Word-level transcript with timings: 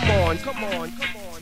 come 0.00 0.10
on, 0.10 0.38
come 0.38 0.64
on, 0.64 0.90
come 0.90 1.16
on. 1.16 1.40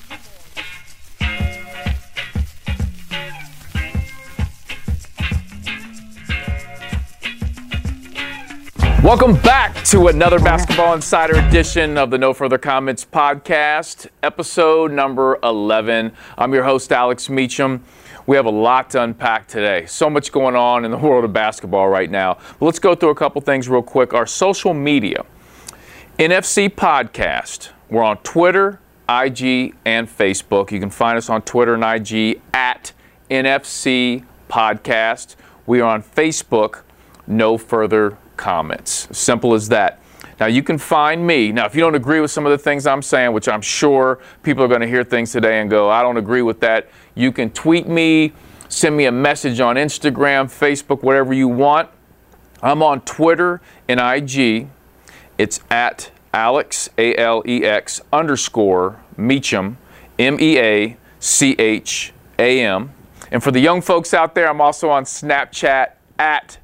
Welcome 9.03 9.37
back 9.41 9.83
to 9.87 10.09
another 10.09 10.39
Basketball 10.39 10.93
Insider 10.93 11.37
edition 11.37 11.97
of 11.97 12.11
the 12.11 12.19
No 12.19 12.35
Further 12.35 12.59
Comments 12.59 13.03
podcast, 13.07 14.09
episode 14.23 14.93
number 14.93 15.39
11. 15.43 16.13
I'm 16.37 16.53
your 16.53 16.65
host, 16.65 16.93
Alex 16.93 17.31
Meacham. 17.31 17.83
We 18.27 18.37
have 18.37 18.45
a 18.45 18.51
lot 18.51 18.91
to 18.91 19.03
unpack 19.03 19.49
today. 19.49 19.87
So 19.87 20.11
much 20.11 20.31
going 20.31 20.57
on 20.57 20.85
in 20.85 20.91
the 20.91 20.99
world 20.99 21.25
of 21.25 21.33
basketball 21.33 21.89
right 21.89 22.11
now. 22.11 22.35
But 22.61 22.67
let's 22.67 22.79
go 22.79 22.95
through 22.95 23.11
a 23.11 23.15
couple 23.15 23.41
things 23.41 23.67
real 23.67 23.83
quick. 23.83 24.13
Our 24.13 24.27
social 24.27 24.75
media 24.75 25.25
NFC 26.19 26.69
Podcast. 26.69 27.71
We're 27.93 28.03
on 28.03 28.17
Twitter, 28.23 28.81
IG, 29.07 29.75
and 29.85 30.09
Facebook. 30.09 30.71
You 30.71 30.81
can 30.81 30.89
find 30.89 31.19
us 31.19 31.29
on 31.29 31.43
Twitter 31.43 31.75
and 31.75 31.85
IG 31.85 32.41
at 32.55 32.95
NFC 33.31 34.25
Podcast. 34.49 35.37
We 35.67 35.83
are 35.83 35.91
on 35.91 36.03
Facebook, 36.03 36.85
No 37.27 37.59
Further 37.59 38.17
Comments. 38.39 39.09
Simple 39.13 39.53
as 39.53 39.69
that. 39.69 40.01
Now, 40.41 40.47
you 40.47 40.63
can 40.63 40.79
find 40.79 41.27
me. 41.27 41.53
Now, 41.53 41.67
if 41.67 41.75
you 41.75 41.83
don't 41.83 41.95
agree 41.95 42.21
with 42.21 42.31
some 42.31 42.47
of 42.47 42.53
the 42.53 42.57
things 42.57 42.87
I'm 42.87 43.03
saying, 43.03 43.35
which 43.35 43.47
I'm 43.47 43.61
sure 43.61 44.21
people 44.43 44.65
are 44.65 44.69
going 44.69 44.81
to 44.81 44.89
hear 44.89 45.05
things 45.05 45.31
today 45.31 45.61
and 45.61 45.69
go, 45.69 45.91
I 45.91 46.01
don't 46.01 46.17
agree 46.17 46.41
with 46.41 46.61
that, 46.61 46.89
you 47.15 47.31
can 47.31 47.51
tweet 47.51 47.87
me, 47.87 48.33
send 48.71 48.97
me 48.97 49.05
a 49.05 49.13
message 49.13 49.61
on 49.61 49.77
Instagram, 49.77 50.47
Facebook, 50.47 51.03
whatever 51.03 51.35
you 51.35 51.47
want. 51.47 51.91
I'm 52.63 52.83
on 52.83 53.03
Twitter 53.03 53.61
and 53.87 54.01
IG. 54.01 54.69
It's 55.37 55.61
at 55.71 56.11
Alex, 56.33 56.89
A 56.99 57.15
L 57.17 57.43
E 57.47 57.65
X, 57.65 58.01
underscore 58.13 59.03
Meacham, 59.17 59.79
M 60.19 60.39
E 60.41 60.59
A 60.59 60.97
C 61.21 61.55
H 61.59 62.13
A 62.39 62.65
M. 62.65 62.93
And 63.31 63.43
for 63.43 63.51
the 63.51 63.61
young 63.61 63.81
folks 63.81 64.13
out 64.13 64.35
there, 64.35 64.49
I'm 64.49 64.61
also 64.61 64.91
on 64.91 65.05
Snapchat 65.05 65.93
at 66.19 66.59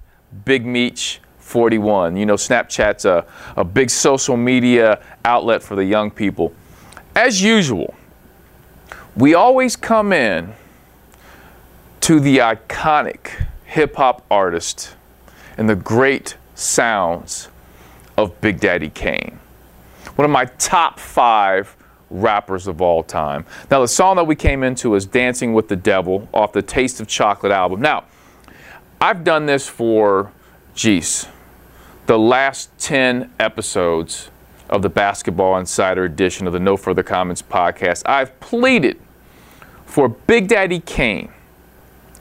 Big 0.45 0.65
Meach 0.65 1.19
41. 1.39 2.17
You 2.17 2.27
know, 2.27 2.35
Snapchat's 2.35 3.05
a, 3.05 3.25
a 3.57 3.65
big 3.65 3.89
social 3.89 4.37
media 4.37 5.03
outlet 5.25 5.63
for 5.63 5.77
the 5.77 5.85
young 5.85 6.11
people. 6.11 6.53
As 7.17 7.43
usual, 7.43 7.95
we 9.17 9.35
always 9.35 9.75
come 9.75 10.13
in 10.13 10.55
to 12.01 12.21
the 12.21 12.39
iconic 12.39 13.47
hip 13.65 13.97
hop 13.97 14.25
artist 14.31 14.95
and 15.57 15.69
the 15.69 15.75
great 15.75 16.37
sounds 16.55 17.49
of 18.17 18.41
Big 18.41 18.61
Daddy 18.61 18.91
Kane. 18.91 19.38
One 20.19 20.25
of 20.25 20.33
my 20.33 20.47
top 20.47 20.99
five 20.99 21.77
rappers 22.11 22.67
of 22.67 22.83
all 22.83 23.05
time. 23.05 23.47
Now, 23.71 23.83
the 23.83 23.87
song 23.87 24.17
that 24.17 24.27
we 24.27 24.35
came 24.35 24.65
into 24.65 24.97
is 24.97 25.07
Dancing 25.07 25.53
with 25.53 25.69
the 25.69 25.77
Devil 25.77 26.29
off 26.35 26.53
the 26.53 26.61
Taste 26.61 27.01
of 27.01 27.07
Chocolate 27.07 27.53
album. 27.53 27.81
Now, 27.81 28.03
I've 29.01 29.23
done 29.23 29.47
this 29.47 29.69
for, 29.69 30.33
geez, 30.75 31.29
the 32.07 32.19
last 32.19 32.77
10 32.79 33.33
episodes 33.39 34.33
of 34.69 34.83
the 34.83 34.89
Basketball 34.89 35.57
Insider 35.57 36.05
edition 36.05 36.49
of 36.49 36.53
the 36.53 36.59
No 36.59 36.77
Further 36.77 37.05
Comments 37.05 37.41
podcast. 37.41 38.03
I've 38.05 38.41
pleaded 38.41 38.99
for 39.87 40.09
Big 40.09 40.49
Daddy 40.49 40.81
Kane 40.81 41.31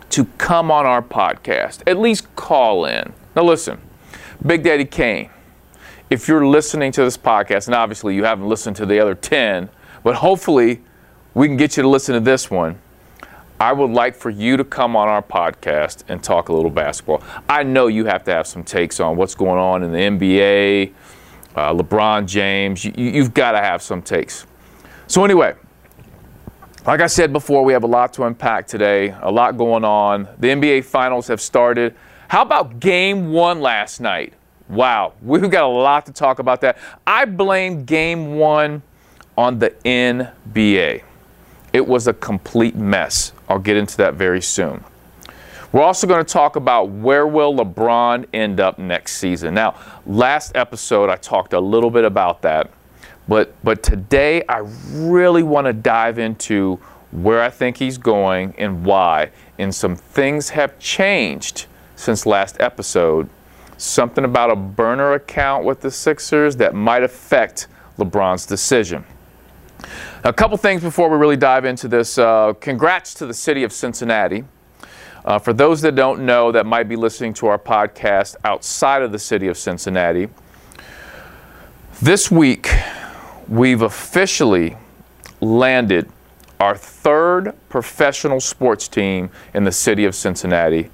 to 0.09 0.25
come 0.38 0.70
on 0.70 0.86
our 0.86 1.02
podcast, 1.02 1.81
at 1.88 1.98
least 1.98 2.36
call 2.36 2.86
in. 2.86 3.12
Now, 3.36 3.45
listen, 3.45 3.81
Big 4.45 4.62
Daddy 4.62 4.86
Kane, 4.86 5.31
if 6.09 6.27
you're 6.27 6.45
listening 6.45 6.91
to 6.94 7.03
this 7.03 7.17
podcast, 7.17 7.67
and 7.67 7.75
obviously 7.75 8.16
you 8.16 8.23
haven't 8.23 8.47
listened 8.47 8.75
to 8.77 8.86
the 8.86 9.00
other 9.00 9.16
10, 9.16 9.69
but 10.03 10.16
hopefully 10.16 10.81
we 11.33 11.47
can 11.47 11.58
get 11.58 11.75
you 11.75 11.83
to 11.83 11.89
listen 11.89 12.13
to 12.13 12.22
this 12.22 12.50
one. 12.50 12.80
I 13.59 13.73
would 13.73 13.89
like 13.89 14.16
for 14.16 14.30
you 14.30 14.55
to 14.55 14.63
come 14.63 14.95
on 14.95 15.08
our 15.08 15.22
podcast 15.22 16.03
and 16.08 16.23
talk 16.23 16.50
a 16.50 16.53
little 16.53 16.69
basketball. 16.69 17.23
I 17.50 17.63
know 17.63 17.88
you 17.88 18.06
have 18.06 18.23
to 18.25 18.31
have 18.31 18.45
some 18.47 18.63
takes 18.63 19.00
on 19.00 19.18
what's 19.18 19.35
going 19.35 19.59
on 19.59 19.84
in 19.84 19.91
the 19.91 19.97
NBA, 19.97 20.94
uh, 21.56 21.73
LeBron 21.73 22.28
James. 22.28 22.85
You, 22.85 22.94
you've 22.95 23.34
got 23.34 23.53
to 23.53 23.57
have 23.57 23.81
some 23.81 24.01
takes. 24.01 24.45
So, 25.07 25.25
anyway, 25.25 25.56
like 26.85 27.01
I 27.01 27.07
said 27.07 27.34
before, 27.34 27.66
we 27.66 27.74
have 27.74 27.84
a 27.84 27.88
lot 27.88 28.13
to 28.13 28.24
unpack 28.24 28.68
today, 28.68 29.16
a 29.22 29.31
lot 29.31 29.57
going 29.57 29.84
on. 29.84 30.28
The 30.38 30.50
NBA 30.50 30.85
Finals 30.85 31.28
have 31.28 31.41
started. 31.41 31.95
How 32.28 32.44
about 32.44 32.79
game 32.79 33.31
one 33.31 33.59
last 33.59 34.00
night? 34.00 34.34
Wow, 34.69 35.13
we've 35.22 35.50
got 35.50 35.63
a 35.63 35.67
lot 35.67 36.05
to 36.07 36.13
talk 36.13 36.39
about 36.39 36.61
that. 36.61 36.78
I 37.05 37.25
blame 37.25 37.85
game 37.85 38.35
one 38.38 38.81
on 39.38 39.59
the 39.59 39.69
NBA. 39.85 41.03
It 41.73 41.88
was 41.88 42.07
a 42.07 42.13
complete 42.13 42.75
mess. 42.75 43.31
I'll 43.47 43.59
get 43.59 43.77
into 43.77 43.97
that 43.97 44.16
very 44.16 44.41
soon. 44.41 44.83
We're 45.72 45.83
also 45.83 46.07
going 46.07 46.23
to 46.23 46.31
talk 46.33 46.56
about 46.56 46.89
where 46.89 47.27
will 47.27 47.53
LeBron 47.53 48.25
end 48.33 48.59
up 48.59 48.79
next 48.79 49.17
season. 49.17 49.53
Now, 49.53 49.75
last 50.06 50.56
episode 50.56 51.09
I 51.09 51.17
talked 51.17 51.53
a 51.53 51.59
little 51.59 51.91
bit 51.91 52.06
about 52.06 52.41
that, 52.44 52.72
but 53.27 53.53
but 53.63 53.83
today 53.83 54.44
I 54.47 54.63
really 54.94 55.44
want 55.44 55.67
to 55.67 55.73
dive 55.73 56.19
into 56.19 56.79
where 57.11 57.41
I 57.41 57.50
think 57.50 57.77
he's 57.77 57.97
going 57.97 58.53
and 58.57 58.85
why. 58.85 59.31
And 59.59 59.73
some 59.73 59.95
things 59.95 60.50
have 60.50 60.79
changed 60.79 61.67
since 61.95 62.25
last 62.25 62.57
episode. 62.59 63.29
Something 63.77 64.25
about 64.25 64.51
a 64.51 64.55
burner 64.55 65.13
account 65.13 65.63
with 65.63 65.81
the 65.81 65.91
Sixers 65.91 66.55
that 66.57 66.73
might 66.73 67.03
affect 67.03 67.67
LeBron's 67.97 68.45
decision. 68.45 69.05
A 70.23 70.33
couple 70.33 70.57
things 70.57 70.81
before 70.81 71.09
we 71.09 71.17
really 71.17 71.38
dive 71.38 71.63
into 71.63 71.88
this. 71.88 72.17
Uh, 72.17 72.53
congrats 72.59 73.13
to 73.15 73.25
the 73.25 73.33
city 73.33 73.63
of 73.63 73.71
Cincinnati. 73.71 74.43
Uh, 75.23 75.38
for 75.38 75.53
those 75.53 75.81
that 75.81 75.95
don't 75.95 76.25
know, 76.25 76.51
that 76.51 76.65
might 76.65 76.88
be 76.89 76.95
listening 76.95 77.33
to 77.33 77.47
our 77.47 77.59
podcast 77.59 78.35
outside 78.43 79.01
of 79.01 79.11
the 79.11 79.19
city 79.19 79.47
of 79.47 79.57
Cincinnati, 79.57 80.29
this 82.01 82.31
week 82.31 82.69
we've 83.47 83.81
officially 83.81 84.77
landed 85.41 86.09
our 86.59 86.75
third 86.75 87.53
professional 87.69 88.39
sports 88.39 88.88
team 88.88 89.29
in 89.53 89.63
the 89.63 89.71
city 89.71 90.05
of 90.05 90.15
Cincinnati, 90.15 90.89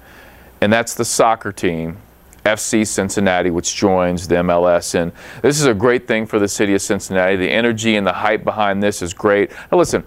and 0.60 0.72
that's 0.72 0.94
the 0.94 1.04
soccer 1.04 1.52
team 1.52 1.98
FC 2.44 2.86
Cincinnati, 2.86 3.50
which 3.50 3.74
joins 3.74 4.28
the 4.28 4.36
MLS. 4.36 4.94
And 4.94 5.12
this 5.42 5.60
is 5.60 5.66
a 5.66 5.74
great 5.74 6.06
thing 6.06 6.26
for 6.26 6.38
the 6.38 6.48
city 6.48 6.74
of 6.74 6.82
Cincinnati. 6.82 7.36
The 7.36 7.50
energy 7.50 7.96
and 7.96 8.06
the 8.06 8.12
hype 8.12 8.44
behind 8.44 8.82
this 8.82 9.02
is 9.02 9.14
great. 9.14 9.50
Now, 9.72 9.78
listen, 9.78 10.04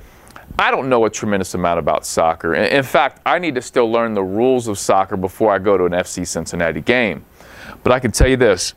I 0.59 0.71
don't 0.71 0.89
know 0.89 1.05
a 1.05 1.09
tremendous 1.09 1.53
amount 1.53 1.79
about 1.79 2.05
soccer. 2.05 2.55
In 2.55 2.83
fact, 2.83 3.21
I 3.25 3.39
need 3.39 3.55
to 3.55 3.61
still 3.61 3.91
learn 3.91 4.13
the 4.13 4.23
rules 4.23 4.67
of 4.67 4.79
soccer 4.79 5.17
before 5.17 5.51
I 5.51 5.59
go 5.59 5.77
to 5.77 5.85
an 5.85 5.91
FC 5.91 6.25
Cincinnati 6.25 6.81
game. 6.81 7.25
But 7.83 7.91
I 7.91 7.99
can 7.99 8.11
tell 8.11 8.27
you 8.27 8.37
this 8.37 8.73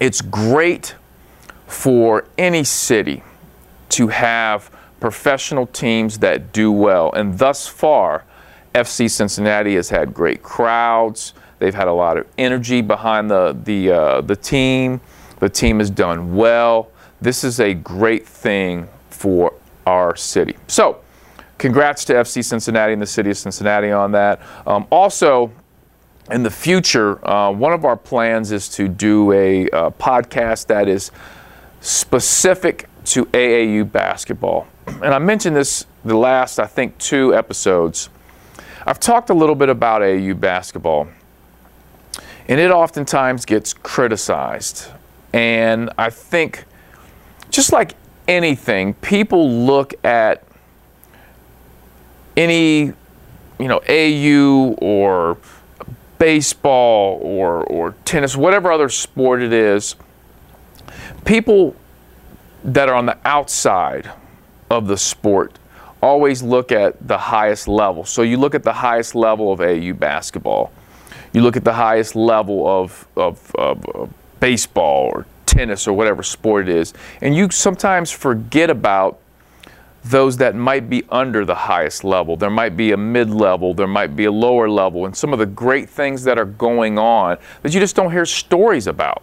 it's 0.00 0.20
great 0.20 0.94
for 1.66 2.26
any 2.38 2.64
city 2.64 3.22
to 3.90 4.08
have 4.08 4.70
professional 5.00 5.66
teams 5.66 6.18
that 6.18 6.52
do 6.52 6.70
well. 6.70 7.12
And 7.12 7.38
thus 7.38 7.66
far, 7.66 8.24
FC 8.74 9.10
Cincinnati 9.10 9.74
has 9.74 9.88
had 9.88 10.14
great 10.14 10.42
crowds. 10.42 11.34
They've 11.60 11.74
had 11.74 11.88
a 11.88 11.92
lot 11.92 12.16
of 12.16 12.26
energy 12.38 12.80
behind 12.80 13.30
the 13.30 13.56
the 13.64 13.92
uh, 13.92 14.20
the 14.22 14.34
team. 14.34 15.00
The 15.38 15.48
team 15.48 15.78
has 15.78 15.90
done 15.90 16.34
well. 16.34 16.90
This 17.20 17.44
is 17.44 17.60
a 17.60 17.74
great 17.74 18.26
thing 18.26 18.88
for 19.10 19.54
our 19.86 20.16
city. 20.16 20.56
So, 20.66 21.00
congrats 21.58 22.04
to 22.06 22.14
FC 22.14 22.44
Cincinnati 22.44 22.94
and 22.94 23.00
the 23.00 23.06
city 23.06 23.30
of 23.30 23.38
Cincinnati 23.38 23.90
on 23.90 24.12
that. 24.12 24.40
Um, 24.66 24.86
also, 24.90 25.52
in 26.30 26.42
the 26.42 26.50
future, 26.50 27.26
uh, 27.26 27.50
one 27.50 27.72
of 27.72 27.84
our 27.84 27.96
plans 27.96 28.52
is 28.52 28.68
to 28.70 28.88
do 28.88 29.32
a 29.32 29.68
uh, 29.70 29.90
podcast 29.90 30.66
that 30.66 30.88
is 30.88 31.10
specific 31.80 32.88
to 33.04 33.26
AAU 33.26 33.90
basketball. 33.90 34.66
And 34.86 35.14
I 35.14 35.18
mentioned 35.18 35.56
this 35.56 35.86
the 36.04 36.16
last, 36.16 36.58
I 36.58 36.66
think, 36.66 36.96
two 36.98 37.34
episodes. 37.34 38.08
I've 38.86 39.00
talked 39.00 39.30
a 39.30 39.34
little 39.34 39.54
bit 39.54 39.68
about 39.68 40.02
AAU 40.02 40.38
basketball. 40.38 41.08
And 42.50 42.58
it 42.58 42.72
oftentimes 42.72 43.44
gets 43.44 43.72
criticized. 43.72 44.88
And 45.32 45.88
I 45.96 46.10
think, 46.10 46.64
just 47.48 47.72
like 47.72 47.94
anything, 48.26 48.94
people 48.94 49.48
look 49.48 49.94
at 50.04 50.42
any, 52.36 52.92
you 53.60 53.68
know, 53.68 53.80
AU 53.88 54.74
or 54.82 55.38
baseball 56.18 57.20
or, 57.22 57.62
or 57.62 57.92
tennis, 58.04 58.36
whatever 58.36 58.72
other 58.72 58.88
sport 58.88 59.42
it 59.42 59.52
is, 59.52 59.94
people 61.24 61.76
that 62.64 62.88
are 62.88 62.96
on 62.96 63.06
the 63.06 63.16
outside 63.24 64.10
of 64.68 64.88
the 64.88 64.96
sport 64.96 65.56
always 66.02 66.42
look 66.42 66.72
at 66.72 67.06
the 67.06 67.16
highest 67.16 67.68
level. 67.68 68.04
So 68.04 68.22
you 68.22 68.38
look 68.38 68.56
at 68.56 68.64
the 68.64 68.72
highest 68.72 69.14
level 69.14 69.52
of 69.52 69.60
AU 69.60 69.92
basketball 69.92 70.72
you 71.32 71.42
look 71.42 71.56
at 71.56 71.64
the 71.64 71.72
highest 71.72 72.16
level 72.16 72.66
of, 72.66 73.06
of, 73.16 73.54
of, 73.56 73.84
of 73.86 74.12
baseball 74.40 75.10
or 75.12 75.26
tennis 75.46 75.86
or 75.86 75.92
whatever 75.92 76.22
sport 76.22 76.68
it 76.68 76.74
is. 76.74 76.94
And 77.20 77.34
you 77.34 77.50
sometimes 77.50 78.10
forget 78.10 78.70
about 78.70 79.18
those 80.02 80.38
that 80.38 80.54
might 80.54 80.88
be 80.88 81.04
under 81.10 81.44
the 81.44 81.54
highest 81.54 82.04
level. 82.04 82.36
There 82.36 82.50
might 82.50 82.76
be 82.76 82.92
a 82.92 82.96
mid 82.96 83.30
level, 83.30 83.74
there 83.74 83.86
might 83.86 84.16
be 84.16 84.24
a 84.24 84.32
lower 84.32 84.68
level, 84.68 85.04
and 85.04 85.14
some 85.14 85.32
of 85.32 85.38
the 85.38 85.46
great 85.46 85.90
things 85.90 86.24
that 86.24 86.38
are 86.38 86.46
going 86.46 86.98
on 86.98 87.36
that 87.62 87.74
you 87.74 87.80
just 87.80 87.96
don't 87.96 88.10
hear 88.10 88.24
stories 88.24 88.86
about. 88.86 89.22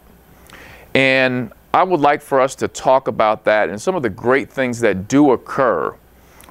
And 0.93 1.51
I 1.73 1.83
would 1.83 1.99
like 1.99 2.21
for 2.21 2.39
us 2.39 2.55
to 2.55 2.67
talk 2.67 3.07
about 3.07 3.43
that 3.45 3.69
and 3.69 3.81
some 3.81 3.95
of 3.95 4.03
the 4.03 4.09
great 4.09 4.49
things 4.49 4.79
that 4.81 5.07
do 5.07 5.31
occur 5.31 5.95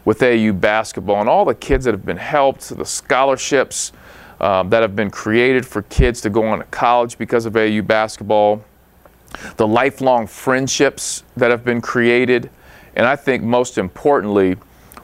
with 0.04 0.22
AU 0.22 0.52
basketball 0.52 1.20
and 1.20 1.28
all 1.28 1.44
the 1.44 1.54
kids 1.54 1.84
that 1.84 1.92
have 1.92 2.04
been 2.04 2.16
helped, 2.16 2.68
the 2.68 2.84
scholarships 2.84 3.92
um, 4.40 4.70
that 4.70 4.82
have 4.82 4.94
been 4.94 5.10
created 5.10 5.66
for 5.66 5.82
kids 5.82 6.20
to 6.22 6.30
go 6.30 6.46
on 6.46 6.58
to 6.58 6.64
college 6.66 7.18
because 7.18 7.46
of 7.46 7.56
AU 7.56 7.82
basketball, 7.82 8.64
the 9.56 9.66
lifelong 9.66 10.26
friendships 10.26 11.24
that 11.36 11.50
have 11.50 11.64
been 11.64 11.80
created 11.80 12.50
and 12.96 13.06
I 13.06 13.14
think 13.14 13.44
most 13.44 13.76
importantly, 13.76 14.56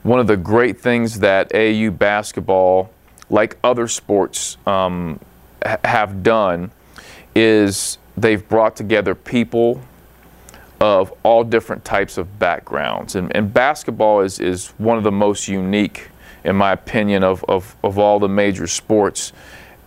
one 0.02 0.18
of 0.18 0.26
the 0.26 0.36
great 0.36 0.80
things 0.80 1.20
that 1.20 1.54
AU 1.54 1.90
basketball, 1.90 2.90
like 3.28 3.58
other 3.62 3.86
sports, 3.86 4.56
um, 4.66 5.20
ha- 5.64 5.78
have 5.84 6.22
done 6.22 6.72
is 7.36 7.98
they've 8.16 8.46
brought 8.48 8.74
together 8.76 9.14
people 9.14 9.80
of 10.80 11.12
all 11.22 11.44
different 11.44 11.84
types 11.84 12.18
of 12.18 12.38
backgrounds. 12.38 13.14
And, 13.14 13.34
and 13.36 13.52
basketball 13.52 14.22
is, 14.22 14.40
is 14.40 14.70
one 14.78 14.96
of 14.96 15.04
the 15.04 15.12
most 15.12 15.46
unique, 15.46 16.08
in 16.44 16.56
my 16.56 16.72
opinion, 16.72 17.22
of, 17.22 17.44
of, 17.48 17.76
of 17.82 17.98
all 17.98 18.18
the 18.18 18.28
major 18.28 18.66
sports 18.66 19.32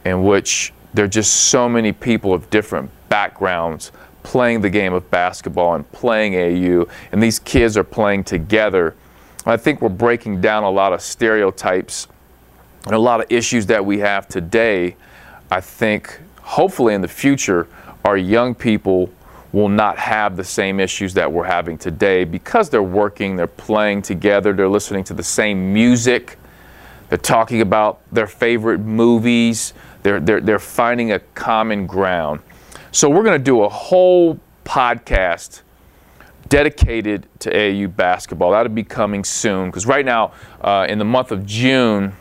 in 0.05 0.23
which 0.23 0.73
there 0.93 1.05
are 1.05 1.09
just 1.09 1.33
so 1.49 1.67
many 1.67 1.91
people 1.91 2.33
of 2.33 2.49
different 2.49 2.89
backgrounds 3.09 3.91
playing 4.23 4.61
the 4.61 4.69
game 4.69 4.93
of 4.93 5.09
basketball 5.11 5.75
and 5.75 5.89
playing 5.91 6.35
AU, 6.35 6.87
and 7.11 7.21
these 7.21 7.39
kids 7.39 7.77
are 7.77 7.83
playing 7.83 8.23
together. 8.23 8.95
I 9.45 9.57
think 9.57 9.81
we're 9.81 9.89
breaking 9.89 10.41
down 10.41 10.63
a 10.63 10.69
lot 10.69 10.93
of 10.93 11.01
stereotypes 11.01 12.07
and 12.85 12.93
a 12.93 12.99
lot 12.99 13.19
of 13.21 13.31
issues 13.31 13.67
that 13.67 13.85
we 13.85 13.99
have 13.99 14.27
today. 14.27 14.95
I 15.51 15.61
think 15.61 16.19
hopefully 16.41 16.93
in 16.93 17.01
the 17.01 17.07
future, 17.07 17.67
our 18.03 18.17
young 18.17 18.55
people 18.55 19.11
will 19.51 19.69
not 19.69 19.97
have 19.97 20.35
the 20.35 20.43
same 20.43 20.79
issues 20.79 21.13
that 21.13 21.31
we're 21.31 21.45
having 21.45 21.77
today 21.77 22.23
because 22.23 22.69
they're 22.69 22.83
working, 22.83 23.35
they're 23.35 23.47
playing 23.47 24.01
together, 24.01 24.53
they're 24.53 24.67
listening 24.67 25.03
to 25.03 25.13
the 25.13 25.23
same 25.23 25.73
music, 25.73 26.37
they're 27.09 27.17
talking 27.17 27.61
about 27.61 28.01
their 28.11 28.27
favorite 28.27 28.79
movies, 28.79 29.73
they're, 30.03 30.19
they're, 30.19 30.41
they're 30.41 30.59
finding 30.59 31.11
a 31.11 31.19
common 31.19 31.87
ground. 31.87 32.41
So 32.91 33.09
we're 33.09 33.23
going 33.23 33.37
to 33.37 33.43
do 33.43 33.63
a 33.63 33.69
whole 33.69 34.39
podcast 34.63 35.61
dedicated 36.47 37.27
to 37.39 37.51
AAU 37.51 37.95
basketball. 37.95 38.51
That'll 38.51 38.71
be 38.71 38.83
coming 38.83 39.23
soon 39.23 39.69
because 39.69 39.85
right 39.85 40.05
now, 40.05 40.31
uh, 40.61 40.85
in 40.87 40.99
the 40.99 41.05
month 41.05 41.31
of 41.31 41.45
June, 41.45 42.13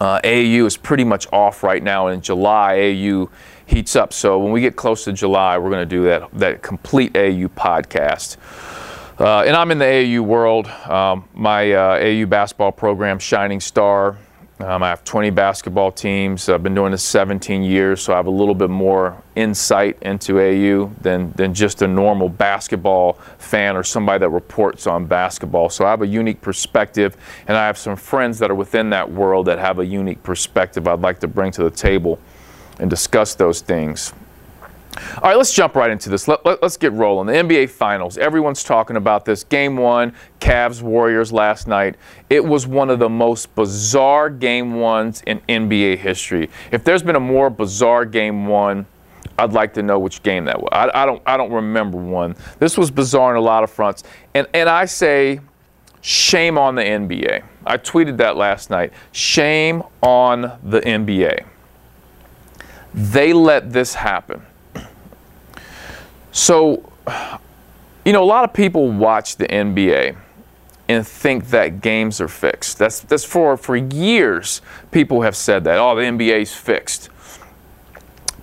uh, 0.00 0.20
AAU 0.22 0.66
is 0.66 0.76
pretty 0.76 1.04
much 1.04 1.26
off 1.32 1.62
right 1.62 1.82
now. 1.82 2.08
And 2.08 2.16
in 2.16 2.20
July, 2.20 2.76
AAU 2.76 3.30
heats 3.66 3.96
up. 3.96 4.12
So 4.12 4.38
when 4.38 4.52
we 4.52 4.60
get 4.60 4.76
close 4.76 5.04
to 5.04 5.12
July, 5.12 5.58
we're 5.58 5.70
going 5.70 5.88
to 5.88 5.96
do 5.96 6.04
that 6.04 6.30
that 6.34 6.62
complete 6.62 7.12
AAU 7.12 7.48
podcast. 7.48 8.36
Uh, 9.18 9.40
and 9.46 9.56
I'm 9.56 9.70
in 9.70 9.78
the 9.78 9.84
AAU 9.84 10.20
world. 10.20 10.66
Um, 10.66 11.26
my 11.32 11.72
uh, 11.72 11.98
AAU 11.98 12.28
basketball 12.28 12.72
program, 12.72 13.18
Shining 13.18 13.60
Star, 13.60 14.18
um, 14.58 14.82
I 14.82 14.88
have 14.88 15.04
20 15.04 15.30
basketball 15.30 15.92
teams. 15.92 16.48
I've 16.48 16.62
been 16.62 16.74
doing 16.74 16.90
this 16.90 17.02
17 17.02 17.62
years, 17.62 18.00
so 18.00 18.14
I 18.14 18.16
have 18.16 18.26
a 18.26 18.30
little 18.30 18.54
bit 18.54 18.70
more 18.70 19.22
insight 19.34 19.98
into 20.00 20.40
AU 20.40 20.90
than, 21.02 21.32
than 21.32 21.52
just 21.52 21.82
a 21.82 21.88
normal 21.88 22.30
basketball 22.30 23.14
fan 23.36 23.76
or 23.76 23.82
somebody 23.82 24.20
that 24.20 24.30
reports 24.30 24.86
on 24.86 25.04
basketball. 25.04 25.68
So 25.68 25.84
I 25.84 25.90
have 25.90 26.00
a 26.00 26.06
unique 26.06 26.40
perspective, 26.40 27.18
and 27.46 27.56
I 27.56 27.66
have 27.66 27.76
some 27.76 27.96
friends 27.96 28.38
that 28.38 28.50
are 28.50 28.54
within 28.54 28.88
that 28.90 29.10
world 29.10 29.44
that 29.46 29.58
have 29.58 29.78
a 29.78 29.84
unique 29.84 30.22
perspective 30.22 30.88
I'd 30.88 31.00
like 31.00 31.20
to 31.20 31.28
bring 31.28 31.52
to 31.52 31.62
the 31.62 31.70
table 31.70 32.18
and 32.78 32.88
discuss 32.88 33.34
those 33.34 33.60
things. 33.60 34.14
All 34.96 35.22
right, 35.22 35.36
let's 35.36 35.52
jump 35.52 35.74
right 35.74 35.90
into 35.90 36.08
this. 36.08 36.26
Let, 36.28 36.46
us 36.46 36.58
let, 36.62 36.78
get 36.80 36.92
rolling. 36.92 37.26
The 37.26 37.34
NBA 37.34 37.70
Finals. 37.70 38.18
Everyone's 38.18 38.64
talking 38.64 38.96
about 38.96 39.24
this. 39.24 39.44
Game 39.44 39.76
one, 39.76 40.12
Cavs 40.40 40.82
Warriors 40.82 41.32
last 41.32 41.66
night. 41.66 41.96
It 42.30 42.44
was 42.44 42.66
one 42.66 42.90
of 42.90 42.98
the 42.98 43.08
most 43.08 43.54
bizarre 43.54 44.30
game 44.30 44.74
ones 44.74 45.22
in 45.26 45.40
NBA 45.48 45.98
history. 45.98 46.50
If 46.72 46.84
there's 46.84 47.02
been 47.02 47.16
a 47.16 47.20
more 47.20 47.50
bizarre 47.50 48.04
game 48.04 48.46
one, 48.46 48.86
I'd 49.38 49.52
like 49.52 49.74
to 49.74 49.82
know 49.82 49.98
which 49.98 50.22
game 50.22 50.46
that 50.46 50.60
was. 50.60 50.68
I, 50.72 51.02
I 51.02 51.06
don't 51.06 51.22
I 51.26 51.36
don't 51.36 51.52
remember 51.52 51.98
one. 51.98 52.36
This 52.58 52.78
was 52.78 52.90
bizarre 52.90 53.32
on 53.32 53.36
a 53.36 53.44
lot 53.44 53.64
of 53.64 53.70
fronts. 53.70 54.02
And 54.34 54.46
and 54.54 54.68
I 54.68 54.86
say 54.86 55.40
shame 56.00 56.56
on 56.56 56.74
the 56.74 56.82
NBA. 56.82 57.42
I 57.66 57.76
tweeted 57.76 58.16
that 58.18 58.36
last 58.36 58.70
night. 58.70 58.92
Shame 59.12 59.82
on 60.02 60.58
the 60.62 60.80
NBA. 60.80 61.44
They 62.94 63.32
let 63.32 63.72
this 63.72 63.94
happen. 63.94 64.46
So, 66.36 66.92
you 68.04 68.12
know, 68.12 68.22
a 68.22 68.26
lot 68.26 68.44
of 68.44 68.52
people 68.52 68.90
watch 68.92 69.36
the 69.36 69.46
NBA 69.46 70.14
and 70.86 71.06
think 71.06 71.46
that 71.46 71.80
games 71.80 72.20
are 72.20 72.28
fixed. 72.28 72.78
That's 72.78 73.00
that's 73.00 73.24
for 73.24 73.56
for 73.56 73.74
years 73.74 74.60
people 74.90 75.22
have 75.22 75.34
said 75.34 75.64
that. 75.64 75.78
Oh, 75.78 75.96
the 75.96 76.02
NBA's 76.02 76.54
fixed. 76.54 77.08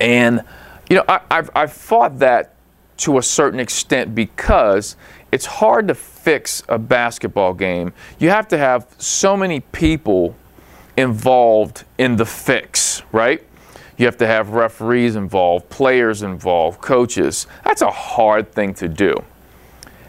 And 0.01 0.41
you 0.89 0.95
know, 0.95 1.05
I, 1.07 1.21
I've 1.29 1.51
I've 1.55 1.71
fought 1.71 2.17
that 2.17 2.55
to 2.97 3.19
a 3.19 3.21
certain 3.21 3.59
extent 3.59 4.15
because 4.15 4.97
it's 5.31 5.45
hard 5.45 5.87
to 5.89 5.93
fix 5.93 6.63
a 6.67 6.79
basketball 6.79 7.53
game. 7.53 7.93
You 8.17 8.31
have 8.31 8.47
to 8.47 8.57
have 8.57 8.87
so 8.97 9.37
many 9.37 9.59
people 9.59 10.35
involved 10.97 11.83
in 11.99 12.15
the 12.15 12.25
fix, 12.25 13.03
right? 13.11 13.43
You 14.03 14.07
have 14.07 14.17
to 14.17 14.27
have 14.27 14.49
referees 14.49 15.15
involved, 15.15 15.69
players 15.69 16.23
involved, 16.23 16.81
coaches. 16.81 17.47
That's 17.63 17.81
a 17.81 17.89
hard 17.89 18.51
thing 18.51 18.73
to 18.73 18.89
do. 18.89 19.15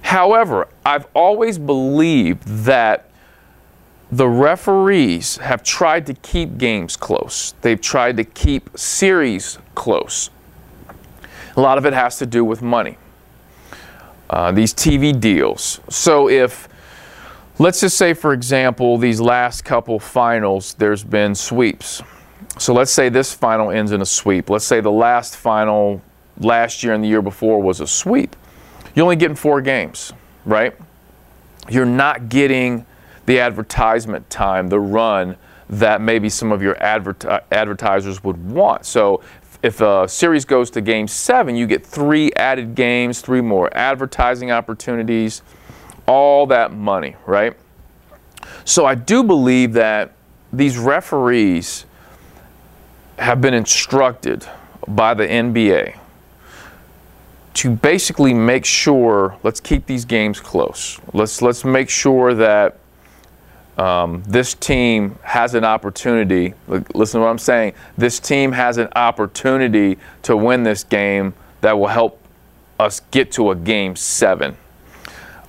However, 0.03 0.67
I've 0.85 1.07
always 1.15 1.59
believed 1.59 2.43
that 2.65 3.09
the 4.11 4.27
referees 4.29 5.37
have 5.37 5.63
tried 5.63 6.07
to 6.07 6.15
keep 6.15 6.59
games 6.59 6.97
close. 6.97 7.55
They've 7.61 7.81
tried 7.81 8.17
to 8.17 8.25
keep 8.25 8.77
series 8.77 9.59
close. 9.77 10.29
A 11.57 11.61
lot 11.61 11.79
of 11.79 11.87
it 11.87 11.93
has 11.93 12.19
to 12.19 12.27
do 12.27 12.45
with 12.45 12.63
money. 12.63 12.99
Uh, 14.29 14.51
these 14.51 14.75
TV 14.75 15.21
deals. 15.21 15.79
So 15.89 16.29
if 16.29 16.69
let's 17.61 17.79
just 17.79 17.97
say 17.97 18.13
for 18.13 18.33
example 18.33 18.99
these 18.99 19.21
last 19.21 19.65
couple 19.65 20.01
finals 20.01 20.75
there's 20.75 21.05
been 21.05 21.37
sweeps 21.37 22.03
so 22.59 22.73
let's 22.73 22.91
say 22.91 23.09
this 23.09 23.35
final 23.35 23.71
ends 23.71 23.93
in 23.93 24.01
a 24.01 24.07
sweep. 24.07 24.49
Let's 24.49 24.65
say 24.65 24.81
the 24.81 24.93
last 24.93 25.37
final 25.37 26.03
last 26.39 26.83
year 26.83 26.95
and 26.95 27.03
the 27.03 27.09
year 27.09 27.23
before 27.23 27.61
was 27.61 27.81
a 27.81 27.87
sweep. 27.87 28.37
You're 28.95 29.05
only 29.05 29.17
getting 29.17 29.37
four 29.37 29.61
games, 29.61 30.13
right? 30.45 30.75
You're 31.69 31.87
not 31.87 32.29
getting 32.29 32.87
the 33.27 33.41
advertisement 33.41 34.29
time, 34.31 34.69
the 34.69 34.81
run 34.81 35.37
that 35.69 36.01
maybe 36.01 36.29
some 36.29 36.53
of 36.53 36.63
your 36.63 36.81
adver- 36.83 37.17
uh, 37.27 37.41
advertisers 37.51 38.23
would 38.23 38.51
want. 38.51 38.85
So 38.85 39.23
if 39.63 39.81
a 39.81 40.07
series 40.07 40.45
goes 40.45 40.71
to 40.73 40.81
game 40.81 41.09
seven, 41.09 41.57
you 41.57 41.67
get 41.67 41.85
three 41.85 42.31
added 42.35 42.75
games, 42.75 43.21
three 43.21 43.41
more 43.41 43.75
advertising 43.75 44.51
opportunities, 44.51 45.43
all 46.07 46.47
that 46.49 46.73
money, 46.73 47.17
right? 47.27 47.57
So 48.65 48.85
I 48.85 48.95
do 48.95 49.25
believe 49.25 49.73
that 49.73 50.13
these 50.53 50.77
referees 50.77 51.87
have 53.19 53.41
been 53.41 53.55
instructed 53.55 54.47
by 54.87 55.15
the 55.15 55.27
NBA 55.27 55.99
to 57.55 57.71
basically 57.71 58.35
make 58.35 58.65
sure 58.65 59.39
let's 59.43 59.61
keep 59.61 59.87
these 59.87 60.05
games 60.05 60.41
close. 60.41 61.01
Let's 61.13 61.41
let's 61.41 61.65
make 61.65 61.89
sure 61.89 62.35
that 62.35 62.79
um, 63.79 64.23
this 64.27 64.55
team 64.55 65.19
has 65.23 65.55
an 65.55 65.65
opportunity. 65.65 66.55
Listen 66.69 67.21
to 67.21 67.25
what 67.25 67.31
I'm 67.31 67.39
saying. 67.39 67.75
This 67.97 68.21
team 68.21 68.53
has 68.53 68.79
an 68.79 68.89
opportunity 68.95 69.99
to 70.23 70.37
win 70.37 70.63
this 70.63 70.85
game 70.85 71.35
that 71.61 71.79
will 71.79 71.89
help 71.89 72.21
us 72.79 73.01
get 73.11 73.33
to 73.33 73.51
a 73.51 73.57
game 73.57 73.97
seven. 73.97 74.57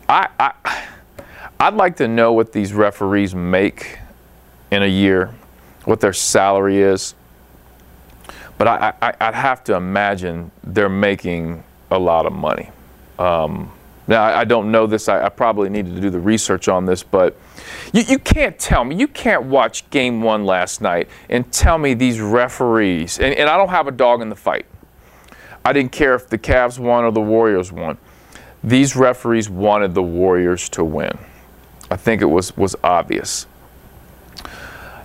I, 0.08 0.30
I 0.40 0.88
I'd 1.60 1.74
like 1.74 1.98
to 1.98 2.08
know 2.08 2.34
what 2.34 2.52
these 2.52 2.74
referees 2.74 3.34
make 3.34 4.00
in 4.72 4.84
a 4.84 4.88
year, 4.88 5.34
what 5.86 6.00
their 6.00 6.14
salary 6.14 6.82
is. 6.82 7.16
But 8.58 8.68
I, 8.68 8.94
I, 9.02 9.28
would 9.28 9.36
have 9.36 9.64
to 9.66 9.76
imagine 9.76 10.52
they're 10.64 10.88
making 10.90 11.64
a 11.92 12.00
lot 12.00 12.26
of 12.26 12.34
money. 12.34 12.70
Um, 13.20 13.72
now, 14.08 14.24
I, 14.24 14.42
I, 14.42 14.44
don't 14.44 14.72
know 14.72 14.88
this. 14.88 15.10
I, 15.10 15.26
I, 15.26 15.30
probably 15.30 15.70
needed 15.70 15.96
to 15.96 16.02
do 16.02 16.10
the 16.10 16.20
research 16.20 16.68
on 16.68 16.86
this, 16.86 17.02
but 17.04 17.36
you, 17.92 18.04
you 18.04 18.20
can't 18.20 18.58
tell 18.60 18.84
me, 18.84 18.96
you 18.96 19.08
can't 19.08 19.44
watch 19.44 19.90
game 19.90 20.22
one 20.22 20.46
last 20.46 20.82
night 20.82 21.10
and 21.30 21.52
tell 21.52 21.78
me 21.78 21.94
these 21.96 22.20
referees, 22.20 23.20
and, 23.20 23.34
and 23.34 23.50
I 23.50 23.58
don't 23.58 23.70
have 23.70 23.88
a 23.88 23.92
dog 23.92 24.22
in 24.22 24.30
the 24.30 24.36
fight. 24.36 24.66
I 25.64 25.74
didn't 25.74 25.92
care 25.92 26.14
if 26.14 26.30
the 26.30 26.38
Cavs 26.38 26.78
won 26.78 27.04
or 27.04 27.12
the 27.12 27.22
Warriors 27.22 27.72
won. 27.72 27.98
These 28.64 28.96
referees 28.96 29.50
wanted 29.50 29.96
the 29.96 30.04
Warriors 30.04 30.70
to 30.70 30.84
win. 30.84 31.18
I 31.90 31.96
think 31.98 32.22
it 32.22 32.26
was 32.26 32.56
was 32.58 32.76
obvious. 32.84 33.48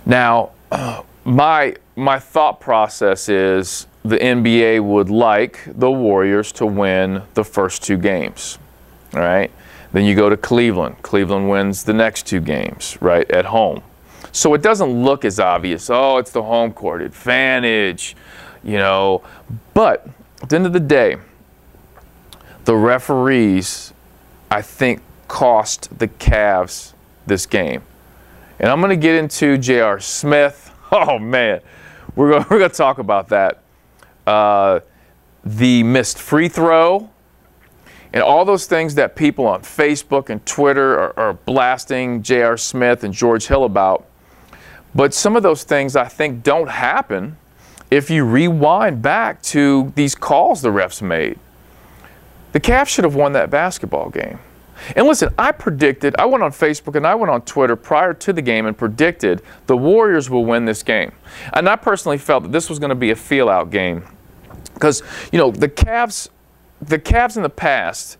Now, 0.05 0.51
my 1.23 1.75
my 1.95 2.19
thought 2.19 2.59
process 2.59 3.29
is 3.29 3.87
the 4.03 4.17
NBA 4.17 4.83
would 4.83 5.09
like 5.09 5.59
the 5.67 5.91
Warriors 5.91 6.51
to 6.53 6.65
win 6.65 7.21
the 7.33 7.43
first 7.43 7.83
two 7.83 7.97
games. 7.97 8.57
All 9.13 9.19
right? 9.19 9.51
Then 9.91 10.05
you 10.05 10.15
go 10.15 10.29
to 10.29 10.37
Cleveland. 10.37 11.01
Cleveland 11.01 11.49
wins 11.49 11.83
the 11.83 11.93
next 11.93 12.25
two 12.25 12.39
games, 12.39 12.97
right, 13.01 13.29
at 13.29 13.45
home. 13.45 13.83
So 14.31 14.53
it 14.53 14.61
doesn't 14.61 15.03
look 15.03 15.25
as 15.25 15.39
obvious. 15.39 15.89
Oh, 15.89 16.17
it's 16.17 16.31
the 16.31 16.43
home 16.43 16.71
court 16.71 17.01
advantage, 17.01 18.15
you 18.63 18.77
know. 18.77 19.21
But 19.73 20.07
at 20.41 20.49
the 20.49 20.55
end 20.55 20.65
of 20.65 20.73
the 20.73 20.79
day, 20.79 21.17
the 22.63 22.75
referees, 22.75 23.93
I 24.49 24.61
think, 24.61 25.01
cost 25.27 25.97
the 25.99 26.07
Cavs 26.07 26.93
this 27.25 27.45
game. 27.45 27.83
And 28.59 28.69
I'm 28.69 28.79
going 28.79 28.91
to 28.91 28.95
get 28.95 29.15
into 29.15 29.57
J.R. 29.57 29.99
Smith. 29.99 30.70
Oh, 30.93 31.17
man. 31.17 31.61
We're 32.15 32.31
going, 32.31 32.45
we're 32.49 32.59
going 32.59 32.71
to 32.71 32.77
talk 32.77 32.97
about 32.97 33.29
that. 33.29 33.59
Uh, 34.27 34.81
the 35.43 35.83
missed 35.83 36.19
free 36.19 36.49
throw, 36.49 37.09
and 38.13 38.21
all 38.21 38.43
those 38.43 38.65
things 38.65 38.95
that 38.95 39.15
people 39.15 39.47
on 39.47 39.61
Facebook 39.61 40.29
and 40.29 40.45
Twitter 40.45 40.99
are, 40.99 41.17
are 41.17 41.33
blasting 41.33 42.21
J.R. 42.21 42.57
Smith 42.57 43.03
and 43.03 43.13
George 43.13 43.47
Hill 43.47 43.63
about. 43.63 44.05
But 44.93 45.13
some 45.13 45.37
of 45.37 45.43
those 45.43 45.63
things 45.63 45.95
I 45.95 46.05
think 46.09 46.43
don't 46.43 46.69
happen 46.69 47.37
if 47.89 48.09
you 48.09 48.25
rewind 48.25 49.01
back 49.01 49.41
to 49.43 49.91
these 49.95 50.13
calls 50.13 50.61
the 50.61 50.69
refs 50.69 51.01
made. 51.01 51.39
The 52.51 52.59
Cavs 52.59 52.87
should 52.87 53.05
have 53.05 53.15
won 53.15 53.31
that 53.33 53.49
basketball 53.49 54.09
game. 54.09 54.39
And 54.95 55.07
listen, 55.07 55.33
I 55.37 55.51
predicted, 55.51 56.15
I 56.17 56.25
went 56.25 56.43
on 56.43 56.51
Facebook 56.51 56.95
and 56.95 57.05
I 57.05 57.15
went 57.15 57.29
on 57.29 57.41
Twitter 57.43 57.75
prior 57.75 58.13
to 58.13 58.33
the 58.33 58.41
game 58.41 58.65
and 58.65 58.77
predicted 58.77 59.41
the 59.67 59.77
Warriors 59.77 60.29
will 60.29 60.45
win 60.45 60.65
this 60.65 60.83
game. 60.83 61.11
And 61.53 61.69
I 61.69 61.75
personally 61.75 62.17
felt 62.17 62.43
that 62.43 62.51
this 62.51 62.69
was 62.69 62.79
going 62.79 62.89
to 62.89 62.95
be 62.95 63.11
a 63.11 63.15
feel 63.15 63.49
out 63.49 63.69
game. 63.69 64.03
Because, 64.73 65.03
you 65.31 65.37
know, 65.37 65.51
the 65.51 65.69
Cavs 65.69 66.29
the 66.81 66.99
Cavs 66.99 67.37
in 67.37 67.43
the 67.43 67.49
past 67.49 68.17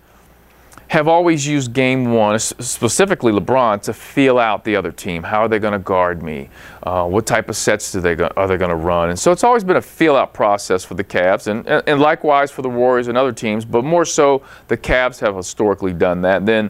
have 0.91 1.07
always 1.07 1.47
used 1.47 1.71
game 1.71 2.11
one, 2.11 2.37
specifically 2.37 3.31
LeBron, 3.31 3.81
to 3.81 3.93
feel 3.93 4.37
out 4.37 4.65
the 4.65 4.75
other 4.75 4.91
team. 4.91 5.23
How 5.23 5.39
are 5.39 5.47
they 5.47 5.57
going 5.57 5.71
to 5.71 5.79
guard 5.79 6.21
me? 6.21 6.49
Uh, 6.83 7.07
what 7.07 7.25
type 7.25 7.47
of 7.47 7.55
sets 7.55 7.93
do 7.93 8.01
they 8.01 8.13
go, 8.13 8.29
are 8.35 8.45
they 8.45 8.57
going 8.57 8.71
to 8.71 8.75
run? 8.75 9.09
And 9.09 9.17
so 9.17 9.31
it's 9.31 9.45
always 9.45 9.63
been 9.63 9.77
a 9.77 9.81
feel 9.81 10.17
out 10.17 10.33
process 10.33 10.83
for 10.83 10.95
the 10.95 11.03
Cavs, 11.05 11.47
and, 11.47 11.65
and, 11.65 11.81
and, 11.87 12.01
likewise 12.01 12.51
for 12.51 12.61
the 12.61 12.69
Warriors 12.69 13.07
and 13.07 13.17
other 13.17 13.31
teams, 13.31 13.63
but 13.63 13.85
more 13.85 14.03
so 14.03 14.43
the 14.67 14.75
Cavs 14.75 15.21
have 15.21 15.33
historically 15.33 15.93
done 15.93 16.23
that. 16.23 16.45
Then 16.45 16.69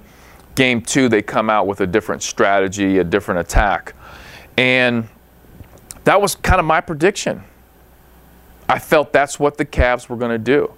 game 0.54 0.84
two, 0.84 1.10
they 1.10 1.24
come 1.24 1.50
out 1.50 1.66
with 1.66 1.82
a 1.82 1.88
different 1.88 2.22
strategy, 2.22 3.00
a 3.00 3.04
different 3.04 3.40
attack. 3.40 3.96
And 4.56 5.08
that 6.04 6.22
was 6.22 6.36
kind 6.36 6.60
of 6.60 6.68
my 6.68 6.80
prediction. 6.80 7.44
I 8.70 8.78
felt 8.78 9.14
that's 9.14 9.40
what 9.40 9.58
the 9.58 9.66
Cavs 9.66 10.10
were 10.10 10.16
going 10.16 10.30
to 10.30 10.38
do. 10.38 10.72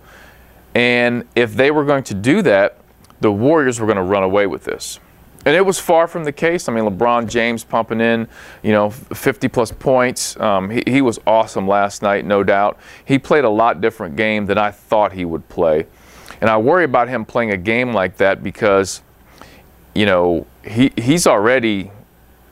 And 0.76 1.28
if 1.36 1.56
they 1.56 1.72
were 1.72 1.84
going 1.84 2.06
to 2.06 2.14
do 2.14 2.42
that, 2.44 2.78
the 3.24 3.32
Warriors 3.32 3.80
were 3.80 3.88
going 3.88 3.98
to 3.98 4.04
run 4.04 4.22
away 4.22 4.46
with 4.46 4.64
this. 4.66 5.00
And 5.46 5.56
it 5.56 5.66
was 5.66 5.80
far 5.80 6.08
from 6.08 6.24
the 6.24 6.32
case. 6.32 6.70
I 6.70 6.74
mean, 6.74 6.86
LeBron 6.86 7.28
James 7.28 7.64
pumping 7.64 8.00
in, 8.00 8.28
you 8.62 8.72
know, 8.72 8.92
50 8.92 9.48
plus 9.48 9.72
points. 9.72 10.40
Um, 10.40 10.70
he, 10.70 10.84
he 10.86 11.02
was 11.02 11.20
awesome 11.26 11.68
last 11.68 12.02
night, 12.02 12.26
no 12.26 12.44
doubt. 12.44 12.78
He 13.04 13.18
played 13.18 13.44
a 13.44 13.50
lot 13.50 13.82
different 13.82 14.16
game 14.16 14.46
than 14.46 14.58
I 14.58 14.72
thought 14.72 15.14
he 15.14 15.26
would 15.26 15.48
play. 15.50 15.88
And 16.40 16.50
I 16.50 16.58
worry 16.58 16.84
about 16.84 17.10
him 17.10 17.26
playing 17.26 17.52
a 17.52 17.58
game 17.58 17.94
like 17.94 18.18
that 18.18 18.44
because, 18.44 19.02
you 19.96 20.06
know, 20.06 20.46
he, 20.66 20.92
he's 20.98 21.26
already 21.26 21.92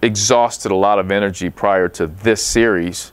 exhausted 0.02 0.72
a 0.72 0.76
lot 0.76 1.00
of 1.00 1.12
energy 1.12 1.50
prior 1.50 1.88
to 1.90 2.08
this 2.08 2.42
series. 2.42 3.12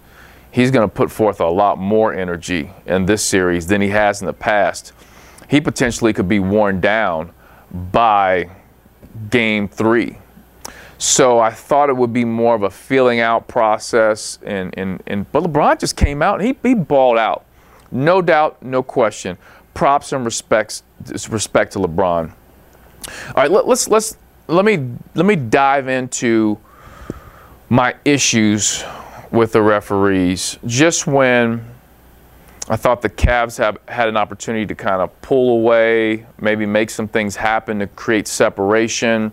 He's 0.50 0.70
going 0.70 0.88
to 0.88 0.92
put 0.92 1.10
forth 1.10 1.40
a 1.40 1.48
lot 1.48 1.78
more 1.78 2.14
energy 2.14 2.72
in 2.86 3.06
this 3.06 3.24
series 3.24 3.66
than 3.66 3.80
he 3.80 3.88
has 3.88 4.20
in 4.20 4.26
the 4.26 4.32
past 4.32 4.92
he 5.48 5.60
potentially 5.60 6.12
could 6.12 6.28
be 6.28 6.38
worn 6.38 6.80
down 6.80 7.32
by 7.72 8.50
game 9.30 9.68
three. 9.68 10.18
So 10.98 11.38
I 11.38 11.50
thought 11.50 11.88
it 11.88 11.96
would 11.96 12.12
be 12.12 12.24
more 12.24 12.54
of 12.54 12.62
a 12.64 12.70
feeling 12.70 13.20
out 13.20 13.46
process. 13.46 14.38
And, 14.44 14.76
and, 14.76 15.02
and 15.06 15.30
but 15.30 15.44
LeBron 15.44 15.78
just 15.78 15.96
came 15.96 16.22
out 16.22 16.40
and 16.40 16.48
he, 16.48 16.68
he 16.68 16.74
balled 16.74 17.18
out. 17.18 17.44
No 17.90 18.20
doubt, 18.20 18.62
no 18.62 18.82
question. 18.82 19.38
Props 19.74 20.12
and 20.12 20.24
respects 20.24 20.82
respect 21.30 21.72
to 21.74 21.78
LeBron. 21.78 22.32
All 23.28 23.34
right, 23.36 23.50
let, 23.50 23.66
let's 23.66 23.88
let's 23.88 24.18
let 24.48 24.64
me 24.64 24.88
let 25.14 25.24
me 25.24 25.36
dive 25.36 25.88
into 25.88 26.58
my 27.68 27.94
issues 28.04 28.82
with 29.30 29.52
the 29.52 29.62
referees. 29.62 30.58
Just 30.66 31.06
when 31.06 31.67
I 32.70 32.76
thought 32.76 33.00
the 33.00 33.08
Cavs 33.08 33.56
have 33.58 33.78
had 33.88 34.08
an 34.08 34.16
opportunity 34.16 34.66
to 34.66 34.74
kind 34.74 35.00
of 35.00 35.22
pull 35.22 35.50
away, 35.58 36.26
maybe 36.38 36.66
make 36.66 36.90
some 36.90 37.08
things 37.08 37.34
happen 37.34 37.78
to 37.78 37.86
create 37.86 38.28
separation. 38.28 39.32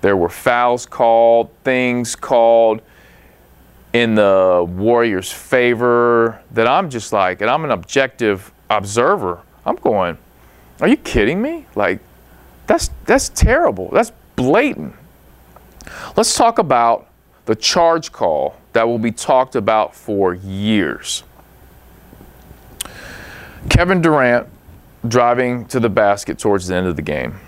There 0.00 0.16
were 0.16 0.30
fouls 0.30 0.86
called, 0.86 1.50
things 1.62 2.16
called 2.16 2.80
in 3.92 4.14
the 4.14 4.66
Warriors' 4.66 5.30
favor 5.30 6.40
that 6.52 6.66
I'm 6.66 6.88
just 6.88 7.12
like, 7.12 7.42
and 7.42 7.50
I'm 7.50 7.64
an 7.64 7.70
objective 7.70 8.50
observer. 8.70 9.42
I'm 9.66 9.76
going, 9.76 10.16
are 10.80 10.88
you 10.88 10.96
kidding 10.96 11.42
me? 11.42 11.66
Like, 11.74 12.00
that's 12.66 12.90
that's 13.04 13.28
terrible. 13.30 13.90
That's 13.90 14.12
blatant. 14.36 14.94
Let's 16.16 16.34
talk 16.34 16.58
about 16.58 17.08
the 17.44 17.56
charge 17.56 18.12
call 18.12 18.56
that 18.72 18.86
will 18.86 18.98
be 18.98 19.10
talked 19.10 19.56
about 19.56 19.94
for 19.94 20.34
years. 20.34 21.24
Kevin 23.68 24.00
Durant 24.00 24.48
driving 25.06 25.66
to 25.66 25.80
the 25.80 25.88
basket 25.88 26.38
towards 26.38 26.66
the 26.68 26.76
end 26.76 26.86
of 26.86 26.96
the 26.96 27.02
game. 27.02 27.38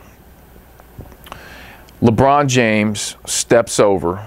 LeBron 2.01 2.49
James 2.49 3.17
steps 3.27 3.79
over 3.79 4.27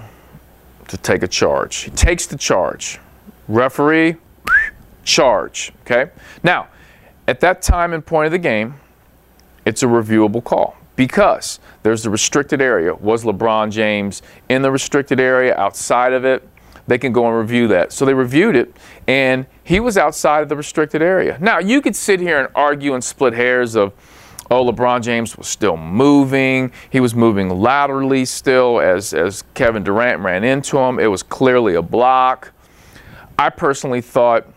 to 0.87 0.97
take 0.97 1.23
a 1.23 1.27
charge. 1.27 1.77
He 1.77 1.91
takes 1.91 2.25
the 2.25 2.37
charge. 2.37 2.99
Referee, 3.47 4.15
charge. 5.03 5.73
Okay? 5.81 6.11
Now, 6.43 6.67
at 7.27 7.39
that 7.41 7.61
time 7.61 7.93
and 7.93 8.05
point 8.05 8.27
of 8.27 8.31
the 8.31 8.39
game, 8.39 8.75
it's 9.65 9.83
a 9.83 9.87
reviewable 9.87 10.43
call 10.43 10.77
because 10.95 11.59
there's 11.83 12.03
the 12.03 12.09
restricted 12.09 12.61
area. 12.61 12.93
Was 12.95 13.23
LeBron 13.23 13.71
James 13.71 14.21
in 14.47 14.61
the 14.61 14.71
restricted 14.71 15.19
area, 15.19 15.55
outside 15.57 16.13
of 16.13 16.23
it? 16.23 16.47
They 16.87 16.97
can 16.97 17.11
go 17.11 17.27
and 17.27 17.37
review 17.37 17.67
that. 17.69 17.91
So 17.91 18.05
they 18.05 18.13
reviewed 18.13 18.55
it, 18.55 18.75
and 19.07 19.45
he 19.63 19.79
was 19.79 19.97
outside 19.97 20.43
of 20.43 20.49
the 20.49 20.55
restricted 20.55 21.01
area. 21.01 21.37
Now, 21.41 21.59
you 21.59 21.81
could 21.81 21.95
sit 21.95 22.19
here 22.19 22.39
and 22.39 22.49
argue 22.53 22.93
and 22.93 23.03
split 23.03 23.33
hairs 23.33 23.75
of, 23.75 23.93
oh, 24.51 24.71
LeBron 24.71 25.01
James 25.01 25.37
was 25.37 25.47
still 25.47 25.77
moving. 25.77 26.71
He 26.91 26.99
was 26.99 27.15
moving 27.15 27.49
laterally 27.49 28.25
still 28.25 28.79
as, 28.79 29.13
as 29.13 29.43
Kevin 29.55 29.83
Durant 29.83 30.21
ran 30.21 30.43
into 30.43 30.77
him. 30.77 30.99
It 30.99 31.07
was 31.07 31.23
clearly 31.23 31.73
a 31.75 31.81
block. 31.81 32.51
I 33.39 33.49
personally 33.49 34.01
thought 34.01 34.47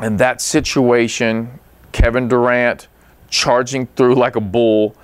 in 0.00 0.16
that 0.16 0.40
situation, 0.40 1.60
Kevin 1.92 2.26
Durant 2.26 2.88
charging 3.28 3.86
through 3.88 4.14
like 4.14 4.36
a 4.36 4.40
bull, 4.40 4.96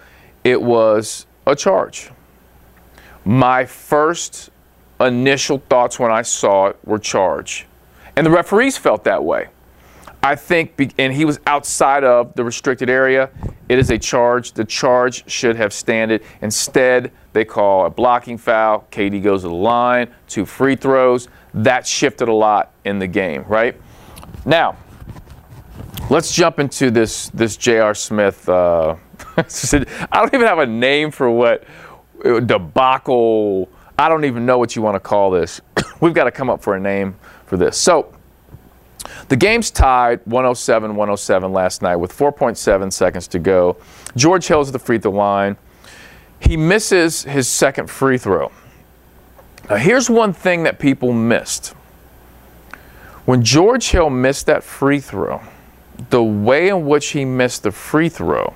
it 0.42 0.60
was 0.60 1.26
a 1.46 1.54
charge. 1.54 2.10
My 3.24 3.64
first 3.64 4.49
initial 5.00 5.58
thoughts 5.68 5.98
when 5.98 6.10
I 6.10 6.22
saw 6.22 6.68
it 6.68 6.78
were 6.84 6.98
charge. 6.98 7.66
And 8.16 8.26
the 8.26 8.30
referees 8.30 8.76
felt 8.76 9.04
that 9.04 9.24
way. 9.24 9.48
I 10.22 10.34
think, 10.34 10.92
and 10.98 11.14
he 11.14 11.24
was 11.24 11.40
outside 11.46 12.04
of 12.04 12.34
the 12.34 12.44
restricted 12.44 12.90
area. 12.90 13.30
It 13.70 13.78
is 13.78 13.90
a 13.90 13.98
charge. 13.98 14.52
The 14.52 14.66
charge 14.66 15.28
should 15.30 15.56
have 15.56 15.72
standed. 15.72 16.22
Instead, 16.42 17.10
they 17.32 17.46
call 17.46 17.86
a 17.86 17.90
blocking 17.90 18.36
foul. 18.36 18.86
KD 18.90 19.22
goes 19.22 19.42
to 19.42 19.48
the 19.48 19.54
line, 19.54 20.12
two 20.28 20.44
free 20.44 20.76
throws. 20.76 21.28
That 21.54 21.86
shifted 21.86 22.28
a 22.28 22.34
lot 22.34 22.72
in 22.84 22.98
the 22.98 23.06
game, 23.06 23.44
right? 23.48 23.80
Now, 24.44 24.76
let's 26.10 26.34
jump 26.34 26.58
into 26.58 26.90
this 26.90 27.28
this 27.30 27.56
J.R. 27.56 27.94
Smith. 27.94 28.46
Uh, 28.46 28.96
I 29.38 29.44
don't 30.12 30.34
even 30.34 30.46
have 30.46 30.58
a 30.58 30.66
name 30.66 31.10
for 31.10 31.30
what 31.30 31.64
debacle. 32.22 33.70
I 34.00 34.08
don't 34.08 34.24
even 34.24 34.46
know 34.46 34.56
what 34.56 34.74
you 34.74 34.80
want 34.80 34.94
to 34.94 35.00
call 35.00 35.30
this. 35.30 35.60
We've 36.00 36.14
got 36.14 36.24
to 36.24 36.30
come 36.30 36.48
up 36.48 36.62
for 36.62 36.74
a 36.74 36.80
name 36.80 37.16
for 37.44 37.58
this. 37.58 37.76
So 37.76 38.14
the 39.28 39.36
game's 39.36 39.70
tied 39.70 40.20
107 40.24 40.96
107 40.96 41.52
last 41.52 41.82
night 41.82 41.96
with 41.96 42.10
4.7 42.10 42.90
seconds 42.90 43.28
to 43.28 43.38
go. 43.38 43.76
George 44.16 44.46
Hill's 44.46 44.70
at 44.70 44.72
the 44.72 44.78
free 44.78 44.98
throw 44.98 45.12
line. 45.12 45.58
He 46.38 46.56
misses 46.56 47.24
his 47.24 47.46
second 47.46 47.90
free 47.90 48.16
throw. 48.16 48.50
Now, 49.68 49.76
here's 49.76 50.08
one 50.08 50.32
thing 50.32 50.62
that 50.62 50.78
people 50.78 51.12
missed. 51.12 51.74
When 53.26 53.44
George 53.44 53.90
Hill 53.90 54.08
missed 54.08 54.46
that 54.46 54.64
free 54.64 55.00
throw, 55.00 55.42
the 56.08 56.22
way 56.22 56.68
in 56.68 56.86
which 56.86 57.08
he 57.08 57.26
missed 57.26 57.64
the 57.64 57.70
free 57.70 58.08
throw, 58.08 58.54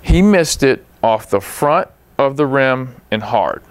he 0.00 0.22
missed 0.22 0.62
it 0.62 0.86
off 1.02 1.28
the 1.28 1.42
front 1.42 1.88
of 2.16 2.38
the 2.38 2.46
rim 2.46 2.96
and 3.10 3.22
hard. 3.22 3.62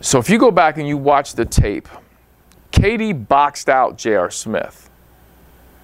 So 0.00 0.18
if 0.18 0.30
you 0.30 0.38
go 0.38 0.50
back 0.50 0.78
and 0.78 0.86
you 0.86 0.96
watch 0.96 1.34
the 1.34 1.44
tape, 1.44 1.88
KD 2.72 3.26
boxed 3.26 3.68
out 3.68 3.98
J.R. 3.98 4.30
Smith 4.30 4.88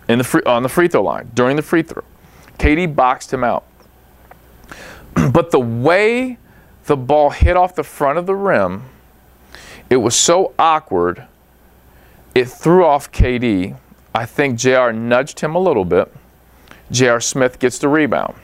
in 0.08 0.18
the 0.18 0.24
free, 0.24 0.42
on 0.46 0.62
the 0.62 0.68
free 0.68 0.88
throw 0.88 1.02
line 1.02 1.30
during 1.34 1.56
the 1.56 1.62
free 1.62 1.82
throw. 1.82 2.04
KD 2.58 2.94
boxed 2.94 3.32
him 3.32 3.42
out. 3.42 3.64
but 5.32 5.50
the 5.50 5.60
way 5.60 6.38
the 6.84 6.96
ball 6.96 7.30
hit 7.30 7.56
off 7.56 7.74
the 7.74 7.82
front 7.82 8.18
of 8.18 8.26
the 8.26 8.34
rim, 8.34 8.84
it 9.90 9.96
was 9.96 10.14
so 10.14 10.54
awkward, 10.58 11.24
it 12.34 12.48
threw 12.48 12.84
off 12.84 13.10
KD. 13.10 13.76
I 14.14 14.26
think 14.26 14.58
JR 14.58 14.90
nudged 14.92 15.40
him 15.40 15.54
a 15.54 15.58
little 15.58 15.84
bit. 15.84 16.12
JR 16.90 17.18
Smith 17.18 17.58
gets 17.58 17.78
the 17.78 17.88
rebound. 17.88 18.34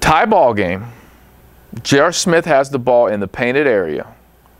Tie 0.00 0.24
ball 0.24 0.54
game. 0.54 0.86
J.R. 1.82 2.12
Smith 2.12 2.44
has 2.44 2.70
the 2.70 2.78
ball 2.78 3.08
in 3.08 3.20
the 3.20 3.28
painted 3.28 3.66
area. 3.66 4.06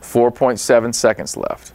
4.7 0.02 0.94
seconds 0.94 1.36
left. 1.36 1.72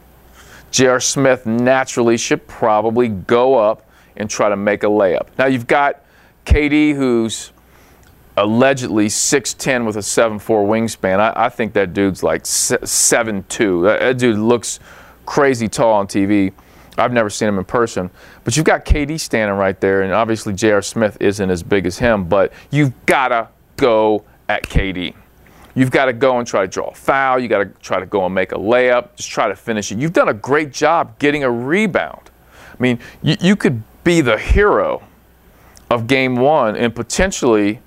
J.R. 0.70 1.00
Smith 1.00 1.44
naturally 1.44 2.16
should 2.16 2.46
probably 2.46 3.08
go 3.08 3.56
up 3.56 3.88
and 4.16 4.30
try 4.30 4.48
to 4.48 4.56
make 4.56 4.82
a 4.82 4.86
layup. 4.86 5.26
Now 5.38 5.46
you've 5.46 5.66
got 5.66 6.02
KD, 6.46 6.94
who's 6.94 7.52
allegedly 8.36 9.08
6'10 9.08 9.84
with 9.84 9.96
a 9.96 10.00
7'4 10.00 10.40
wingspan. 10.40 11.18
I, 11.18 11.32
I 11.46 11.48
think 11.48 11.74
that 11.74 11.92
dude's 11.92 12.22
like 12.22 12.44
7'2. 12.44 13.84
That, 13.84 14.00
that 14.00 14.18
dude 14.18 14.38
looks 14.38 14.80
crazy 15.26 15.68
tall 15.68 15.92
on 15.92 16.06
TV. 16.06 16.52
I've 16.96 17.12
never 17.12 17.30
seen 17.30 17.48
him 17.48 17.58
in 17.58 17.64
person. 17.64 18.10
But 18.44 18.56
you've 18.56 18.66
got 18.66 18.84
KD 18.84 19.18
standing 19.20 19.56
right 19.56 19.78
there, 19.80 20.02
and 20.02 20.12
obviously 20.12 20.52
J.R. 20.54 20.82
Smith 20.82 21.16
isn't 21.20 21.50
as 21.50 21.62
big 21.62 21.86
as 21.86 21.98
him, 21.98 22.24
but 22.24 22.52
you've 22.70 22.92
got 23.06 23.28
to 23.28 23.48
go 23.76 24.24
at 24.48 24.64
KD. 24.64 25.14
You've 25.74 25.90
got 25.90 26.06
to 26.06 26.12
go 26.12 26.38
and 26.38 26.46
try 26.46 26.62
to 26.62 26.68
draw 26.68 26.88
a 26.88 26.94
foul. 26.94 27.38
You 27.38 27.48
got 27.48 27.58
to 27.58 27.66
try 27.80 27.98
to 27.98 28.06
go 28.06 28.26
and 28.26 28.34
make 28.34 28.52
a 28.52 28.56
layup. 28.56 29.16
Just 29.16 29.30
try 29.30 29.48
to 29.48 29.56
finish 29.56 29.90
it. 29.90 29.98
You've 29.98 30.12
done 30.12 30.28
a 30.28 30.34
great 30.34 30.72
job 30.72 31.18
getting 31.18 31.44
a 31.44 31.50
rebound. 31.50 32.30
I 32.70 32.82
mean, 32.82 32.98
you, 33.22 33.36
you 33.40 33.56
could 33.56 33.82
be 34.04 34.20
the 34.20 34.38
hero 34.38 35.02
of 35.90 36.06
game 36.06 36.36
one 36.36 36.76
and 36.76 36.94
potentially 36.94 37.80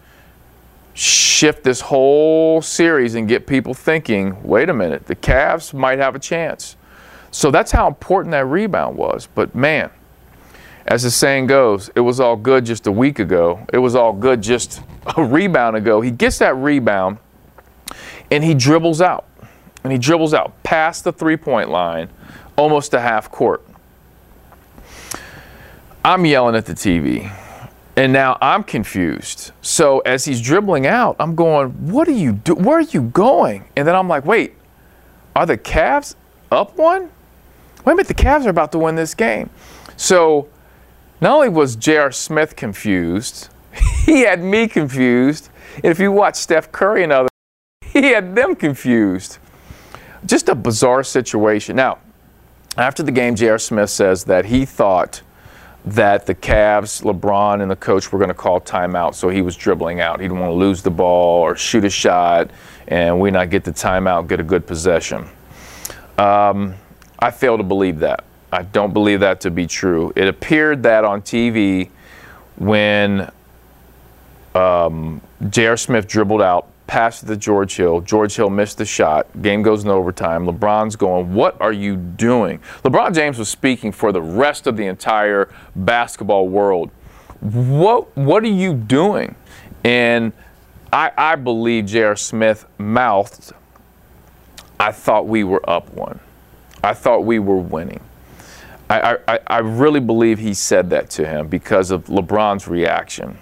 shift 0.94 1.64
this 1.64 1.82
whole 1.82 2.62
series 2.62 3.16
and 3.16 3.28
get 3.28 3.46
people 3.46 3.74
thinking 3.74 4.42
wait 4.44 4.70
a 4.70 4.74
minute, 4.74 5.06
the 5.08 5.16
Cavs 5.16 5.74
might 5.74 6.00
have 6.00 6.16
a 6.16 6.20
chance. 6.20 6.78
So 7.32 7.52
that's 7.52 7.72
how 7.72 7.88
important 7.88 8.32
that 8.32 8.46
rebound 8.46 8.96
was. 8.96 9.28
But 9.36 9.54
man, 9.54 9.90
as 10.86 11.04
the 11.04 11.12
saying 11.12 11.48
goes, 11.48 11.90
it 11.96 12.00
was 12.00 12.20
all 12.20 12.38
good 12.38 12.66
just 12.66 12.88
a 12.88 12.92
week 12.92 13.20
ago. 13.20 13.66
It 13.74 13.80
was 13.80 13.96
all 13.96 14.14
good 14.14 14.42
just 14.42 14.82
a 15.18 15.24
rebound 15.24 15.76
ago. 15.76 16.00
He 16.00 16.12
gets 16.12 16.40
that 16.40 16.56
rebound 16.56 17.18
and 18.32 18.44
he 18.44 18.54
dribbles 18.54 19.02
out. 19.02 19.26
And 19.84 19.92
he 19.92 20.00
dribbles 20.00 20.34
out 20.34 20.52
past 20.64 21.04
the 21.04 21.12
three 21.12 21.38
point 21.38 21.70
line, 21.70 22.10
almost 22.58 22.92
to 22.92 23.00
half 23.00 23.32
court. 23.32 23.66
I'm 26.04 26.26
yelling 26.26 26.56
at 26.56 26.66
the 26.66 26.74
TV. 26.74 27.32
And 27.96 28.12
now 28.12 28.38
I'm 28.42 28.64
confused. 28.64 29.52
So 29.62 30.00
as 30.00 30.26
he's 30.26 30.42
dribbling 30.42 30.86
out, 30.86 31.16
I'm 31.20 31.34
going, 31.34 31.70
"What 31.92 32.08
are 32.08 32.12
you 32.12 32.34
do? 32.34 32.56
Where 32.56 32.80
are 32.80 32.82
you 32.82 33.02
going?" 33.02 33.66
And 33.76 33.88
then 33.88 33.96
I'm 33.96 34.10
like, 34.10 34.26
"Wait, 34.26 34.56
are 35.36 35.46
the 35.46 35.58
Cavs 35.58 36.16
up 36.52 36.78
one? 36.78 37.10
Wait 37.86 37.94
a 37.94 37.96
minute, 37.96 38.08
the 38.08 38.14
Cavs 38.14 38.46
are 38.46 38.50
about 38.50 38.72
to 38.74 38.80
win 38.80 38.96
this 38.96 39.14
game." 39.14 39.50
So 39.96 40.48
not 41.22 41.36
only 41.36 41.50
was 41.50 41.76
J.R. 41.76 42.12
Smith 42.12 42.56
confused, 42.56 43.50
he 44.06 44.22
had 44.22 44.44
me 44.44 44.68
confused. 44.68 45.50
And 45.76 45.86
if 45.86 46.00
you 46.00 46.12
watch 46.12 46.36
Steph 46.36 46.72
Curry 46.72 47.04
and 47.04 47.12
others, 47.12 47.30
he 48.02 48.10
had 48.10 48.36
them 48.36 48.56
confused. 48.56 49.38
Just 50.26 50.50
a 50.50 50.56
bizarre 50.56 51.04
situation. 51.04 51.78
Now, 51.78 52.00
after 52.78 53.04
the 53.04 53.12
game, 53.12 53.36
J.R. 53.36 53.58
Smith 53.58 53.90
says 53.90 54.26
that 54.26 54.46
he 54.46 54.66
thought 54.66 55.22
that 55.86 56.26
the 56.26 56.36
Cavs, 56.36 57.04
LeBron, 57.04 57.62
and 57.62 57.72
the 57.72 57.76
coach 57.78 58.12
were 58.12 58.20
going 58.20 58.30
to 58.30 58.34
call 58.34 58.60
timeout, 58.60 59.14
so 59.14 59.30
he 59.30 59.42
was 59.42 59.56
dribbling 59.56 60.02
out. 60.02 60.20
He 60.20 60.26
didn't 60.26 60.40
want 60.40 60.50
to 60.50 60.56
lose 60.56 60.82
the 60.82 60.92
ball 60.92 61.42
or 61.42 61.56
shoot 61.56 61.86
a 61.86 61.90
shot, 61.90 62.52
and 62.90 63.18
we 63.18 63.32
not 63.32 63.50
get 63.50 63.64
the 63.64 63.72
timeout, 63.72 64.28
get 64.28 64.42
a 64.42 64.44
good 64.44 64.68
possession. 64.68 65.26
Um, 66.18 66.76
I 67.20 67.32
fail 67.32 67.56
to 67.58 67.64
believe 67.64 68.00
that. 68.00 68.26
I 68.52 68.64
don't 68.64 68.94
believe 68.94 69.22
that 69.22 69.40
to 69.42 69.52
be 69.52 69.68
true. 69.68 70.12
It 70.18 70.28
appeared 70.28 70.84
that 70.84 71.06
on 71.06 71.22
TV 71.22 71.92
when 72.58 73.32
um, 74.54 75.22
J.R. 75.50 75.78
Smith 75.78 76.08
dribbled 76.08 76.42
out, 76.42 76.68
passed 76.88 77.26
to 77.28 77.38
George 77.38 77.76
Hill. 77.76 78.02
George 78.02 78.36
Hill 78.36 78.50
missed 78.50 78.78
the 78.78 78.86
shot. 78.86 79.28
Game 79.42 79.62
goes 79.62 79.84
in 79.84 79.90
overtime. 79.90 80.46
LeBron's 80.46 80.96
going, 80.96 81.34
What 81.34 81.60
are 81.62 81.74
you 81.74 81.96
doing? 81.96 82.60
LeBron 82.84 83.14
James 83.14 83.38
was 83.38 83.50
speaking 83.50 83.92
for 83.92 84.12
the 84.12 84.22
rest 84.22 84.68
of 84.68 84.78
the 84.78 84.86
entire 84.86 85.50
basketball 85.76 86.48
world. 86.48 86.92
What, 87.42 88.16
what 88.16 88.44
are 88.44 88.48
you 88.48 88.74
doing? 88.74 89.36
And 89.84 90.34
I, 90.92 91.12
I 91.18 91.36
believe 91.36 91.86
J.R. 91.86 92.16
Smith 92.16 92.66
mouthed, 92.78 93.52
I 94.80 94.92
thought 94.92 95.28
we 95.28 95.44
were 95.44 95.68
up 95.70 95.94
one. 95.94 96.20
I 96.84 96.94
thought 96.94 97.20
we 97.20 97.40
were 97.40 97.58
winning. 97.58 98.02
I, 98.90 99.18
I, 99.28 99.40
I 99.48 99.58
really 99.60 100.00
believe 100.00 100.38
he 100.38 100.54
said 100.54 100.92
that 100.92 101.10
to 101.12 101.26
him 101.26 101.48
because 101.48 101.90
of 101.90 102.06
LeBron's 102.06 102.68
reaction. 102.68 103.38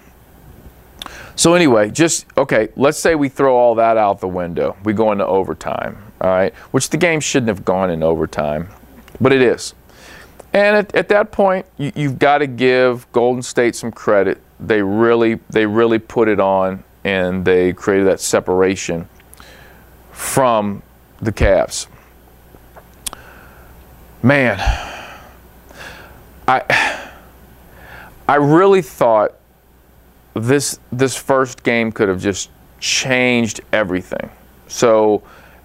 So 1.36 1.54
anyway, 1.54 1.90
just 1.90 2.26
okay. 2.36 2.68
Let's 2.76 2.98
say 2.98 3.14
we 3.14 3.28
throw 3.28 3.56
all 3.56 3.74
that 3.76 3.96
out 3.96 4.20
the 4.20 4.28
window. 4.28 4.76
We 4.84 4.92
go 4.92 5.12
into 5.12 5.26
overtime. 5.26 5.98
All 6.20 6.30
right, 6.30 6.54
which 6.70 6.90
the 6.90 6.96
game 6.96 7.20
shouldn't 7.20 7.48
have 7.48 7.64
gone 7.64 7.90
in 7.90 8.02
overtime, 8.02 8.68
but 9.20 9.32
it 9.32 9.42
is. 9.42 9.74
And 10.52 10.76
at, 10.76 10.94
at 10.94 11.08
that 11.08 11.32
point, 11.32 11.66
you, 11.76 11.92
you've 11.96 12.18
got 12.18 12.38
to 12.38 12.46
give 12.46 13.10
Golden 13.10 13.42
State 13.42 13.74
some 13.74 13.90
credit. 13.90 14.40
They 14.60 14.80
really, 14.80 15.40
they 15.50 15.66
really 15.66 15.98
put 15.98 16.28
it 16.28 16.38
on, 16.38 16.84
and 17.02 17.44
they 17.44 17.72
created 17.72 18.06
that 18.06 18.20
separation 18.20 19.08
from 20.12 20.82
the 21.20 21.32
Cavs. 21.32 21.88
Man, 24.22 24.56
I, 26.46 27.10
I 28.28 28.36
really 28.36 28.80
thought 28.80 29.34
this 30.34 30.78
this 30.92 31.16
first 31.16 31.62
game 31.62 31.92
could 31.92 32.08
have 32.08 32.20
just 32.20 32.50
changed 32.80 33.60
everything. 33.72 34.30
So 34.66 35.22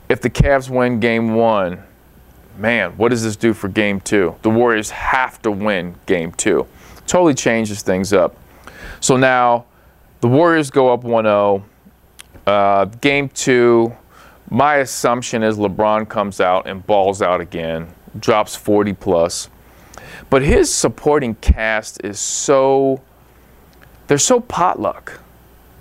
if 0.07 0.21
the 0.21 0.29
Cavs 0.29 0.69
win 0.69 0.99
game 0.99 1.33
one, 1.33 1.83
man, 2.57 2.91
what 2.97 3.09
does 3.09 3.23
this 3.23 3.35
do 3.35 3.53
for 3.53 3.67
game 3.67 3.99
two? 3.99 4.35
The 4.41 4.49
Warriors 4.49 4.89
have 4.91 5.41
to 5.41 5.51
win 5.51 5.95
game 6.05 6.31
two. 6.33 6.67
Totally 7.07 7.33
changes 7.33 7.81
things 7.81 8.13
up. 8.13 8.37
So 8.99 9.17
now 9.17 9.65
the 10.21 10.27
Warriors 10.27 10.69
go 10.69 10.93
up 10.93 11.03
1 11.03 11.23
0. 11.23 11.65
Uh, 12.45 12.85
game 12.85 13.29
two, 13.29 13.95
my 14.49 14.77
assumption 14.77 15.43
is 15.43 15.57
LeBron 15.57 16.09
comes 16.09 16.41
out 16.41 16.67
and 16.67 16.85
balls 16.85 17.21
out 17.21 17.41
again, 17.41 17.87
drops 18.19 18.55
40 18.55 18.93
plus. 18.93 19.49
But 20.29 20.41
his 20.41 20.73
supporting 20.73 21.35
cast 21.35 22.03
is 22.03 22.19
so 22.19 23.01
they're 24.09 24.17
so 24.17 24.39
potluck. 24.39 25.21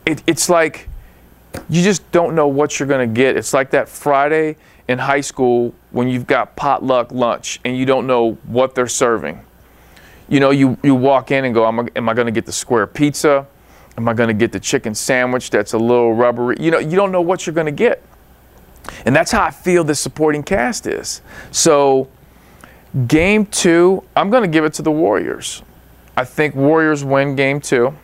It, 0.04 0.22
it's 0.26 0.50
like 0.50 0.88
you 1.68 1.82
just 1.82 2.08
don't 2.12 2.34
know 2.34 2.46
what 2.46 2.78
you're 2.78 2.86
going 2.86 3.08
to 3.08 3.12
get. 3.12 3.38
It's 3.38 3.54
like 3.54 3.70
that 3.70 3.88
Friday 3.88 4.56
in 4.86 4.98
high 4.98 5.22
school 5.22 5.74
when 5.92 6.08
you've 6.08 6.26
got 6.26 6.54
potluck 6.54 7.10
lunch 7.10 7.58
and 7.64 7.76
you 7.76 7.86
don't 7.86 8.06
know 8.06 8.32
what 8.44 8.74
they're 8.74 8.86
serving. 8.86 9.40
You 10.28 10.40
know, 10.40 10.50
you, 10.50 10.76
you 10.82 10.94
walk 10.94 11.30
in 11.30 11.46
and 11.46 11.54
go, 11.54 11.66
am 11.66 12.08
I, 12.08 12.14
going 12.14 12.26
to 12.26 12.32
get 12.32 12.44
the 12.44 12.52
square 12.52 12.86
pizza? 12.86 13.46
Am 13.96 14.06
I 14.06 14.12
going 14.12 14.28
to 14.28 14.34
get 14.34 14.52
the 14.52 14.60
chicken 14.60 14.94
sandwich 14.94 15.48
that's 15.48 15.72
a 15.72 15.78
little 15.78 16.12
rubbery? 16.12 16.56
You 16.60 16.70
know, 16.70 16.78
you 16.78 16.96
don't 16.96 17.10
know 17.10 17.22
what 17.22 17.46
you're 17.46 17.54
going 17.54 17.64
to 17.64 17.72
get. 17.72 18.04
And 19.06 19.16
that's 19.16 19.30
how 19.30 19.42
I 19.42 19.50
feel 19.50 19.84
the 19.84 19.94
supporting 19.94 20.42
cast 20.42 20.86
is. 20.86 21.22
So, 21.50 22.08
game 23.06 23.46
two, 23.46 24.04
I'm 24.14 24.28
going 24.28 24.42
to 24.42 24.48
give 24.48 24.66
it 24.66 24.74
to 24.74 24.82
the 24.82 24.92
Warriors. 24.92 25.62
I 26.14 26.24
think 26.24 26.54
Warriors 26.54 27.02
win 27.04 27.34
game 27.34 27.58
two 27.58 27.94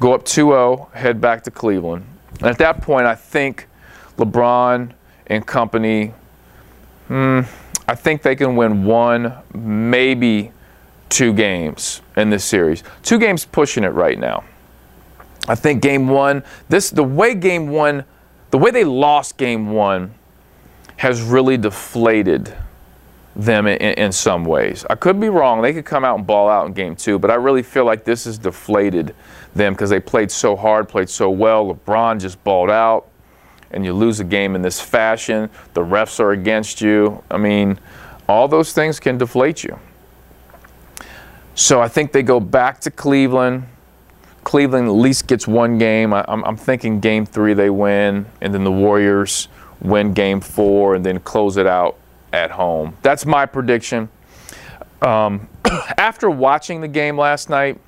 go 0.00 0.14
up 0.14 0.24
2 0.24 0.48
0, 0.48 0.90
head 0.94 1.20
back 1.20 1.42
to 1.44 1.50
Cleveland. 1.50 2.06
And 2.40 2.48
at 2.48 2.58
that 2.58 2.82
point, 2.82 3.06
I 3.06 3.14
think 3.14 3.68
LeBron 4.16 4.92
and 5.26 5.46
company, 5.46 6.12
hmm, 7.08 7.40
I 7.88 7.94
think 7.94 8.22
they 8.22 8.36
can 8.36 8.56
win 8.56 8.84
one, 8.84 9.34
maybe 9.54 10.52
two 11.08 11.32
games 11.32 12.02
in 12.16 12.30
this 12.30 12.44
series. 12.44 12.82
Two 13.02 13.18
games 13.18 13.44
pushing 13.44 13.84
it 13.84 13.88
right 13.88 14.18
now. 14.18 14.44
I 15.48 15.54
think 15.54 15.80
game 15.80 16.08
one, 16.08 16.42
this 16.68 16.90
the 16.90 17.04
way 17.04 17.34
game 17.34 17.68
one, 17.68 18.04
the 18.50 18.58
way 18.58 18.70
they 18.70 18.84
lost 18.84 19.36
game 19.36 19.70
one 19.70 20.14
has 20.96 21.22
really 21.22 21.56
deflated 21.56 22.54
them 23.36 23.66
in, 23.66 23.76
in, 23.76 24.12
some 24.12 24.44
ways. 24.44 24.86
I 24.88 24.94
could 24.94 25.20
be 25.20 25.28
wrong. 25.28 25.60
They 25.60 25.74
could 25.74 25.84
come 25.84 26.04
out 26.04 26.16
and 26.18 26.26
ball 26.26 26.48
out 26.48 26.66
in 26.66 26.72
game 26.72 26.96
two, 26.96 27.18
but 27.18 27.30
I 27.30 27.34
really 27.34 27.62
feel 27.62 27.84
like 27.84 28.04
this 28.04 28.24
has 28.24 28.38
deflated 28.38 29.14
them 29.54 29.74
because 29.74 29.90
they 29.90 30.00
played 30.00 30.30
so 30.30 30.56
hard, 30.56 30.88
played 30.88 31.10
so 31.10 31.28
well. 31.28 31.74
LeBron 31.74 32.18
just 32.18 32.42
balled 32.44 32.70
out, 32.70 33.08
and 33.70 33.84
you 33.84 33.92
lose 33.92 34.20
a 34.20 34.24
game 34.24 34.54
in 34.54 34.62
this 34.62 34.80
fashion. 34.80 35.50
The 35.74 35.82
refs 35.82 36.18
are 36.18 36.32
against 36.32 36.80
you. 36.80 37.22
I 37.30 37.36
mean, 37.36 37.78
all 38.26 38.48
those 38.48 38.72
things 38.72 38.98
can 38.98 39.18
deflate 39.18 39.62
you. 39.62 39.78
So 41.54 41.80
I 41.80 41.88
think 41.88 42.12
they 42.12 42.22
go 42.22 42.40
back 42.40 42.80
to 42.80 42.90
Cleveland. 42.90 43.66
Cleveland 44.44 44.88
at 44.88 44.92
least 44.92 45.26
gets 45.26 45.46
one 45.46 45.76
game. 45.76 46.14
I, 46.14 46.24
am 46.28 46.56
thinking 46.56 47.00
game 47.00 47.26
three 47.26 47.52
they 47.52 47.70
win, 47.70 48.26
and 48.40 48.54
then 48.54 48.64
the 48.64 48.72
Warriors 48.72 49.48
win 49.80 50.14
game 50.14 50.40
four, 50.40 50.94
and 50.94 51.04
then 51.04 51.20
close 51.20 51.58
it 51.58 51.66
out 51.66 51.98
at 52.32 52.50
home. 52.50 52.96
That's 53.02 53.26
my 53.26 53.46
prediction. 53.46 54.08
Um, 55.02 55.48
after 55.98 56.30
watching 56.30 56.80
the 56.80 56.88
game 56.88 57.18
last 57.18 57.50
night, 57.50 57.78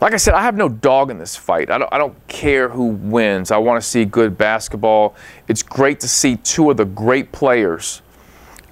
like 0.00 0.14
I 0.14 0.16
said, 0.16 0.34
I 0.34 0.42
have 0.42 0.56
no 0.56 0.68
dog 0.68 1.12
in 1.12 1.18
this 1.18 1.36
fight. 1.36 1.70
I 1.70 1.78
don't, 1.78 1.92
I 1.92 1.98
don't 1.98 2.26
care 2.26 2.68
who 2.68 2.86
wins. 2.86 3.52
I 3.52 3.58
want 3.58 3.80
to 3.80 3.88
see 3.88 4.04
good 4.04 4.36
basketball. 4.36 5.14
It's 5.46 5.62
great 5.62 6.00
to 6.00 6.08
see 6.08 6.36
two 6.38 6.72
of 6.72 6.76
the 6.76 6.84
great 6.84 7.30
players 7.30 8.02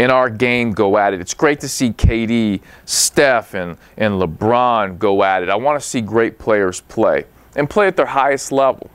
in 0.01 0.11
our 0.11 0.29
game 0.29 0.73
go 0.73 0.99
at 0.99 1.15
it. 1.15 1.21
It's 1.21 1.35
great 1.35 1.61
to 1.61 1.69
see 1.69 1.91
KD, 1.91 2.63
Steph, 2.85 3.55
and, 3.55 3.77
and 3.97 4.15
LeBron 4.15 4.99
go 4.99 5.23
at 5.23 5.45
it. 5.45 5.51
I 5.51 5.55
want 5.55 5.81
to 5.81 5.87
see 5.87 6.01
great 6.01 6.37
players 6.39 6.81
play 6.81 7.27
and 7.55 7.71
play 7.71 7.87
at 7.87 7.97
their 7.97 8.07
highest 8.07 8.51
level. 8.51 8.91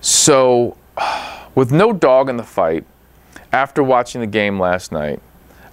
So, 0.00 0.76
with 1.54 1.70
no 1.70 1.92
dog 1.92 2.28
in 2.28 2.38
the 2.38 2.42
fight, 2.42 2.84
after 3.52 3.82
watching 3.82 4.20
the 4.20 4.26
game 4.26 4.58
last 4.60 4.92
night, 4.92 5.20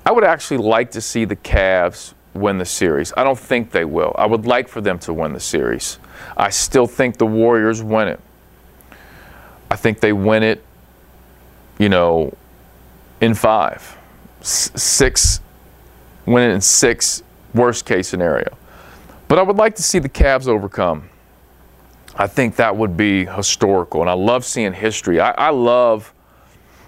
I 0.05 0.11
would 0.11 0.23
actually 0.23 0.57
like 0.57 0.91
to 0.91 1.01
see 1.01 1.25
the 1.25 1.35
Cavs 1.35 2.13
win 2.33 2.57
the 2.57 2.65
series. 2.65 3.13
I 3.17 3.23
don't 3.23 3.37
think 3.37 3.71
they 3.71 3.85
will. 3.85 4.15
I 4.17 4.25
would 4.25 4.45
like 4.45 4.67
for 4.67 4.81
them 4.81 4.99
to 4.99 5.13
win 5.13 5.33
the 5.33 5.39
series. 5.39 5.99
I 6.35 6.49
still 6.49 6.87
think 6.87 7.17
the 7.17 7.25
Warriors 7.25 7.83
win 7.83 8.07
it. 8.07 8.19
I 9.69 9.75
think 9.75 9.99
they 9.99 10.13
win 10.13 10.43
it, 10.43 10.63
you 11.77 11.89
know, 11.89 12.35
in 13.19 13.33
five, 13.33 13.97
S- 14.41 14.71
six, 14.75 15.41
win 16.25 16.49
it 16.49 16.53
in 16.53 16.61
six, 16.61 17.21
worst 17.53 17.85
case 17.85 18.07
scenario. 18.07 18.57
But 19.27 19.39
I 19.39 19.41
would 19.41 19.57
like 19.57 19.75
to 19.75 19.83
see 19.83 19.99
the 19.99 20.09
Cavs 20.09 20.47
overcome. 20.47 21.09
I 22.15 22.27
think 22.27 22.55
that 22.55 22.75
would 22.75 22.95
be 22.95 23.25
historical, 23.25 24.01
and 24.01 24.09
I 24.09 24.13
love 24.13 24.45
seeing 24.45 24.73
history. 24.73 25.19
I, 25.19 25.31
I 25.31 25.49
love 25.49 26.13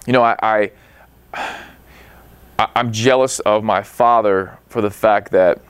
you 0.05 0.13
know, 0.13 0.23
I, 0.23 0.35
I 0.41 0.71
I'm 2.75 2.91
jealous 2.91 3.39
of 3.41 3.63
my 3.63 3.81
father 3.81 4.57
for 4.67 4.81
the 4.81 4.89
fact 4.89 5.31
that 5.31 5.61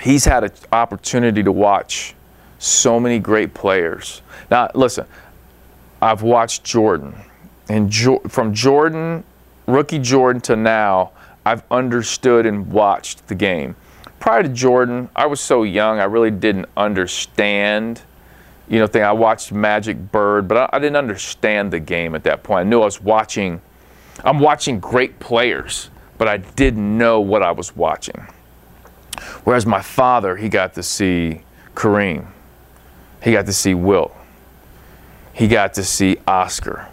he's 0.00 0.24
had 0.24 0.44
an 0.44 0.50
opportunity 0.72 1.42
to 1.42 1.52
watch 1.52 2.14
so 2.58 3.00
many 3.00 3.18
great 3.18 3.54
players. 3.54 4.22
Now, 4.50 4.70
listen, 4.74 5.06
I've 6.02 6.22
watched 6.22 6.64
Jordan, 6.64 7.14
and 7.68 7.88
jo- 7.90 8.20
from 8.28 8.52
Jordan, 8.52 9.24
rookie 9.66 9.98
Jordan 9.98 10.40
to 10.42 10.56
now, 10.56 11.12
I've 11.44 11.62
understood 11.70 12.44
and 12.44 12.70
watched 12.70 13.26
the 13.28 13.34
game. 13.34 13.76
Prior 14.20 14.42
to 14.42 14.48
Jordan, 14.48 15.08
I 15.16 15.26
was 15.26 15.40
so 15.40 15.62
young, 15.62 15.98
I 15.98 16.04
really 16.04 16.30
didn't 16.30 16.66
understand 16.76 18.02
you 18.68 18.78
know, 18.78 18.86
thing. 18.86 19.02
I 19.02 19.12
watched 19.12 19.52
Magic 19.52 20.10
Bird, 20.10 20.48
but 20.48 20.56
I, 20.56 20.76
I, 20.76 20.78
didn't 20.78 20.96
understand 20.96 21.72
the 21.72 21.80
game 21.80 22.14
at 22.14 22.24
that 22.24 22.42
point. 22.42 22.66
I 22.66 22.68
knew 22.68 22.80
I 22.80 22.84
was 22.84 23.00
watching, 23.00 23.60
I'm 24.24 24.38
watching 24.38 24.80
great 24.80 25.18
players, 25.18 25.90
but 26.18 26.28
I 26.28 26.38
didn't 26.38 26.98
know 26.98 27.20
what 27.20 27.42
I 27.42 27.52
was 27.52 27.76
watching. 27.76 28.26
Whereas 29.44 29.66
my 29.66 29.80
father, 29.80 30.36
he 30.36 30.48
got 30.48 30.74
to 30.74 30.82
see 30.82 31.42
Kareem, 31.74 32.26
he 33.22 33.32
got 33.32 33.46
to 33.46 33.52
see 33.52 33.74
Wilt, 33.74 34.14
he 35.32 35.48
got 35.48 35.74
to 35.74 35.84
see 35.84 36.16
Oscar, 36.26 36.88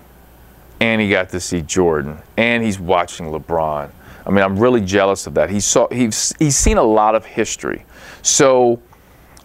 and 0.80 1.02
he 1.02 1.10
got 1.10 1.30
to 1.30 1.40
see 1.40 1.62
Jordan, 1.62 2.22
and 2.38 2.64
he's 2.64 2.80
watching 2.80 3.28
LeBron. 3.28 3.90
I 4.26 4.30
mean, 4.30 4.44
I'm 4.44 4.58
really 4.58 4.82
jealous 4.82 5.28
of 5.28 5.34
that. 5.34 5.50
He 5.50 5.60
saw, 5.60 5.88
he's, 5.90 6.34
he's 6.40 6.56
seen 6.56 6.78
a 6.78 6.84
lot 6.84 7.16
of 7.16 7.26
history. 7.26 7.86
So, 8.22 8.82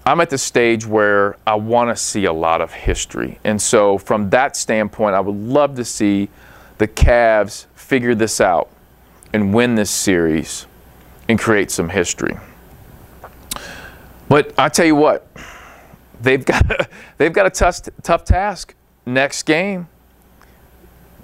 I'm 0.08 0.22
at 0.22 0.30
the 0.30 0.38
stage 0.38 0.86
where 0.86 1.36
I 1.46 1.56
want 1.56 1.94
to 1.94 2.02
see 2.02 2.24
a 2.24 2.32
lot 2.32 2.62
of 2.62 2.72
history. 2.72 3.38
And 3.44 3.60
so, 3.60 3.98
from 3.98 4.30
that 4.30 4.56
standpoint, 4.56 5.14
I 5.14 5.20
would 5.20 5.36
love 5.36 5.76
to 5.76 5.84
see 5.84 6.30
the 6.78 6.88
Cavs 6.88 7.66
figure 7.74 8.14
this 8.14 8.40
out 8.40 8.70
and 9.34 9.52
win 9.52 9.74
this 9.74 9.90
series 9.90 10.66
and 11.28 11.38
create 11.38 11.70
some 11.70 11.90
history. 11.90 12.38
But 14.30 14.58
I 14.58 14.70
tell 14.70 14.86
you 14.86 14.96
what, 14.96 15.28
they've 16.22 16.42
got 16.42 16.88
they've 17.18 17.32
got 17.32 17.44
a 17.44 17.50
tough 17.50 17.80
tough 18.02 18.24
task 18.24 18.74
next 19.04 19.42
game 19.42 19.88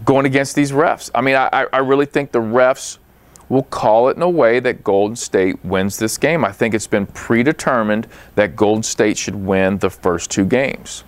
going 0.04 0.26
against 0.26 0.54
these 0.54 0.72
refs. 0.72 1.10
I 1.14 1.22
mean, 1.22 1.36
I, 1.36 1.64
I 1.72 1.78
really 1.78 2.04
think 2.04 2.32
the 2.32 2.40
refs 2.40 2.98
will 3.48 3.62
call 3.64 4.08
it 4.08 4.16
in 4.16 4.22
a 4.22 4.28
way 4.28 4.60
that 4.60 4.84
Golden 4.84 5.16
State 5.16 5.62
wins 5.64 5.98
this 5.98 6.18
game. 6.18 6.44
I 6.44 6.52
think 6.52 6.74
it's 6.74 6.86
been 6.86 7.06
predetermined 7.06 8.06
that 8.34 8.56
Golden 8.56 8.82
State 8.82 9.18
should 9.18 9.34
win 9.34 9.78
the 9.78 9.90
first 9.90 10.30
two 10.30 10.44
games. 10.44 11.04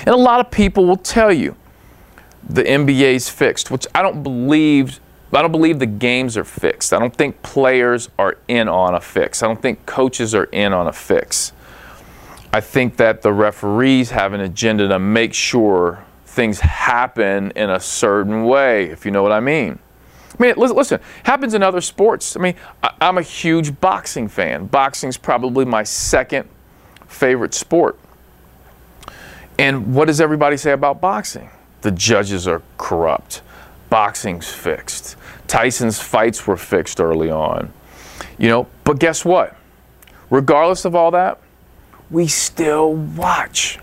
And 0.00 0.08
a 0.08 0.16
lot 0.16 0.40
of 0.40 0.50
people 0.50 0.84
will 0.86 0.96
tell 0.96 1.32
you 1.32 1.56
the 2.48 2.62
NBA's 2.62 3.28
fixed, 3.28 3.70
which 3.70 3.86
I 3.94 4.02
don't 4.02 4.22
believe 4.22 5.00
I 5.32 5.42
don't 5.42 5.52
believe 5.52 5.78
the 5.78 5.86
games 5.86 6.36
are 6.36 6.44
fixed. 6.44 6.92
I 6.92 6.98
don't 6.98 7.14
think 7.14 7.40
players 7.42 8.08
are 8.18 8.36
in 8.48 8.68
on 8.68 8.96
a 8.96 9.00
fix. 9.00 9.44
I 9.44 9.46
don't 9.46 9.62
think 9.62 9.86
coaches 9.86 10.34
are 10.34 10.44
in 10.44 10.72
on 10.72 10.88
a 10.88 10.92
fix. 10.92 11.52
I 12.52 12.60
think 12.60 12.96
that 12.96 13.22
the 13.22 13.32
referees 13.32 14.10
have 14.10 14.32
an 14.32 14.40
agenda 14.40 14.88
to 14.88 14.98
make 14.98 15.32
sure 15.32 16.04
things 16.26 16.58
happen 16.58 17.52
in 17.52 17.70
a 17.70 17.78
certain 17.78 18.44
way, 18.44 18.86
if 18.86 19.04
you 19.04 19.12
know 19.12 19.22
what 19.22 19.30
I 19.30 19.38
mean. 19.38 19.78
I 20.38 20.42
mean, 20.42 20.54
listen, 20.56 21.00
happens 21.24 21.54
in 21.54 21.62
other 21.62 21.80
sports. 21.80 22.36
I 22.36 22.40
mean, 22.40 22.54
I'm 23.00 23.18
a 23.18 23.22
huge 23.22 23.80
boxing 23.80 24.28
fan. 24.28 24.66
Boxing's 24.66 25.16
probably 25.16 25.64
my 25.64 25.82
second 25.82 26.48
favorite 27.06 27.52
sport. 27.54 27.98
And 29.58 29.94
what 29.94 30.06
does 30.06 30.20
everybody 30.20 30.56
say 30.56 30.72
about 30.72 31.00
boxing? 31.00 31.50
The 31.82 31.90
judges 31.90 32.46
are 32.48 32.62
corrupt. 32.78 33.42
Boxing's 33.90 34.48
fixed. 34.48 35.16
Tyson's 35.46 36.00
fights 36.00 36.46
were 36.46 36.56
fixed 36.56 37.00
early 37.00 37.30
on. 37.30 37.72
You 38.38 38.48
know, 38.48 38.66
but 38.84 38.98
guess 38.98 39.24
what? 39.24 39.56
Regardless 40.30 40.84
of 40.84 40.94
all 40.94 41.10
that, 41.10 41.40
we 42.10 42.26
still 42.28 42.94
watch. 42.94 43.78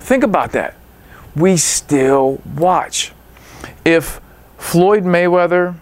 Think 0.00 0.24
about 0.24 0.52
that. 0.52 0.74
We 1.34 1.56
still 1.56 2.40
watch. 2.56 3.12
If 3.84 4.20
Floyd 4.66 5.04
Mayweather 5.04 5.76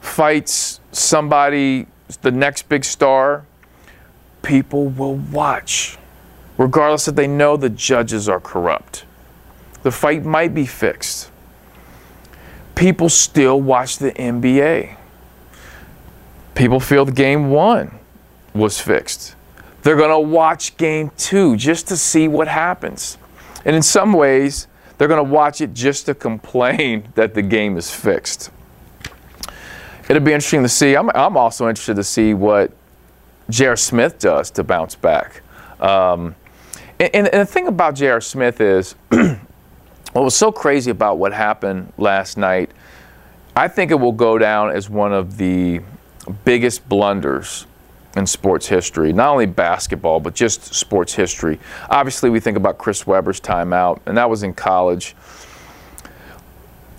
fights 0.00 0.80
somebody, 0.90 1.86
the 2.22 2.32
next 2.32 2.68
big 2.68 2.84
star, 2.84 3.46
people 4.42 4.88
will 4.88 5.14
watch, 5.14 5.96
regardless 6.58 7.06
if 7.06 7.14
they 7.14 7.28
know 7.28 7.56
the 7.56 7.70
judges 7.70 8.28
are 8.28 8.40
corrupt. 8.40 9.04
The 9.84 9.92
fight 9.92 10.24
might 10.24 10.54
be 10.54 10.66
fixed. 10.66 11.30
People 12.74 13.10
still 13.10 13.60
watch 13.60 13.98
the 13.98 14.10
NBA. 14.10 14.96
People 16.56 16.80
feel 16.80 17.04
the 17.04 17.12
game 17.12 17.50
one 17.50 17.96
was 18.52 18.80
fixed. 18.80 19.36
They're 19.82 19.96
going 19.96 20.10
to 20.10 20.18
watch 20.18 20.76
game 20.76 21.12
two 21.16 21.56
just 21.56 21.86
to 21.88 21.96
see 21.96 22.26
what 22.26 22.48
happens. 22.48 23.18
And 23.64 23.76
in 23.76 23.82
some 23.82 24.12
ways, 24.12 24.66
they're 24.98 25.08
going 25.08 25.24
to 25.24 25.30
watch 25.30 25.60
it 25.60 25.74
just 25.74 26.06
to 26.06 26.14
complain 26.14 27.08
that 27.14 27.34
the 27.34 27.42
game 27.42 27.76
is 27.76 27.90
fixed. 27.90 28.50
It'll 30.08 30.22
be 30.22 30.32
interesting 30.32 30.62
to 30.62 30.68
see. 30.68 30.96
I'm, 30.96 31.10
I'm 31.10 31.36
also 31.36 31.68
interested 31.68 31.96
to 31.96 32.04
see 32.04 32.32
what 32.32 32.72
J.R. 33.50 33.76
Smith 33.76 34.18
does 34.18 34.50
to 34.52 34.64
bounce 34.64 34.94
back. 34.94 35.42
Um, 35.80 36.36
and, 36.98 37.14
and, 37.14 37.26
the 37.26 37.46
thing 37.46 37.66
about 37.66 37.96
J.R. 37.96 38.20
Smith 38.20 38.60
is, 38.60 38.94
what 39.08 39.38
was 40.14 40.34
so 40.34 40.50
crazy 40.50 40.90
about 40.90 41.18
what 41.18 41.32
happened 41.32 41.92
last 41.98 42.38
night, 42.38 42.70
I 43.54 43.68
think 43.68 43.90
it 43.90 43.96
will 43.96 44.12
go 44.12 44.38
down 44.38 44.70
as 44.70 44.88
one 44.88 45.12
of 45.12 45.36
the 45.36 45.80
biggest 46.44 46.88
blunders 46.88 47.66
in 48.16 48.26
sports 48.26 48.66
history, 48.66 49.12
not 49.12 49.30
only 49.30 49.46
basketball, 49.46 50.20
but 50.20 50.34
just 50.34 50.74
sports 50.74 51.14
history. 51.14 51.60
Obviously, 51.90 52.30
we 52.30 52.40
think 52.40 52.56
about 52.56 52.78
Chris 52.78 53.06
Webber's 53.06 53.40
timeout, 53.40 54.00
and 54.06 54.16
that 54.16 54.28
was 54.28 54.42
in 54.42 54.54
college. 54.54 55.14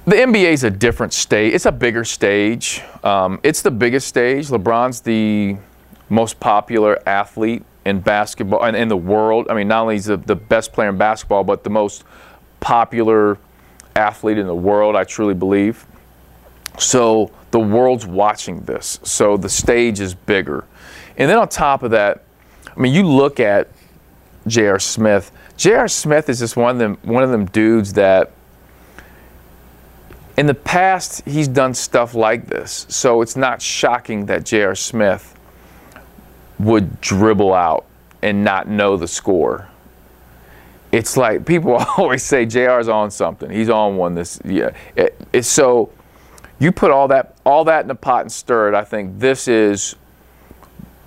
The 0.05 0.15
NBA 0.15 0.53
is 0.53 0.63
a 0.63 0.69
different 0.69 1.11
stage. 1.11 1.53
It's 1.53 1.65
a 1.65 1.71
bigger 1.71 2.05
stage. 2.05 2.81
Um, 3.03 3.39
it's 3.43 3.61
the 3.61 3.71
biggest 3.71 4.07
stage. 4.07 4.47
LeBron's 4.47 5.01
the 5.01 5.57
most 6.09 6.39
popular 6.39 6.97
athlete 7.07 7.63
in 7.83 7.99
basketball 7.99 8.63
and 8.63 8.77
in 8.77 8.87
the 8.87 8.97
world. 8.97 9.47
I 9.49 9.53
mean, 9.53 9.67
not 9.67 9.81
only 9.81 9.95
is 9.95 10.05
he 10.05 10.15
the 10.15 10.35
best 10.35 10.71
player 10.71 10.89
in 10.89 10.97
basketball, 10.97 11.43
but 11.43 11.63
the 11.63 11.69
most 11.69 12.03
popular 12.59 13.37
athlete 13.95 14.37
in 14.37 14.47
the 14.47 14.55
world, 14.55 14.95
I 14.95 15.03
truly 15.03 15.33
believe. 15.33 15.85
So 16.77 17.31
the 17.51 17.59
world's 17.59 18.05
watching 18.05 18.61
this. 18.61 18.99
So 19.03 19.35
the 19.35 19.49
stage 19.49 19.99
is 19.99 20.13
bigger. 20.13 20.65
And 21.17 21.29
then 21.29 21.37
on 21.37 21.49
top 21.49 21.83
of 21.83 21.91
that, 21.91 22.23
I 22.75 22.79
mean, 22.79 22.93
you 22.93 23.03
look 23.03 23.39
at 23.39 23.69
J.R. 24.45 24.79
Smith. 24.79 25.31
J.R. 25.57 25.87
Smith 25.87 26.29
is 26.29 26.39
just 26.39 26.55
one 26.55 26.71
of 26.71 26.77
them 26.77 26.97
one 27.01 27.23
of 27.23 27.31
them 27.31 27.45
dudes 27.45 27.93
that 27.93 28.31
in 30.37 30.45
the 30.45 30.53
past 30.53 31.23
he's 31.25 31.47
done 31.47 31.73
stuff 31.73 32.13
like 32.13 32.47
this. 32.47 32.85
So 32.89 33.21
it's 33.21 33.35
not 33.35 33.61
shocking 33.61 34.27
that 34.27 34.45
J.R. 34.45 34.75
Smith 34.75 35.35
would 36.59 37.01
dribble 37.01 37.53
out 37.53 37.85
and 38.21 38.43
not 38.43 38.67
know 38.67 38.97
the 38.97 39.07
score. 39.07 39.67
It's 40.91 41.17
like 41.17 41.45
people 41.45 41.73
always 41.97 42.23
say 42.23 42.45
JR's 42.45 42.87
on 42.87 43.11
something. 43.11 43.49
He's 43.49 43.69
on 43.69 43.97
one 43.97 44.15
this 44.15 44.39
yeah. 44.45 44.71
It, 44.95 45.19
it's 45.33 45.47
so 45.47 45.91
you 46.59 46.71
put 46.71 46.91
all 46.91 47.07
that 47.09 47.35
all 47.45 47.65
that 47.65 47.85
in 47.85 47.91
a 47.91 47.95
pot 47.95 48.21
and 48.21 48.31
stir 48.31 48.69
it. 48.69 48.75
I 48.75 48.83
think 48.83 49.19
this 49.19 49.47
is 49.47 49.95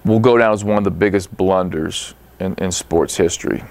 will 0.04 0.20
go 0.20 0.38
down 0.38 0.52
as 0.52 0.64
one 0.64 0.78
of 0.78 0.84
the 0.84 0.90
biggest 0.90 1.36
blunders 1.36 2.14
in, 2.38 2.54
in 2.54 2.72
sports 2.72 3.16
history. 3.16 3.62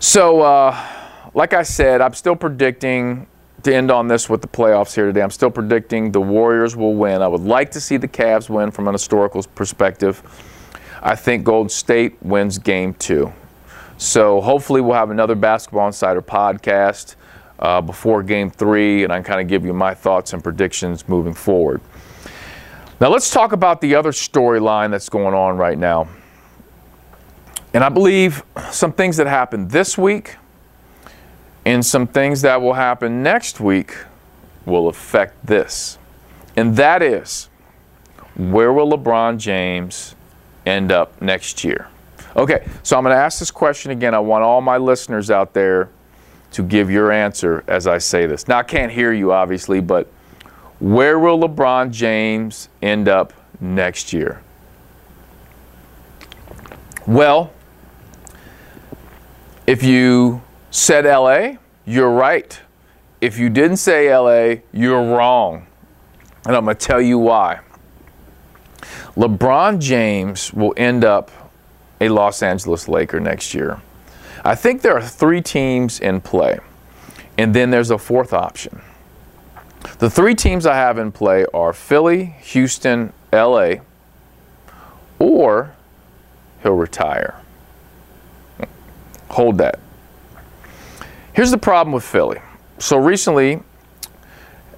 So, 0.00 0.42
uh, 0.42 0.76
like 1.34 1.52
I 1.52 1.62
said, 1.62 2.00
I'm 2.00 2.14
still 2.14 2.36
predicting 2.36 3.26
to 3.62 3.74
end 3.74 3.90
on 3.90 4.08
this 4.08 4.28
with 4.28 4.42
the 4.42 4.48
playoffs 4.48 4.94
here 4.94 5.06
today. 5.06 5.22
I'm 5.22 5.30
still 5.30 5.50
predicting 5.50 6.12
the 6.12 6.20
Warriors 6.20 6.76
will 6.76 6.94
win. 6.94 7.22
I 7.22 7.28
would 7.28 7.40
like 7.40 7.70
to 7.72 7.80
see 7.80 7.96
the 7.96 8.08
Cavs 8.08 8.48
win 8.48 8.70
from 8.70 8.86
an 8.88 8.94
historical 8.94 9.42
perspective. 9.54 10.22
I 11.02 11.16
think 11.16 11.44
Golden 11.44 11.70
State 11.70 12.22
wins 12.22 12.58
game 12.58 12.94
two. 12.94 13.32
So 13.96 14.40
hopefully 14.40 14.80
we'll 14.80 14.94
have 14.94 15.10
another 15.10 15.34
Basketball 15.34 15.86
Insider 15.86 16.20
podcast 16.20 17.16
uh, 17.58 17.80
before 17.80 18.22
game 18.22 18.50
three, 18.50 19.04
and 19.04 19.12
I 19.12 19.22
kind 19.22 19.40
of 19.40 19.48
give 19.48 19.64
you 19.64 19.72
my 19.72 19.94
thoughts 19.94 20.32
and 20.32 20.42
predictions 20.42 21.08
moving 21.08 21.34
forward. 21.34 21.80
Now 23.00 23.08
let's 23.08 23.30
talk 23.30 23.52
about 23.52 23.80
the 23.80 23.94
other 23.96 24.12
storyline 24.12 24.90
that's 24.90 25.08
going 25.08 25.34
on 25.34 25.56
right 25.56 25.78
now. 25.78 26.08
And 27.72 27.82
I 27.82 27.88
believe 27.88 28.44
some 28.70 28.92
things 28.92 29.16
that 29.16 29.26
happened 29.26 29.70
this 29.70 29.98
week 29.98 30.36
and 31.64 31.84
some 31.84 32.06
things 32.06 32.42
that 32.42 32.60
will 32.60 32.74
happen 32.74 33.22
next 33.22 33.58
week 33.58 33.96
will 34.64 34.86
affect 34.86 35.44
this. 35.44 35.98
And 36.56 36.76
that 36.76 37.02
is 37.02 37.48
where 38.36 38.72
will 38.72 38.90
LeBron 38.90 39.38
James 39.38 40.14
end 40.64 40.92
up 40.92 41.20
next 41.20 41.64
year? 41.64 41.88
Okay, 42.36 42.66
so 42.82 42.96
I'm 42.96 43.04
going 43.04 43.14
to 43.14 43.20
ask 43.20 43.38
this 43.38 43.50
question 43.50 43.90
again. 43.90 44.14
I 44.14 44.18
want 44.18 44.44
all 44.44 44.60
my 44.60 44.76
listeners 44.76 45.30
out 45.30 45.52
there 45.52 45.88
to 46.52 46.62
give 46.62 46.90
your 46.90 47.10
answer 47.10 47.64
as 47.66 47.86
I 47.86 47.98
say 47.98 48.26
this. 48.26 48.46
Now, 48.46 48.58
I 48.58 48.62
can't 48.62 48.90
hear 48.90 49.12
you, 49.12 49.32
obviously, 49.32 49.80
but 49.80 50.08
where 50.84 51.18
will 51.18 51.38
LeBron 51.38 51.90
James 51.92 52.68
end 52.82 53.08
up 53.08 53.32
next 53.58 54.12
year? 54.12 54.42
Well, 57.06 57.54
if 59.66 59.82
you 59.82 60.42
said 60.70 61.06
LA, 61.06 61.56
you're 61.86 62.10
right. 62.10 62.60
If 63.22 63.38
you 63.38 63.48
didn't 63.48 63.78
say 63.78 64.14
LA, 64.14 64.56
you're 64.74 65.02
wrong. 65.02 65.66
And 66.46 66.54
I'm 66.54 66.66
going 66.66 66.76
to 66.76 66.86
tell 66.86 67.00
you 67.00 67.18
why. 67.18 67.60
LeBron 69.16 69.78
James 69.78 70.52
will 70.52 70.74
end 70.76 71.02
up 71.02 71.30
a 71.98 72.10
Los 72.10 72.42
Angeles 72.42 72.88
Laker 72.88 73.20
next 73.20 73.54
year. 73.54 73.80
I 74.44 74.54
think 74.54 74.82
there 74.82 74.94
are 74.94 75.02
three 75.02 75.40
teams 75.40 75.98
in 75.98 76.20
play, 76.20 76.58
and 77.38 77.54
then 77.54 77.70
there's 77.70 77.90
a 77.90 77.96
fourth 77.96 78.34
option. 78.34 78.82
The 79.98 80.10
three 80.10 80.34
teams 80.34 80.66
I 80.66 80.74
have 80.74 80.98
in 80.98 81.12
play 81.12 81.46
are 81.54 81.72
Philly, 81.72 82.36
Houston, 82.40 83.12
LA, 83.32 83.76
or 85.18 85.74
he'll 86.62 86.72
retire. 86.72 87.40
Hold 89.30 89.58
that. 89.58 89.78
Here's 91.32 91.50
the 91.50 91.58
problem 91.58 91.92
with 91.92 92.04
Philly. 92.04 92.40
So 92.78 92.96
recently, 92.96 93.60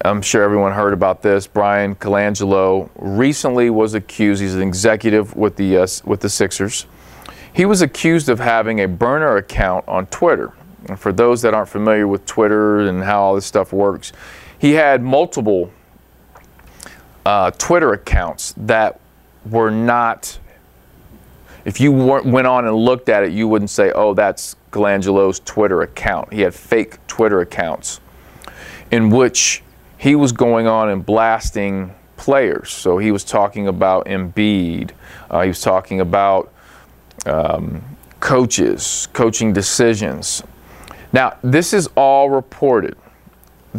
I'm 0.03 0.21
sure 0.21 0.43
everyone 0.43 0.73
heard 0.73 0.93
about 0.93 1.21
this. 1.21 1.47
Bryan 1.47 1.95
Colangelo 1.95 2.89
recently 2.95 3.69
was 3.69 3.93
accused. 3.93 4.41
He's 4.41 4.55
an 4.55 4.61
executive 4.61 5.35
with 5.35 5.55
the 5.55 5.77
uh, 5.77 5.87
with 6.05 6.21
the 6.21 6.29
Sixers. 6.29 6.85
He 7.51 7.65
was 7.65 7.81
accused 7.81 8.29
of 8.29 8.39
having 8.39 8.81
a 8.81 8.87
burner 8.87 9.37
account 9.37 9.87
on 9.87 10.05
Twitter. 10.07 10.53
And 10.87 10.99
for 10.99 11.11
those 11.11 11.41
that 11.41 11.53
aren't 11.53 11.69
familiar 11.69 12.07
with 12.07 12.25
Twitter 12.25 12.79
and 12.81 13.03
how 13.03 13.21
all 13.21 13.35
this 13.35 13.45
stuff 13.45 13.73
works, 13.73 14.13
he 14.59 14.73
had 14.73 15.03
multiple 15.03 15.71
uh, 17.25 17.51
Twitter 17.51 17.93
accounts 17.93 18.53
that 18.57 18.99
were 19.45 19.71
not. 19.71 20.39
If 21.65 21.81
you 21.81 21.91
went 21.91 22.47
on 22.47 22.65
and 22.65 22.75
looked 22.75 23.09
at 23.09 23.23
it, 23.23 23.33
you 23.33 23.47
wouldn't 23.47 23.69
say, 23.69 23.91
"Oh, 23.93 24.13
that's 24.13 24.55
Colangelo's 24.71 25.39
Twitter 25.41 25.81
account." 25.81 26.31
He 26.31 26.41
had 26.41 26.53
fake 26.55 27.05
Twitter 27.07 27.41
accounts 27.41 27.99
in 28.91 29.09
which 29.09 29.63
he 29.97 30.15
was 30.15 30.31
going 30.31 30.67
on 30.67 30.89
and 30.89 31.05
blasting 31.05 31.93
players. 32.15 32.71
So 32.71 32.97
he 32.97 33.11
was 33.11 33.23
talking 33.23 33.67
about 33.67 34.05
Embiid. 34.05 34.91
Uh, 35.29 35.41
he 35.41 35.49
was 35.49 35.61
talking 35.61 35.99
about 35.99 36.53
um, 37.25 37.83
coaches, 38.19 39.07
coaching 39.13 39.51
decisions. 39.51 40.43
Now, 41.11 41.37
this 41.43 41.73
is 41.73 41.89
all 41.95 42.29
reported 42.29 42.97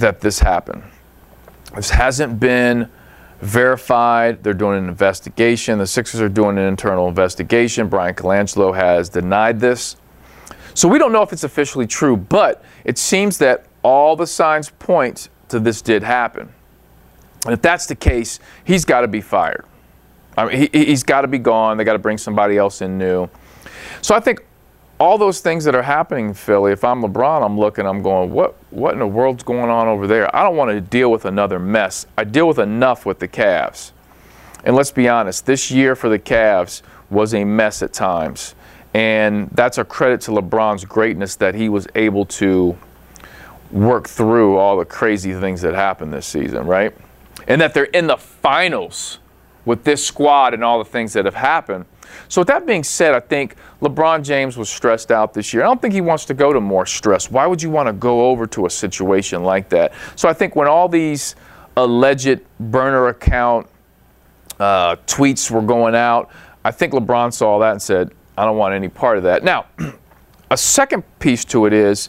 that 0.00 0.20
this 0.20 0.40
happened. 0.40 0.82
This 1.74 1.90
hasn't 1.90 2.40
been 2.40 2.90
verified. 3.40 4.42
They're 4.42 4.54
doing 4.54 4.78
an 4.78 4.88
investigation. 4.88 5.78
The 5.78 5.86
Sixers 5.86 6.20
are 6.20 6.28
doing 6.28 6.58
an 6.58 6.64
internal 6.64 7.08
investigation. 7.08 7.88
Bryan 7.88 8.14
Colangelo 8.14 8.74
has 8.74 9.08
denied 9.08 9.60
this. 9.60 9.96
So 10.74 10.88
we 10.88 10.98
don't 10.98 11.12
know 11.12 11.22
if 11.22 11.32
it's 11.32 11.44
officially 11.44 11.86
true, 11.86 12.16
but 12.16 12.64
it 12.84 12.98
seems 12.98 13.38
that 13.38 13.66
all 13.82 14.16
the 14.16 14.26
signs 14.26 14.70
point 14.70 15.28
to 15.48 15.60
this 15.60 15.82
did 15.82 16.02
happen. 16.02 16.52
And 17.44 17.54
if 17.54 17.62
that's 17.62 17.86
the 17.86 17.94
case, 17.94 18.40
he's 18.64 18.84
got 18.84 19.02
to 19.02 19.08
be 19.08 19.20
fired. 19.20 19.64
I 20.36 20.46
mean, 20.46 20.68
he, 20.72 20.90
has 20.90 21.02
got 21.02 21.22
to 21.22 21.28
be 21.28 21.38
gone. 21.38 21.76
They 21.76 21.84
got 21.84 21.94
to 21.94 21.98
bring 21.98 22.18
somebody 22.18 22.56
else 22.56 22.80
in 22.80 22.98
new. 22.98 23.28
So 24.02 24.14
I 24.14 24.20
think 24.20 24.44
all 25.00 25.16
those 25.16 25.40
things 25.40 25.64
that 25.64 25.74
are 25.74 25.82
happening 25.82 26.28
in 26.28 26.34
Philly, 26.34 26.72
if 26.72 26.82
I'm 26.82 27.02
LeBron, 27.02 27.44
I'm 27.44 27.58
looking, 27.58 27.86
I'm 27.86 28.02
going, 28.02 28.32
what, 28.32 28.56
what 28.70 28.94
in 28.94 28.98
the 28.98 29.06
world's 29.06 29.44
going 29.44 29.70
on 29.70 29.86
over 29.86 30.06
there? 30.06 30.34
I 30.34 30.42
don't 30.42 30.56
want 30.56 30.70
to 30.70 30.80
deal 30.80 31.10
with 31.10 31.24
another 31.24 31.58
mess. 31.58 32.06
I 32.16 32.24
deal 32.24 32.48
with 32.48 32.58
enough 32.58 33.06
with 33.06 33.20
the 33.20 33.28
Cavs. 33.28 33.92
And 34.64 34.74
let's 34.74 34.90
be 34.90 35.08
honest, 35.08 35.46
this 35.46 35.70
year 35.70 35.94
for 35.94 36.08
the 36.08 36.18
Cavs 36.18 36.82
was 37.10 37.32
a 37.32 37.44
mess 37.44 37.80
at 37.82 37.92
times. 37.92 38.56
And 38.92 39.48
that's 39.52 39.78
a 39.78 39.84
credit 39.84 40.20
to 40.22 40.32
LeBron's 40.32 40.84
greatness 40.84 41.36
that 41.36 41.54
he 41.54 41.68
was 41.68 41.86
able 41.94 42.24
to 42.26 42.76
work 43.70 44.08
through 44.08 44.56
all 44.56 44.78
the 44.78 44.84
crazy 44.84 45.32
things 45.34 45.60
that 45.60 45.74
happened 45.74 46.12
this 46.12 46.26
season, 46.26 46.66
right? 46.66 46.94
And 47.46 47.60
that 47.60 47.74
they're 47.74 47.84
in 47.84 48.08
the 48.08 48.16
finals 48.16 49.18
with 49.64 49.84
this 49.84 50.04
squad 50.04 50.54
and 50.54 50.64
all 50.64 50.78
the 50.78 50.84
things 50.84 51.12
that 51.12 51.24
have 51.26 51.34
happened. 51.34 51.84
So, 52.28 52.40
with 52.40 52.48
that 52.48 52.66
being 52.66 52.82
said, 52.82 53.14
I 53.14 53.20
think 53.20 53.56
LeBron 53.80 54.24
James 54.24 54.56
was 54.56 54.68
stressed 54.68 55.10
out 55.10 55.32
this 55.34 55.52
year. 55.52 55.62
I 55.62 55.66
don't 55.66 55.80
think 55.80 55.94
he 55.94 56.00
wants 56.00 56.24
to 56.26 56.34
go 56.34 56.52
to 56.52 56.60
more 56.60 56.86
stress. 56.86 57.30
Why 57.30 57.46
would 57.46 57.62
you 57.62 57.70
want 57.70 57.86
to 57.86 57.92
go 57.92 58.28
over 58.28 58.46
to 58.48 58.66
a 58.66 58.70
situation 58.70 59.44
like 59.44 59.68
that? 59.70 59.92
So, 60.16 60.28
I 60.28 60.32
think 60.32 60.56
when 60.56 60.68
all 60.68 60.88
these 60.88 61.36
alleged 61.76 62.40
burner 62.58 63.08
account 63.08 63.68
uh, 64.58 64.96
tweets 65.06 65.50
were 65.50 65.62
going 65.62 65.94
out, 65.94 66.30
I 66.64 66.70
think 66.70 66.92
LeBron 66.92 67.32
saw 67.32 67.58
that 67.60 67.72
and 67.72 67.82
said, 67.82 68.12
I 68.36 68.44
don't 68.44 68.56
want 68.56 68.74
any 68.74 68.88
part 68.88 69.16
of 69.16 69.24
that. 69.24 69.42
Now, 69.42 69.66
a 70.50 70.56
second 70.56 71.02
piece 71.18 71.44
to 71.46 71.66
it 71.66 71.72
is 71.72 72.08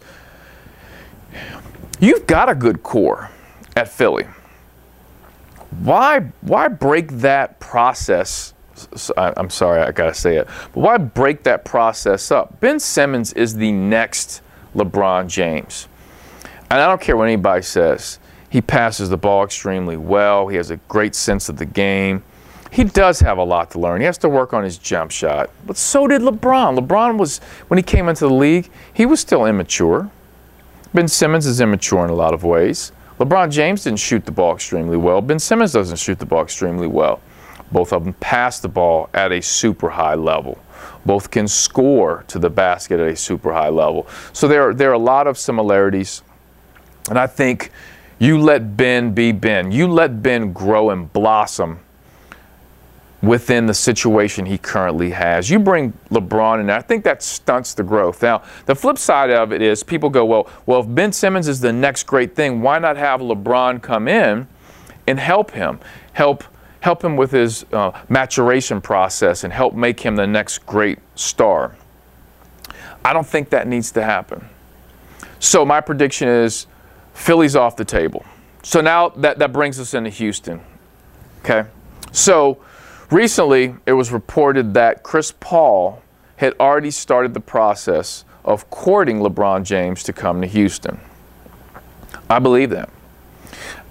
you've 2.00 2.28
got 2.28 2.50
a 2.50 2.56
good 2.56 2.84
core 2.84 3.30
at 3.76 3.88
Philly. 3.88 4.26
Why, 5.82 6.32
why 6.42 6.68
break 6.68 7.12
that 7.20 7.60
process 7.60 8.54
I'm 9.18 9.50
sorry, 9.50 9.82
I 9.82 9.92
gotta 9.92 10.14
say 10.14 10.38
it. 10.38 10.48
But 10.74 10.82
why 10.82 10.98
break 10.98 11.44
that 11.44 11.66
process 11.66 12.32
up? 12.32 12.60
Ben 12.60 12.80
Simmons 12.80 13.34
is 13.34 13.56
the 13.56 13.72
next 13.72 14.42
LeBron 14.76 15.28
James. 15.28 15.88
And 16.70 16.80
I 16.80 16.88
don't 16.88 17.02
care 17.02 17.18
what 17.18 17.26
anybody 17.26 17.64
says. 17.64 18.20
He 18.50 18.62
passes 18.62 19.10
the 19.10 19.18
ball 19.18 19.44
extremely 19.44 19.98
well. 19.98 20.48
He 20.48 20.58
has 20.58 20.72
a 20.72 20.78
great 20.88 21.16
sense 21.16 21.50
of 21.50 21.58
the 21.58 21.66
game. 21.66 22.24
He 22.72 22.84
does 22.84 23.20
have 23.22 23.40
a 23.40 23.44
lot 23.44 23.72
to 23.72 23.80
learn. 23.80 24.02
He 24.02 24.06
has 24.06 24.18
to 24.20 24.30
work 24.30 24.54
on 24.54 24.64
his 24.64 24.78
jump 24.78 25.10
shot. 25.12 25.50
But 25.66 25.78
so 25.78 26.08
did 26.08 26.22
LeBron. 26.22 26.78
LeBron 26.78 27.18
was, 27.18 27.40
when 27.68 27.78
he 27.78 27.84
came 27.84 28.08
into 28.08 28.28
the 28.28 28.34
league, 28.34 28.70
he 28.94 29.06
was 29.06 29.20
still 29.20 29.46
immature. 29.46 30.10
Ben 30.94 31.08
Simmons 31.08 31.46
is 31.46 31.62
immature 31.62 32.04
in 32.04 32.12
a 32.12 32.16
lot 32.16 32.34
of 32.34 32.44
ways. 32.44 32.92
LeBron 33.20 33.52
James 33.52 33.84
didn't 33.84 34.00
shoot 34.00 34.26
the 34.26 34.32
ball 34.32 34.54
extremely 34.54 34.98
well. 34.98 35.22
Ben 35.22 35.40
Simmons 35.40 35.74
doesn't 35.74 35.98
shoot 35.98 36.20
the 36.20 36.26
ball 36.26 36.44
extremely 36.44 36.88
well. 36.88 37.20
Both 37.72 37.94
of 37.94 38.04
them 38.04 38.14
pass 38.14 38.60
the 38.60 38.68
ball 38.68 39.10
at 39.14 39.32
a 39.32 39.42
super 39.42 39.90
high 39.90 40.16
level. 40.16 40.58
Both 41.06 41.32
can 41.32 41.48
score 41.48 42.24
to 42.28 42.40
the 42.40 42.50
basket 42.50 43.00
at 43.00 43.08
a 43.08 43.16
super 43.16 43.54
high 43.54 43.70
level. 43.70 44.08
So 44.34 44.48
there, 44.48 44.74
there 44.74 44.90
are 44.90 44.94
a 44.94 44.98
lot 44.98 45.28
of 45.28 45.38
similarities. 45.38 46.24
And 47.10 47.18
I 47.20 47.28
think 47.28 47.72
You 48.20 48.38
let 48.38 48.76
Ben 48.76 49.14
be 49.14 49.32
Ben. 49.32 49.72
You 49.72 49.88
let 49.88 50.22
Ben 50.22 50.52
grow 50.52 50.90
and 50.90 51.12
blossom 51.12 51.80
within 53.22 53.66
the 53.66 53.74
situation 53.74 54.46
he 54.46 54.58
currently 54.58 55.12
has. 55.12 55.50
You 55.50 55.60
bring 55.60 55.94
LeBron 56.10 56.60
in 56.60 56.68
there, 56.68 56.78
I 56.78 56.82
think 56.82 57.04
that 57.06 57.24
stunts 57.24 57.74
the 57.74 57.84
growth. 57.84 58.22
Now, 58.22 58.44
the 58.66 58.76
flip 58.76 58.98
side 58.98 59.30
of 59.30 59.52
it 59.52 59.62
is 59.62 59.84
people 59.84 60.10
go, 60.10 60.26
well, 60.26 60.50
well, 60.66 60.82
if 60.82 60.88
Ben 60.88 61.12
Simmons 61.12 61.48
is 61.48 61.60
the 61.60 61.74
next 61.74 62.04
great 62.04 62.36
thing, 62.36 62.62
why 62.62 62.80
not 62.80 62.98
have 62.98 63.22
LeBron 63.22 63.82
come 63.82 64.08
in 64.08 64.48
and 65.08 65.20
help 65.20 65.52
him, 65.52 65.80
help 66.14 66.44
help 66.82 67.04
him 67.04 67.18
with 67.18 67.32
his 67.32 67.66
uh, 67.72 67.92
maturation 68.10 68.82
process, 68.82 69.44
and 69.44 69.54
help 69.54 69.74
make 69.74 70.00
him 70.00 70.16
the 70.16 70.28
next 70.28 70.66
great 70.66 71.00
star? 71.16 71.76
I 73.04 73.14
don't 73.14 73.28
think 73.28 73.50
that 73.50 73.68
needs 73.68 73.92
to 73.94 74.04
happen. 74.04 74.48
So 75.40 75.66
my 75.66 75.82
prediction 75.82 76.28
is 76.28 76.68
Philly's 77.14 77.56
off 77.56 77.76
the 77.76 77.86
table. 77.86 78.26
So 78.64 78.82
now 78.82 79.10
that, 79.10 79.40
that 79.40 79.54
brings 79.54 79.80
us 79.80 79.94
into 79.94 80.10
Houston. 80.10 80.62
Okay. 81.40 81.68
So 82.12 82.60
Recently, 83.12 83.76
it 83.88 83.94
was 83.94 84.12
reported 84.12 84.76
that 84.76 85.02
Chris 85.02 85.34
Paul 85.40 86.04
had 86.36 86.54
already 86.60 86.92
started 86.92 87.34
the 87.34 87.40
process 87.40 88.24
of 88.46 88.70
courting 88.70 89.20
LeBron 89.20 89.64
James 89.64 90.04
to 90.04 90.14
come 90.14 90.42
to 90.42 90.48
Houston. 90.48 91.00
I 92.30 92.38
believe 92.38 92.70
that. 92.70 92.92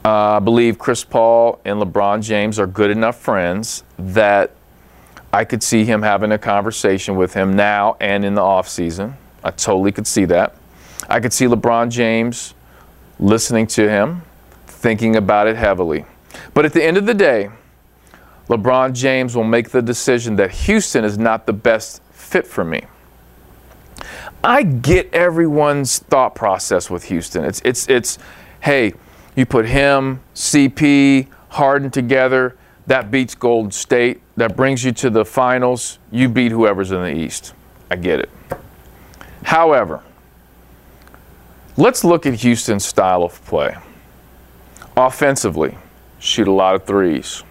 Uh, 0.05 0.37
I 0.37 0.39
believe 0.39 0.79
Chris 0.79 1.05
Paul 1.05 1.61
and 1.65 1.81
LeBron 1.81 2.23
James 2.23 2.59
are 2.59 2.67
good 2.67 2.91
enough 2.91 3.19
friends 3.19 3.85
that 3.99 4.53
I 5.33 5.45
could 5.45 5.63
see 5.63 5.85
him 5.85 6.03
having 6.03 6.33
a 6.33 6.39
conversation 6.39 7.17
with 7.17 7.35
him 7.35 7.55
now 7.55 7.97
and 8.01 8.25
in 8.25 8.35
the 8.35 8.41
offseason. 8.41 9.15
I 9.45 9.51
totally 9.51 9.93
could 9.93 10.07
see 10.07 10.25
that. 10.27 10.57
I 11.09 11.21
could 11.21 11.33
see 11.33 11.47
LeBron 11.47 11.91
James 11.91 12.55
listening 13.19 13.67
to 13.69 13.89
him, 13.89 14.23
thinking 14.67 15.17
about 15.17 15.47
it 15.47 15.57
heavily. 15.57 16.05
But 16.55 16.65
at 16.65 16.73
the 16.73 16.83
end 16.83 16.97
of 16.97 17.07
the 17.07 17.15
day, 17.15 17.51
LeBron 18.49 18.95
James 18.95 19.37
will 19.37 19.45
make 19.45 19.71
the 19.71 19.83
decision 19.83 20.37
that 20.37 20.51
Houston 20.51 21.05
is 21.05 21.19
not 21.19 21.47
the 21.47 21.53
best 21.53 22.03
fit 22.13 22.47
for 22.47 22.65
me. 22.65 22.85
I 24.43 24.63
get 24.63 25.13
everyone's 25.13 25.99
thought 25.99 26.35
process 26.35 26.89
with 26.89 27.05
Houston. 27.05 27.45
It's 27.45 27.61
it's 27.65 27.89
it's 27.89 28.19
hey, 28.61 28.95
you 29.39 29.47
put 29.47 29.67
him, 29.67 30.21
CP, 30.35 31.29
Harden 31.51 31.91
together, 31.91 32.57
that 32.87 33.11
beats 33.11 33.35
Golden 33.35 33.71
State. 33.71 34.21
That 34.37 34.57
brings 34.57 34.85
you 34.85 34.93
to 34.93 35.11
the 35.11 35.25
finals. 35.25 35.99
You 36.11 36.29
beat 36.29 36.53
whoever's 36.53 36.91
in 36.91 37.03
the 37.03 37.15
East. 37.15 37.55
I 37.91 37.97
get 37.97 38.21
it. 38.21 38.31
However, 39.45 40.03
let's 41.77 42.05
look 42.05 42.27
at 42.27 42.35
Houston's 42.35 42.85
style 42.85 43.23
of 43.23 43.45
play. 43.45 43.77
Offensively, 44.97 45.79
shoot 46.19 46.49
a 46.49 46.53
lot 46.53 46.75
of 46.75 46.85
threes 46.85 47.45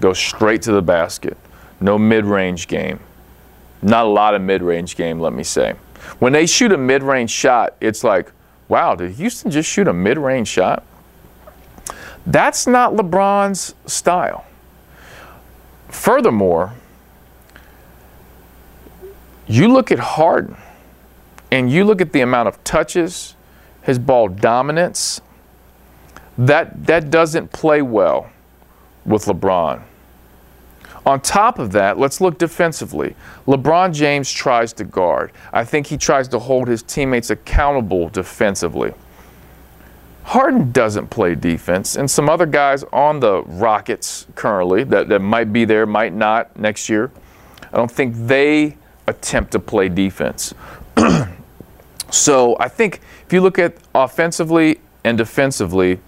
go 0.00 0.12
straight 0.12 0.62
to 0.62 0.72
the 0.72 0.82
basket. 0.82 1.36
No 1.80 1.98
mid 1.98 2.24
range 2.24 2.68
game. 2.68 3.00
Not 3.82 4.06
a 4.06 4.08
lot 4.08 4.34
of 4.34 4.42
mid 4.42 4.62
range 4.62 4.96
game, 4.96 5.20
let 5.20 5.32
me 5.32 5.42
say. 5.42 5.74
When 6.18 6.32
they 6.32 6.46
shoot 6.46 6.72
a 6.72 6.78
mid 6.78 7.02
range 7.02 7.30
shot, 7.30 7.76
it's 7.80 8.04
like, 8.04 8.32
wow, 8.68 8.94
did 8.94 9.12
Houston 9.12 9.50
just 9.50 9.68
shoot 9.68 9.88
a 9.88 9.92
mid 9.92 10.18
range 10.18 10.48
shot? 10.48 10.84
That's 12.26 12.66
not 12.66 12.94
LeBron's 12.94 13.74
style. 13.86 14.44
Furthermore, 15.88 16.74
you 19.46 19.68
look 19.72 19.92
at 19.92 19.98
Harden 19.98 20.56
and 21.52 21.70
you 21.70 21.84
look 21.84 22.00
at 22.00 22.12
the 22.12 22.20
amount 22.20 22.48
of 22.48 22.62
touches, 22.64 23.36
his 23.82 23.98
ball 23.98 24.28
dominance, 24.28 25.20
that, 26.36 26.86
that 26.86 27.10
doesn't 27.10 27.52
play 27.52 27.80
well 27.80 28.28
with 29.04 29.26
LeBron. 29.26 29.82
On 31.06 31.20
top 31.20 31.60
of 31.60 31.70
that, 31.70 31.98
let's 31.98 32.20
look 32.20 32.36
defensively. 32.36 33.14
LeBron 33.46 33.94
James 33.94 34.30
tries 34.32 34.72
to 34.72 34.84
guard. 34.84 35.30
I 35.52 35.64
think 35.64 35.86
he 35.86 35.96
tries 35.96 36.26
to 36.28 36.40
hold 36.40 36.66
his 36.66 36.82
teammates 36.82 37.30
accountable 37.30 38.08
defensively. 38.08 38.92
Harden 40.26 40.72
doesn't 40.72 41.08
play 41.08 41.36
defense, 41.36 41.94
and 41.94 42.10
some 42.10 42.28
other 42.28 42.46
guys 42.46 42.82
on 42.92 43.20
the 43.20 43.44
Rockets 43.44 44.26
currently 44.34 44.82
that, 44.82 45.08
that 45.08 45.20
might 45.20 45.52
be 45.52 45.64
there, 45.64 45.86
might 45.86 46.12
not 46.12 46.58
next 46.58 46.88
year. 46.88 47.12
I 47.62 47.76
don't 47.76 47.90
think 47.90 48.12
they 48.16 48.76
attempt 49.06 49.52
to 49.52 49.60
play 49.60 49.88
defense. 49.88 50.52
so 52.10 52.56
I 52.58 52.66
think 52.66 53.02
if 53.24 53.32
you 53.32 53.40
look 53.40 53.60
at 53.60 53.76
offensively 53.94 54.80
and 55.04 55.16
defensively, 55.16 56.00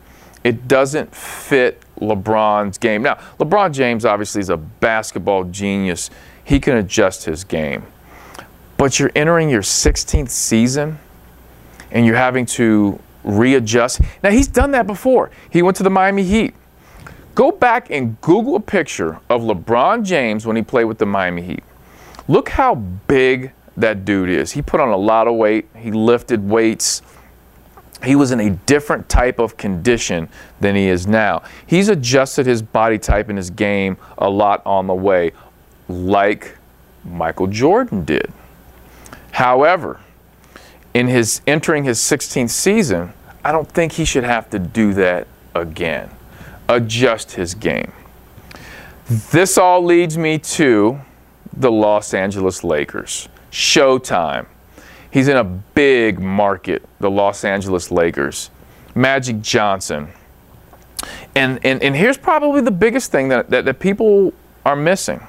it 0.43 0.67
doesn't 0.67 1.15
fit 1.15 1.81
LeBron's 2.01 2.77
game. 2.77 3.03
Now, 3.03 3.21
LeBron 3.39 3.73
James 3.73 4.05
obviously 4.05 4.41
is 4.41 4.51
a 4.51 4.57
basketball 4.57 5.45
genius. 5.45 6.11
He 6.43 6.59
can 6.59 6.77
adjust 6.77 7.27
his 7.27 7.45
game. 7.45 7.87
But 8.79 8.99
you're 8.99 9.13
entering 9.15 9.49
your 9.49 9.63
16th 9.63 10.31
season 10.31 10.99
and 11.93 12.05
you're 12.05 12.17
having 12.17 12.47
to 12.47 12.99
readjust. 13.29 14.01
Now, 14.23 14.31
he's 14.31 14.49
done 14.49 14.73
that 14.73 14.87
before. 14.87 15.31
He 15.51 15.63
went 15.63 15.77
to 15.77 15.83
the 15.83 15.91
Miami 15.91 16.25
Heat. 16.25 16.55
Go 17.35 17.53
back 17.53 17.91
and 17.91 18.21
Google 18.21 18.57
a 18.57 18.61
picture 18.61 19.21
of 19.31 19.43
LeBron 19.43 20.05
James 20.05 20.45
when 20.45 20.57
he 20.57 20.63
played 20.63 20.85
with 20.85 20.99
the 20.99 21.07
Miami 21.07 21.43
Heat. 21.43 21.63
Look 22.27 22.49
how 22.49 22.75
big 22.75 23.53
that 23.77 24.05
dude 24.05 24.29
is. 24.29 24.53
He 24.53 24.63
put 24.63 24.81
on 24.81 24.89
a 24.89 24.97
lot 24.97 25.29
of 25.29 25.37
weight, 25.37 25.69
he 25.77 25.93
lifted 25.93 26.49
weights 26.49 27.03
he 28.05 28.15
was 28.15 28.31
in 28.31 28.41
a 28.41 28.51
different 28.51 29.09
type 29.09 29.39
of 29.39 29.57
condition 29.57 30.29
than 30.61 30.77
he 30.77 30.87
is 30.87 31.07
now. 31.07 31.43
He's 31.67 31.89
adjusted 31.89 32.47
his 32.47 32.63
body 32.63 32.99
type 32.99 33.29
and 33.29 33.37
his 33.37 33.51
game 33.51 33.97
a 34.19 34.31
lot 34.31 34.63
on 34.65 34.87
the 34.87 34.95
way, 34.95 35.33
like 35.89 36.57
Michael 37.05 37.49
Jordan 37.49 38.05
did. 38.05 38.33
However, 39.33 40.01
in 40.95 41.09
his 41.09 41.43
entering 41.47 41.85
his 41.85 41.99
16th 41.99 42.51
season, 42.51 43.13
I 43.49 43.53
don't 43.53 43.67
think 43.67 43.93
he 43.93 44.05
should 44.05 44.25
have 44.25 44.51
to 44.51 44.59
do 44.59 44.93
that 44.93 45.27
again. 45.55 46.11
Adjust 46.69 47.33
his 47.33 47.55
game. 47.55 47.95
This 49.09 49.57
all 49.57 49.83
leads 49.83 50.19
me 50.19 50.37
to 50.39 51.01
the 51.55 51.71
Los 51.71 52.13
Angeles 52.13 52.63
Lakers. 52.63 53.31
Showtime. 53.51 54.45
He's 55.11 55.29
in 55.29 55.39
a 55.39 55.45
big 55.45 56.21
market, 56.21 56.87
the 57.01 57.09
Los 57.09 57.43
Angeles 57.43 57.91
Lakers. 57.91 58.51
Magic 58.95 59.41
Johnson. 59.41 60.09
And, 61.35 61.59
and, 61.65 61.83
and 61.83 61.97
here's 61.97 62.19
probably 62.19 62.61
the 62.61 62.71
biggest 62.71 63.11
thing 63.11 63.29
that, 63.29 63.49
that, 63.49 63.65
that 63.65 63.79
people 63.81 64.35
are 64.67 64.77
missing. 64.77 65.27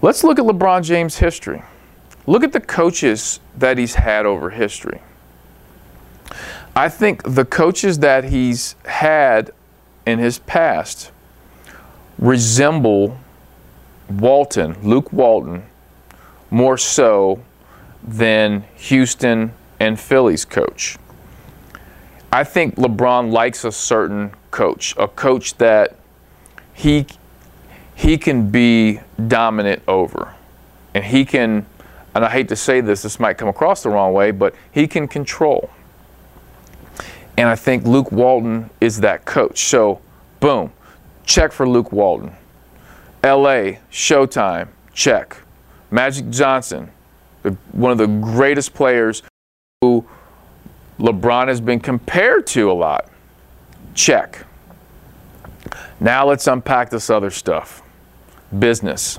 Let's 0.00 0.24
look 0.24 0.40
at 0.40 0.44
LeBron 0.44 0.82
James' 0.82 1.18
history. 1.18 1.62
Look 2.26 2.42
at 2.42 2.50
the 2.50 2.60
coaches 2.60 3.38
that 3.58 3.78
he's 3.78 3.94
had 3.94 4.26
over 4.26 4.50
history. 4.50 5.00
I 6.74 6.88
think 6.88 7.22
the 7.24 7.44
coaches 7.44 7.98
that 7.98 8.24
he's 8.24 8.76
had 8.86 9.50
in 10.06 10.18
his 10.18 10.38
past 10.38 11.10
resemble 12.18 13.18
Walton, 14.08 14.76
Luke 14.82 15.12
Walton, 15.12 15.64
more 16.50 16.78
so 16.78 17.42
than 18.02 18.64
Houston 18.74 19.52
and 19.80 20.00
Philly's 20.00 20.44
coach. 20.44 20.96
I 22.32 22.44
think 22.44 22.76
LeBron 22.76 23.30
likes 23.30 23.64
a 23.64 23.72
certain 23.72 24.32
coach, 24.50 24.94
a 24.96 25.08
coach 25.08 25.56
that 25.58 25.96
he 26.72 27.06
he 27.94 28.16
can 28.16 28.50
be 28.50 29.00
dominant 29.28 29.82
over. 29.86 30.34
And 30.94 31.04
he 31.04 31.26
can 31.26 31.66
and 32.14 32.24
I 32.24 32.30
hate 32.30 32.48
to 32.48 32.56
say 32.56 32.80
this, 32.80 33.02
this 33.02 33.20
might 33.20 33.36
come 33.36 33.48
across 33.48 33.82
the 33.82 33.90
wrong 33.90 34.14
way, 34.14 34.30
but 34.30 34.54
he 34.70 34.86
can 34.86 35.06
control. 35.06 35.70
And 37.36 37.48
I 37.48 37.56
think 37.56 37.84
Luke 37.84 38.12
Walton 38.12 38.70
is 38.80 39.00
that 39.00 39.24
coach. 39.24 39.64
So, 39.64 40.00
boom, 40.40 40.72
check 41.24 41.52
for 41.52 41.68
Luke 41.68 41.92
Walton. 41.92 42.34
LA, 43.24 43.78
Showtime, 43.90 44.68
check. 44.92 45.36
Magic 45.90 46.28
Johnson, 46.30 46.90
the, 47.42 47.50
one 47.72 47.92
of 47.92 47.98
the 47.98 48.06
greatest 48.06 48.74
players 48.74 49.22
who 49.80 50.06
LeBron 50.98 51.48
has 51.48 51.60
been 51.60 51.80
compared 51.80 52.46
to 52.48 52.70
a 52.70 52.72
lot. 52.72 53.10
Check. 53.94 54.46
Now 56.00 56.26
let's 56.26 56.46
unpack 56.46 56.90
this 56.90 57.10
other 57.10 57.30
stuff 57.30 57.82
business. 58.58 59.18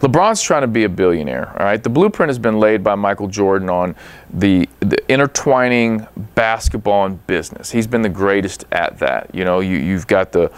LeBron's 0.00 0.42
trying 0.42 0.62
to 0.62 0.68
be 0.68 0.84
a 0.84 0.88
billionaire, 0.88 1.50
all 1.58 1.64
right? 1.64 1.80
The 1.82 1.88
blueprint 1.88 2.28
has 2.28 2.38
been 2.38 2.58
laid 2.58 2.82
by 2.82 2.96
Michael 2.96 3.28
Jordan 3.28 3.70
on 3.70 3.94
the, 4.32 4.68
the 4.80 4.98
intertwining 5.12 6.06
basketball 6.34 7.06
and 7.06 7.26
business. 7.26 7.70
He's 7.70 7.86
been 7.86 8.02
the 8.02 8.08
greatest 8.08 8.64
at 8.72 8.98
that. 8.98 9.34
You 9.34 9.44
know, 9.44 9.60
you, 9.60 9.76
you've 9.76 10.06
got 10.06 10.32
the 10.32 10.50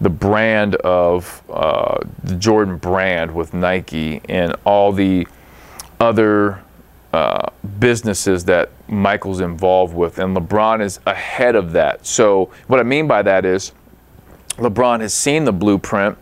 the 0.00 0.10
brand 0.10 0.76
of 0.76 1.42
uh, 1.50 1.98
the 2.24 2.34
Jordan 2.36 2.78
brand 2.78 3.34
with 3.34 3.52
Nike 3.52 4.22
and 4.28 4.56
all 4.64 4.92
the 4.92 5.28
other 6.00 6.62
uh, 7.12 7.50
businesses 7.78 8.44
that 8.46 8.70
Michael's 8.88 9.40
involved 9.40 9.94
with, 9.94 10.18
and 10.18 10.34
LeBron 10.36 10.80
is 10.80 11.00
ahead 11.06 11.54
of 11.54 11.72
that. 11.72 12.06
So, 12.06 12.50
what 12.66 12.80
I 12.80 12.82
mean 12.82 13.06
by 13.06 13.22
that 13.22 13.44
is 13.44 13.72
LeBron 14.56 15.00
has 15.00 15.12
seen 15.12 15.44
the 15.44 15.52
blueprint 15.52 16.16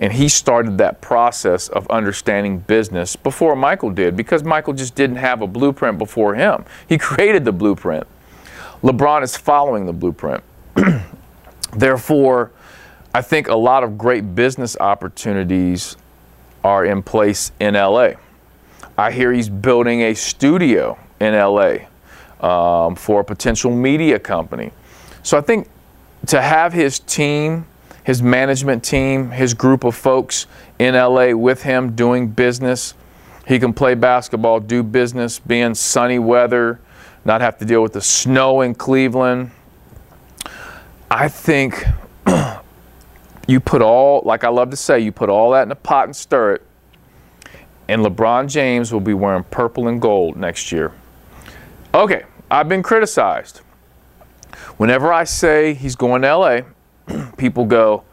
and 0.00 0.14
he 0.14 0.30
started 0.30 0.78
that 0.78 1.02
process 1.02 1.68
of 1.68 1.86
understanding 1.90 2.58
business 2.58 3.16
before 3.16 3.54
Michael 3.54 3.90
did 3.90 4.16
because 4.16 4.42
Michael 4.42 4.72
just 4.72 4.94
didn't 4.94 5.16
have 5.16 5.42
a 5.42 5.46
blueprint 5.46 5.98
before 5.98 6.34
him. 6.34 6.64
He 6.88 6.96
created 6.98 7.44
the 7.44 7.52
blueprint. 7.52 8.06
LeBron 8.82 9.22
is 9.22 9.36
following 9.36 9.84
the 9.84 9.92
blueprint. 9.92 10.42
Therefore, 11.76 12.50
I 13.12 13.20
think 13.20 13.48
a 13.48 13.54
lot 13.54 13.84
of 13.84 13.98
great 13.98 14.34
business 14.34 14.74
opportunities 14.80 15.98
are 16.64 16.86
in 16.86 17.02
place 17.02 17.52
in 17.60 17.74
LA. 17.74 18.12
I 18.96 19.12
hear 19.12 19.32
he's 19.32 19.50
building 19.50 20.02
a 20.02 20.14
studio 20.14 20.98
in 21.20 21.34
LA 21.34 21.76
um, 22.40 22.96
for 22.96 23.20
a 23.20 23.24
potential 23.24 23.70
media 23.70 24.18
company. 24.18 24.72
So 25.22 25.36
I 25.36 25.42
think 25.42 25.68
to 26.28 26.40
have 26.40 26.72
his 26.72 27.00
team 27.00 27.66
his 28.04 28.22
management 28.22 28.82
team, 28.82 29.30
his 29.30 29.54
group 29.54 29.84
of 29.84 29.94
folks 29.94 30.46
in 30.78 30.94
LA 30.94 31.32
with 31.32 31.62
him 31.62 31.94
doing 31.94 32.28
business. 32.28 32.94
He 33.46 33.58
can 33.58 33.72
play 33.72 33.94
basketball, 33.94 34.60
do 34.60 34.82
business, 34.82 35.38
be 35.38 35.60
in 35.60 35.74
sunny 35.74 36.18
weather, 36.18 36.80
not 37.24 37.40
have 37.40 37.58
to 37.58 37.64
deal 37.64 37.82
with 37.82 37.92
the 37.92 38.00
snow 38.00 38.60
in 38.60 38.74
Cleveland. 38.74 39.50
I 41.10 41.28
think 41.28 41.84
you 43.48 43.60
put 43.60 43.82
all, 43.82 44.22
like 44.24 44.44
I 44.44 44.48
love 44.48 44.70
to 44.70 44.76
say, 44.76 45.00
you 45.00 45.12
put 45.12 45.28
all 45.28 45.50
that 45.52 45.62
in 45.64 45.72
a 45.72 45.76
pot 45.76 46.04
and 46.04 46.14
stir 46.14 46.54
it, 46.54 46.66
and 47.88 48.02
LeBron 48.02 48.48
James 48.48 48.92
will 48.92 49.00
be 49.00 49.14
wearing 49.14 49.44
purple 49.44 49.88
and 49.88 50.00
gold 50.00 50.36
next 50.36 50.70
year. 50.70 50.92
Okay, 51.92 52.24
I've 52.50 52.68
been 52.68 52.84
criticized. 52.84 53.62
Whenever 54.76 55.12
I 55.12 55.24
say 55.24 55.74
he's 55.74 55.96
going 55.96 56.22
to 56.22 56.36
LA, 56.36 56.60
people 57.36 57.64
go, 57.64 58.04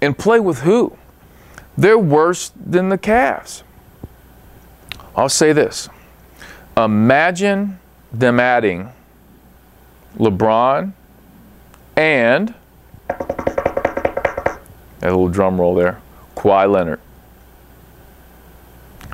and 0.00 0.16
play 0.16 0.40
with 0.40 0.60
who? 0.60 0.96
They're 1.76 1.98
worse 1.98 2.52
than 2.54 2.88
the 2.88 2.98
Cavs. 2.98 3.62
I'll 5.14 5.28
say 5.28 5.52
this 5.52 5.88
imagine 6.76 7.78
them 8.12 8.38
adding 8.38 8.90
LeBron 10.18 10.92
and 11.96 12.54
a 15.02 15.04
little 15.04 15.28
drum 15.28 15.60
roll 15.60 15.74
there, 15.74 16.00
Kawhi 16.36 16.70
Leonard. 16.70 17.00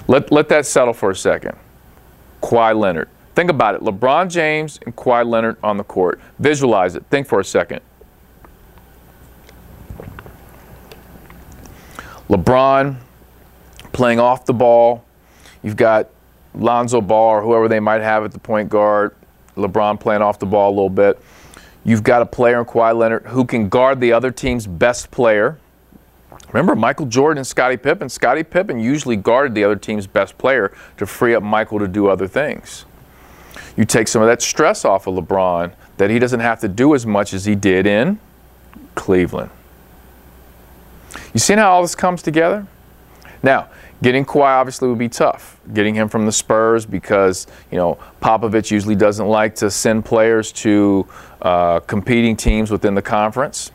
Let, 0.09 0.33
let 0.33 0.49
that 0.49 0.67
settle 0.67 0.95
for 0.95 1.11
a 1.11 1.17
second. 1.17 1.57
Kawhi 2.43 2.79
Leonard. 2.79 3.09
Think 3.35 3.51
about 3.51 3.75
it. 3.75 3.83
LeBron 3.83 4.29
James 4.29 4.79
and 4.85 4.95
Kawhi 4.95 5.27
Leonard 5.27 5.57
on 5.63 5.77
the 5.77 5.85
court. 5.85 6.21
Visualize 6.39 6.97
it. 6.97 7.05
Think 7.11 7.27
for 7.27 7.41
a 7.41 7.45
second. 7.45 7.81
LeBron 12.33 12.97
playing 13.93 14.19
off 14.19 14.47
the 14.47 14.55
ball. 14.55 15.05
You've 15.63 15.77
got 15.77 16.09
Lonzo 16.55 17.03
Ball 17.03 17.29
or 17.29 17.43
whoever 17.43 17.69
they 17.69 17.79
might 17.79 18.01
have 18.01 18.25
at 18.25 18.33
the 18.33 18.39
point 18.39 18.71
guard. 18.71 19.15
LeBron 19.55 20.01
playing 20.01 20.23
off 20.23 20.39
the 20.39 20.47
ball 20.47 20.71
a 20.71 20.75
little 20.75 20.89
bit. 20.89 21.21
You've 21.85 22.03
got 22.03 22.23
a 22.23 22.27
player 22.27 22.59
in 22.61 22.65
Kawhi 22.65 22.97
Leonard 22.97 23.27
who 23.27 23.45
can 23.45 23.69
guard 23.69 24.01
the 24.01 24.15
other 24.15 24.31
team's 24.31 24.67
best 24.67 25.11
player. 25.11 25.59
Remember 26.49 26.75
Michael 26.75 27.05
Jordan 27.05 27.37
and 27.37 27.47
Scottie 27.47 27.77
Pippen? 27.77 28.09
Scottie 28.09 28.45
Pippen 28.45 28.81
usually 28.81 29.17
guarded 29.17 29.55
the 29.55 29.65
other 29.65 29.77
team's 29.77 30.07
best 30.07 30.39
player 30.39 30.75
to 30.97 31.05
free 31.05 31.35
up 31.35 31.43
Michael 31.43 31.81
to 31.81 31.89
do 31.89 32.07
other 32.07 32.27
things. 32.27 32.87
You 33.77 33.85
take 33.85 34.09
some 34.09 34.23
of 34.23 34.29
that 34.29 34.41
stress 34.41 34.87
off 34.87 35.07
of 35.07 35.17
LeBron 35.17 35.75
that 35.99 36.09
he 36.09 36.19
doesn't 36.19 36.41
have 36.41 36.61
to 36.61 36.69
do 36.69 36.95
as 36.95 37.05
much 37.05 37.35
as 37.35 37.45
he 37.45 37.55
did 37.55 37.87
in 37.87 38.19
Cleveland. 38.95 39.51
You 41.33 41.41
see 41.41 41.55
how 41.55 41.73
all 41.73 41.83
this 41.83 41.95
comes 41.95 42.23
together? 42.23 42.67
Now, 43.43 43.69
getting 44.03 44.25
Kawhi 44.25 44.61
obviously 44.61 44.89
would 44.89 44.99
be 44.99 45.09
tough. 45.09 45.61
Getting 45.73 45.95
him 45.95 46.09
from 46.09 46.27
the 46.27 46.33
Spurs 46.33 46.87
because, 46.87 47.47
you 47.71 47.79
know, 47.79 47.99
Popovich 48.21 48.71
usually 48.71 48.95
doesn't 48.95 49.27
like 49.27 49.55
to 49.57 49.71
send 49.71 50.05
players 50.05 50.53
to 50.53 51.07
uh, 51.41 51.81
competing 51.81 52.37
teams 52.37 52.71
within 52.71 52.95
the 52.95 53.03
conference. 53.03 53.73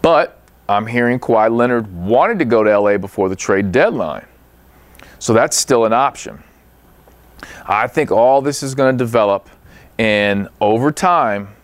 But 0.00 0.40
I'm 0.68 0.86
hearing 0.86 1.20
Kawhi 1.20 1.54
Leonard 1.54 1.92
wanted 1.94 2.38
to 2.40 2.44
go 2.44 2.64
to 2.64 2.78
LA 2.78 2.98
before 2.98 3.28
the 3.28 3.36
trade 3.36 3.70
deadline. 3.70 4.26
So 5.18 5.32
that's 5.32 5.56
still 5.56 5.84
an 5.84 5.92
option. 5.92 6.42
I 7.66 7.86
think 7.86 8.10
all 8.10 8.42
this 8.42 8.62
is 8.62 8.74
going 8.74 8.96
to 8.96 9.04
develop, 9.04 9.48
and 9.98 10.48
over 10.60 10.90
time, 10.90 11.54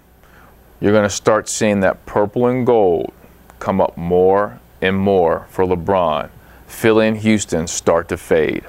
you're 0.80 0.92
going 0.92 1.08
to 1.08 1.14
start 1.14 1.48
seeing 1.48 1.80
that 1.80 2.04
purple 2.06 2.46
and 2.46 2.64
gold 2.64 3.12
come 3.58 3.80
up 3.80 3.96
more 3.96 4.60
and 4.80 4.96
more 4.96 5.46
for 5.50 5.64
LeBron. 5.64 6.30
Philly 6.66 7.08
and 7.08 7.16
Houston 7.18 7.66
start 7.66 8.08
to 8.08 8.16
fade. 8.16 8.64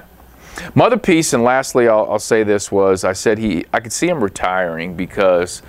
Mother 0.74 0.96
piece, 0.96 1.32
and 1.32 1.42
lastly, 1.42 1.88
I'll, 1.88 2.10
I'll, 2.10 2.18
say 2.18 2.42
this 2.42 2.72
was 2.72 3.04
I 3.04 3.12
said 3.12 3.38
he 3.38 3.64
I 3.72 3.80
could 3.80 3.92
see 3.92 4.08
him 4.08 4.22
retiring 4.22 4.94
because 4.94 5.62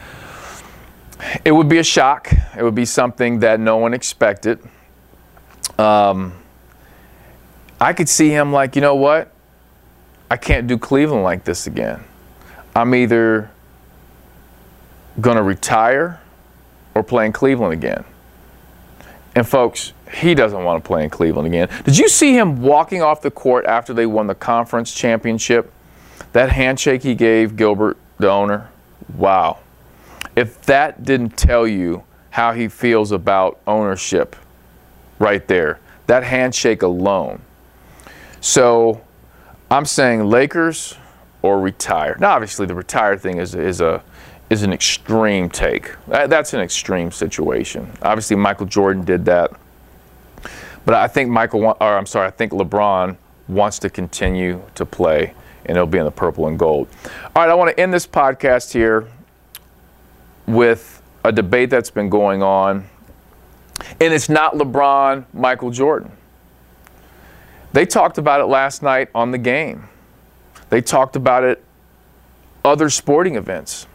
it 1.46 1.52
would 1.52 1.70
be 1.70 1.78
a 1.78 1.84
shock. 1.84 2.32
It 2.58 2.64
would 2.64 2.76
be 2.76 2.86
something 2.86 3.40
that 3.40 3.60
no 3.60 3.78
one 3.78 3.94
expected. 3.94 4.60
Um, 5.78 6.34
I 7.80 7.94
could 7.94 8.10
see 8.10 8.30
him 8.30 8.52
like, 8.52 8.76
you 8.76 8.82
know 8.82 8.96
what? 8.96 9.32
I 10.30 10.38
can't 10.38 10.68
do 10.68 10.78
Cleveland 10.78 11.24
like 11.24 11.44
this 11.44 11.68
again. 11.68 12.04
I'm 12.76 12.96
either 12.96 13.52
going 15.20 15.38
to 15.38 15.44
retire 15.44 16.22
or 16.96 17.04
play 17.04 17.26
in 17.26 17.34
Cleveland 17.34 17.74
again. 17.74 18.04
And 19.36 19.48
folks, 19.48 19.94
he 20.14 20.36
doesn't 20.36 20.64
want 20.64 20.84
to 20.84 20.88
play 20.88 21.04
in 21.04 21.10
Cleveland 21.10 21.48
again. 21.48 21.70
Did 21.84 21.98
you 21.98 22.10
see 22.10 22.36
him 22.36 22.62
walking 22.62 23.02
off 23.02 23.22
the 23.22 23.32
court 23.32 23.66
after 23.66 23.94
they 23.94 24.06
won 24.06 24.28
the 24.28 24.36
conference 24.36 24.94
championship? 24.94 25.72
That 26.34 26.52
handshake 26.52 27.04
he 27.04 27.16
gave 27.16 27.56
Gilbert, 27.56 27.98
the 28.18 28.30
owner? 28.30 28.70
Wow. 29.16 29.60
If 30.36 30.62
that 30.64 31.04
didn't 31.04 31.38
tell 31.38 31.68
you 31.68 32.04
how 32.32 32.54
he 32.54 32.68
feels 32.68 33.12
about 33.12 33.60
ownership 33.68 34.36
right 35.20 35.46
there, 35.48 35.80
that 36.08 36.24
handshake 36.24 36.82
alone. 36.82 37.42
So 38.40 39.02
I'm 39.70 39.86
saying 39.86 40.26
Lakers 40.26 40.98
or 41.42 41.60
retire. 41.60 42.18
Now, 42.20 42.32
obviously, 42.32 42.66
the 42.66 42.76
retire 42.76 43.18
thing 43.18 43.38
is, 43.38 43.56
is 43.56 43.82
a 43.82 44.04
is 44.50 44.64
an 44.64 44.74
extreme 44.74 45.50
take. 45.50 45.96
That's 46.08 46.54
an 46.54 46.60
extreme 46.60 47.10
situation. 47.10 47.90
Obviously, 48.02 48.36
Michael 48.36 48.66
Jordan 48.66 49.06
did 49.06 49.24
that. 49.26 49.52
But 50.86 50.96
I 50.96 51.08
think 51.08 51.30
Michael, 51.30 51.64
or 51.66 51.76
I'm 51.82 52.06
sorry, 52.06 52.28
I 52.28 52.32
think 52.32 52.52
LeBron 52.52 53.18
wants 53.48 53.80
to 53.80 53.90
continue 53.90 54.62
to 54.76 54.86
play, 54.86 55.34
and 55.66 55.78
it'll 55.78 55.88
be 55.88 55.98
in 55.98 56.06
the 56.06 56.12
purple 56.12 56.48
and 56.48 56.58
gold. 56.58 56.88
All 57.36 57.44
right, 57.44 57.50
I 57.50 57.54
want 57.54 57.76
to 57.76 57.80
end 57.80 57.94
this 57.94 58.08
podcast 58.08 58.74
here 58.74 59.08
with 60.48 61.02
a 61.24 61.32
debate 61.32 61.70
that's 61.70 61.92
been 61.92 62.10
going 62.10 62.42
on, 62.42 62.88
and 64.00 64.14
it's 64.14 64.30
not 64.30 64.56
LeBron, 64.56 65.26
Michael 65.34 65.70
Jordan. 65.70 66.12
They 67.74 67.86
talked 67.86 68.18
about 68.18 68.42
it 68.42 68.46
last 68.46 68.82
night 68.82 69.10
on 69.16 69.32
the 69.32 69.38
game. 69.38 69.88
They 70.70 70.82
talked 70.82 71.16
about 71.16 71.44
it 71.44 71.64
other 72.66 72.90
sporting 72.90 73.36
events. 73.36 73.88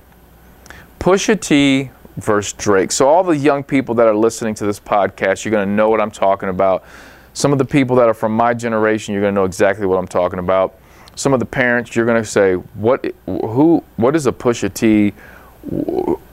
Pusha 0.99 1.41
T 1.41 1.91
versus 2.17 2.53
Drake. 2.55 2.93
So, 2.93 3.09
all 3.09 3.23
the 3.23 3.37
young 3.37 3.63
people 3.63 3.95
that 3.97 4.07
are 4.07 4.17
listening 4.17 4.55
to 4.57 4.67
this 4.67 4.81
podcast, 4.81 5.45
you're 5.45 5.53
going 5.53 5.67
to 5.67 5.75
know 5.75 5.89
what 5.89 6.01
I'm 6.01 6.11
talking 6.11 6.49
about. 6.49 6.85
Some 7.33 7.53
of 7.53 7.59
the 7.59 7.65
people 7.65 7.97
that 7.97 8.09
are 8.09 8.15
from 8.15 8.33
my 8.33 8.55
generation, 8.55 9.13
you're 9.13 9.23
going 9.23 9.35
to 9.35 9.41
know 9.41 9.45
exactly 9.45 9.87
what 9.87 9.99
I'm 9.99 10.09
talking 10.09 10.39
about. 10.39 10.79
Some 11.15 11.33
of 11.33 11.41
the 11.41 11.47
parents, 11.47 11.95
you're 11.95 12.07
going 12.07 12.23
to 12.23 12.29
say, 12.29 12.55
"What? 12.55 13.05
Who? 13.27 13.83
What 13.97 14.17
is 14.17 14.27
a 14.27 14.33
Pusha 14.33 14.73
T?" 14.73 15.13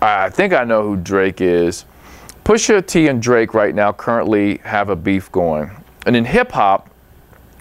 I 0.02 0.30
think 0.30 0.54
I 0.54 0.64
know 0.64 0.84
who 0.84 0.98
Drake 0.98 1.42
is. 1.42 1.86
Pusha 2.44 2.86
T 2.86 3.08
and 3.08 3.22
Drake 3.22 3.54
right 3.54 3.74
now 3.74 3.92
currently 3.94 4.58
have 4.60 4.90
a 4.90 4.96
beef 4.96 5.32
going. 5.32 5.72
And 6.06 6.16
in 6.16 6.26
hip 6.26 6.52
hop, 6.52 6.90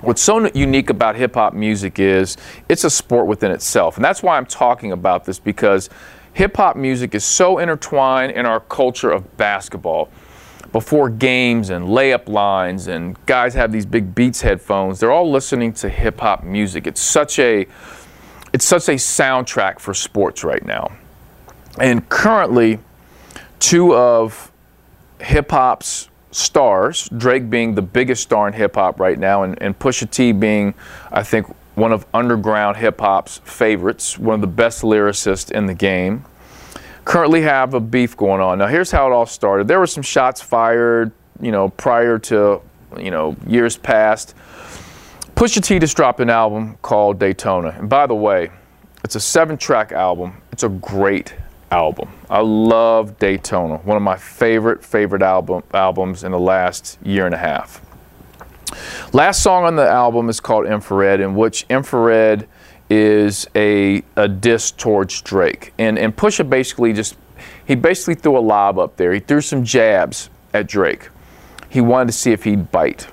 what's 0.00 0.20
so 0.20 0.50
unique 0.54 0.90
about 0.90 1.14
hip 1.14 1.34
hop 1.34 1.54
music 1.54 2.00
is 2.00 2.36
it's 2.68 2.82
a 2.84 2.90
sport 2.90 3.26
within 3.26 3.52
itself. 3.52 3.96
And 3.96 4.04
that's 4.04 4.22
why 4.22 4.36
I'm 4.36 4.46
talking 4.46 4.90
about 4.92 5.24
this 5.24 5.38
because 5.38 5.88
hip 6.32 6.56
hop 6.56 6.76
music 6.76 7.14
is 7.14 7.24
so 7.24 7.58
intertwined 7.58 8.32
in 8.32 8.46
our 8.46 8.60
culture 8.60 9.10
of 9.10 9.36
basketball. 9.36 10.08
Before 10.72 11.10
games 11.10 11.68
and 11.68 11.86
layup 11.86 12.28
lines, 12.28 12.86
and 12.86 13.16
guys 13.26 13.52
have 13.54 13.72
these 13.72 13.84
big 13.84 14.14
Beats 14.14 14.40
headphones, 14.40 15.00
they're 15.00 15.12
all 15.12 15.30
listening 15.30 15.74
to 15.74 15.88
hip 15.90 16.20
hop 16.20 16.44
music. 16.44 16.86
It's 16.86 17.00
such 17.00 17.38
a 17.38 17.66
it's 18.54 18.64
such 18.64 18.88
a 18.88 18.92
soundtrack 18.92 19.78
for 19.78 19.92
sports 19.92 20.44
right 20.44 20.64
now. 20.64 20.92
And 21.78 22.06
currently, 22.08 22.78
two 23.60 23.94
of 23.94 24.50
hip 25.20 25.50
hop's 25.50 26.08
stars, 26.30 27.08
Drake 27.16 27.50
being 27.50 27.74
the 27.74 27.82
biggest 27.82 28.22
star 28.22 28.48
in 28.48 28.54
hip 28.54 28.74
hop 28.74 28.98
right 28.98 29.18
now, 29.18 29.42
and, 29.42 29.60
and 29.62 29.78
Pusha 29.78 30.10
T 30.10 30.32
being, 30.32 30.74
I 31.10 31.22
think, 31.22 31.46
one 31.74 31.92
of 31.92 32.06
underground 32.12 32.76
hip 32.76 33.00
hop's 33.00 33.38
favorites, 33.44 34.18
one 34.18 34.34
of 34.34 34.40
the 34.40 34.46
best 34.46 34.82
lyricists 34.82 35.50
in 35.50 35.66
the 35.66 35.74
game. 35.74 36.24
Currently 37.04 37.42
have 37.42 37.74
a 37.74 37.80
beef 37.80 38.16
going 38.16 38.40
on. 38.40 38.58
Now, 38.58 38.66
here's 38.66 38.90
how 38.90 39.06
it 39.06 39.12
all 39.12 39.26
started. 39.26 39.66
There 39.66 39.80
were 39.80 39.86
some 39.86 40.02
shots 40.02 40.40
fired, 40.40 41.10
you 41.40 41.50
know, 41.50 41.70
prior 41.70 42.18
to, 42.20 42.60
you 42.98 43.10
know, 43.10 43.36
years 43.46 43.76
past. 43.76 44.34
Pusha 45.34 45.62
T 45.62 45.78
just 45.78 45.96
dropped 45.96 46.20
an 46.20 46.30
album 46.30 46.76
called 46.82 47.18
Daytona. 47.18 47.70
And 47.70 47.88
by 47.88 48.06
the 48.06 48.14
way, 48.14 48.50
it's 49.02 49.16
a 49.16 49.20
seven 49.20 49.56
track 49.56 49.90
album. 49.90 50.40
It's 50.52 50.62
a 50.62 50.68
great 50.68 51.34
album. 51.72 52.10
I 52.30 52.40
love 52.40 53.18
Daytona, 53.18 53.78
one 53.78 53.96
of 53.96 54.02
my 54.02 54.16
favorite, 54.16 54.84
favorite 54.84 55.22
album, 55.22 55.62
albums 55.72 56.22
in 56.22 56.30
the 56.30 56.38
last 56.38 56.98
year 57.02 57.26
and 57.26 57.34
a 57.34 57.38
half. 57.38 57.80
Last 59.12 59.42
song 59.42 59.64
on 59.64 59.76
the 59.76 59.86
album 59.86 60.28
is 60.28 60.40
called 60.40 60.66
Infrared, 60.66 61.20
in 61.20 61.34
which 61.34 61.64
Infrared 61.68 62.48
is 62.90 63.46
a, 63.54 64.02
a 64.16 64.28
diss 64.28 64.70
towards 64.70 65.20
Drake. 65.22 65.72
And, 65.78 65.98
and 65.98 66.14
Pusha 66.14 66.48
basically 66.48 66.92
just, 66.92 67.16
he 67.66 67.74
basically 67.74 68.14
threw 68.14 68.36
a 68.36 68.40
lob 68.40 68.78
up 68.78 68.96
there. 68.96 69.12
He 69.12 69.20
threw 69.20 69.40
some 69.40 69.64
jabs 69.64 70.30
at 70.52 70.66
Drake. 70.66 71.08
He 71.68 71.80
wanted 71.80 72.08
to 72.08 72.12
see 72.12 72.32
if 72.32 72.44
he'd 72.44 72.70
bite. 72.70 73.06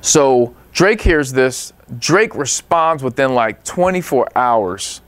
So 0.00 0.54
Drake 0.72 1.02
hears 1.02 1.32
this. 1.32 1.72
Drake 1.98 2.34
responds 2.34 3.02
within 3.02 3.34
like 3.34 3.64
24 3.64 4.28
hours 4.36 5.02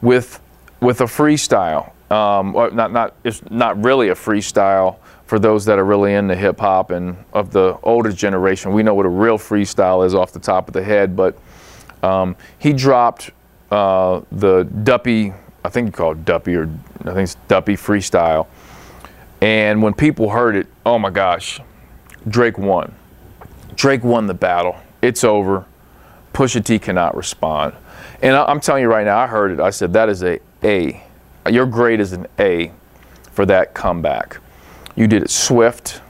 with, 0.00 0.40
with 0.80 1.00
a 1.02 1.04
freestyle. 1.04 1.92
Um, 2.10 2.52
not, 2.74 2.92
not, 2.92 3.16
it's 3.24 3.42
not 3.50 3.82
really 3.82 4.08
a 4.08 4.14
freestyle 4.14 4.98
for 5.26 5.38
those 5.38 5.64
that 5.64 5.78
are 5.78 5.84
really 5.84 6.14
into 6.14 6.34
hip 6.34 6.60
hop 6.60 6.90
and 6.90 7.16
of 7.32 7.50
the 7.50 7.78
older 7.82 8.12
generation, 8.12 8.72
we 8.72 8.82
know 8.82 8.94
what 8.94 9.06
a 9.06 9.10
real 9.10 9.38
freestyle 9.38 10.04
is 10.04 10.14
off 10.14 10.32
the 10.32 10.40
top 10.40 10.68
of 10.68 10.74
the 10.74 10.82
head. 10.82 11.16
But 11.16 11.38
um, 12.02 12.36
he 12.58 12.72
dropped 12.72 13.30
uh, 13.70 14.20
the 14.30 14.64
Duppy, 14.64 15.32
I 15.64 15.68
think 15.70 15.86
you 15.86 15.92
call 15.92 16.12
it 16.12 16.24
Duppy, 16.24 16.54
or 16.54 16.68
I 17.00 17.14
think 17.14 17.18
it's 17.20 17.36
Duppy 17.48 17.74
freestyle. 17.74 18.46
And 19.40 19.82
when 19.82 19.94
people 19.94 20.30
heard 20.30 20.56
it, 20.56 20.66
oh 20.86 20.98
my 20.98 21.10
gosh, 21.10 21.60
Drake 22.28 22.58
won. 22.58 22.94
Drake 23.74 24.04
won 24.04 24.26
the 24.26 24.34
battle. 24.34 24.76
It's 25.02 25.24
over. 25.24 25.66
Pusha 26.32 26.64
T 26.64 26.78
cannot 26.78 27.16
respond. 27.16 27.74
And 28.22 28.34
I'm 28.36 28.60
telling 28.60 28.82
you 28.82 28.88
right 28.88 29.04
now, 29.04 29.18
I 29.18 29.26
heard 29.26 29.50
it. 29.50 29.60
I 29.60 29.70
said 29.70 29.92
that 29.92 30.08
is 30.08 30.22
a 30.22 30.40
A. 30.62 31.02
Your 31.50 31.66
grade 31.66 32.00
is 32.00 32.12
an 32.12 32.26
A 32.38 32.72
for 33.32 33.44
that 33.46 33.74
comeback. 33.74 34.38
You 34.96 35.06
did 35.06 35.22
it 35.22 35.30
swift. 35.30 36.00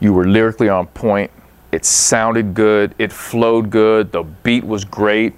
You 0.00 0.12
were 0.12 0.26
lyrically 0.26 0.68
on 0.68 0.86
point. 0.88 1.30
It 1.72 1.84
sounded 1.84 2.54
good. 2.54 2.94
It 2.98 3.12
flowed 3.12 3.70
good. 3.70 4.12
The 4.12 4.22
beat 4.22 4.64
was 4.64 4.84
great. 4.84 5.34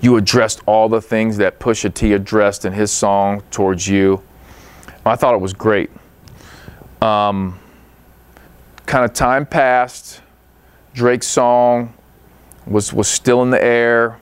You 0.00 0.16
addressed 0.16 0.60
all 0.66 0.88
the 0.88 1.00
things 1.00 1.36
that 1.38 1.58
Pusha 1.58 1.92
T 1.92 2.12
addressed 2.12 2.64
in 2.64 2.72
his 2.72 2.90
song 2.90 3.42
towards 3.50 3.88
you. 3.88 4.22
I 5.04 5.16
thought 5.16 5.34
it 5.34 5.40
was 5.40 5.52
great. 5.52 5.90
Um, 7.00 7.58
kind 8.86 9.04
of 9.04 9.12
time 9.14 9.46
passed. 9.46 10.20
Drake's 10.94 11.26
song 11.26 11.94
was 12.66 12.92
was 12.92 13.08
still 13.08 13.42
in 13.42 13.50
the 13.50 13.62
air. 13.62 14.18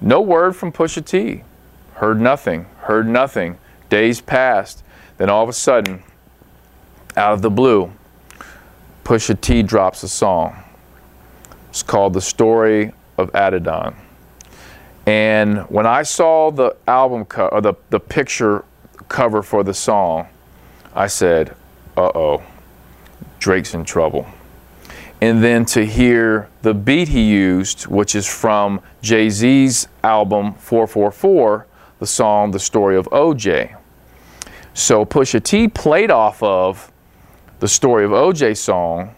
No 0.00 0.20
word 0.20 0.56
from 0.56 0.72
Pusha 0.72 1.04
T. 1.04 1.42
Heard 1.94 2.20
nothing. 2.20 2.66
Heard 2.80 3.08
nothing. 3.08 3.58
Days 3.88 4.20
passed. 4.20 4.82
Then 5.18 5.30
all 5.30 5.42
of 5.42 5.48
a 5.48 5.52
sudden, 5.52 6.02
out 7.16 7.32
of 7.32 7.42
the 7.42 7.50
blue, 7.50 7.92
Pusha 9.04 9.40
T 9.40 9.62
drops 9.62 10.02
a 10.02 10.08
song. 10.08 10.62
It's 11.68 11.82
called 11.82 12.14
The 12.14 12.20
Story 12.20 12.92
of 13.18 13.32
Adidon. 13.32 13.94
And 15.06 15.60
when 15.68 15.86
I 15.86 16.02
saw 16.02 16.50
the 16.50 16.76
album 16.86 17.24
cover, 17.24 17.48
or 17.54 17.60
the, 17.60 17.74
the 17.90 17.98
picture 17.98 18.64
cover 19.08 19.42
for 19.42 19.64
the 19.64 19.74
song, 19.74 20.28
I 20.94 21.08
said, 21.08 21.56
uh 21.96 22.10
oh, 22.14 22.42
Drake's 23.38 23.74
in 23.74 23.84
trouble. 23.84 24.26
And 25.20 25.42
then 25.42 25.64
to 25.66 25.84
hear 25.84 26.48
the 26.62 26.74
beat 26.74 27.08
he 27.08 27.22
used, 27.22 27.86
which 27.86 28.14
is 28.14 28.26
from 28.26 28.80
Jay 29.02 29.30
Z's 29.30 29.88
album 30.04 30.54
444, 30.54 31.66
the 31.98 32.06
song 32.06 32.50
The 32.50 32.58
Story 32.58 32.96
of 32.96 33.06
OJ. 33.10 33.76
So 34.74 35.04
Pusha 35.04 35.42
T 35.42 35.68
played 35.68 36.10
off 36.10 36.42
of 36.42 36.91
the 37.62 37.68
story 37.68 38.04
of 38.04 38.10
OJ 38.10 38.56
song, 38.56 39.14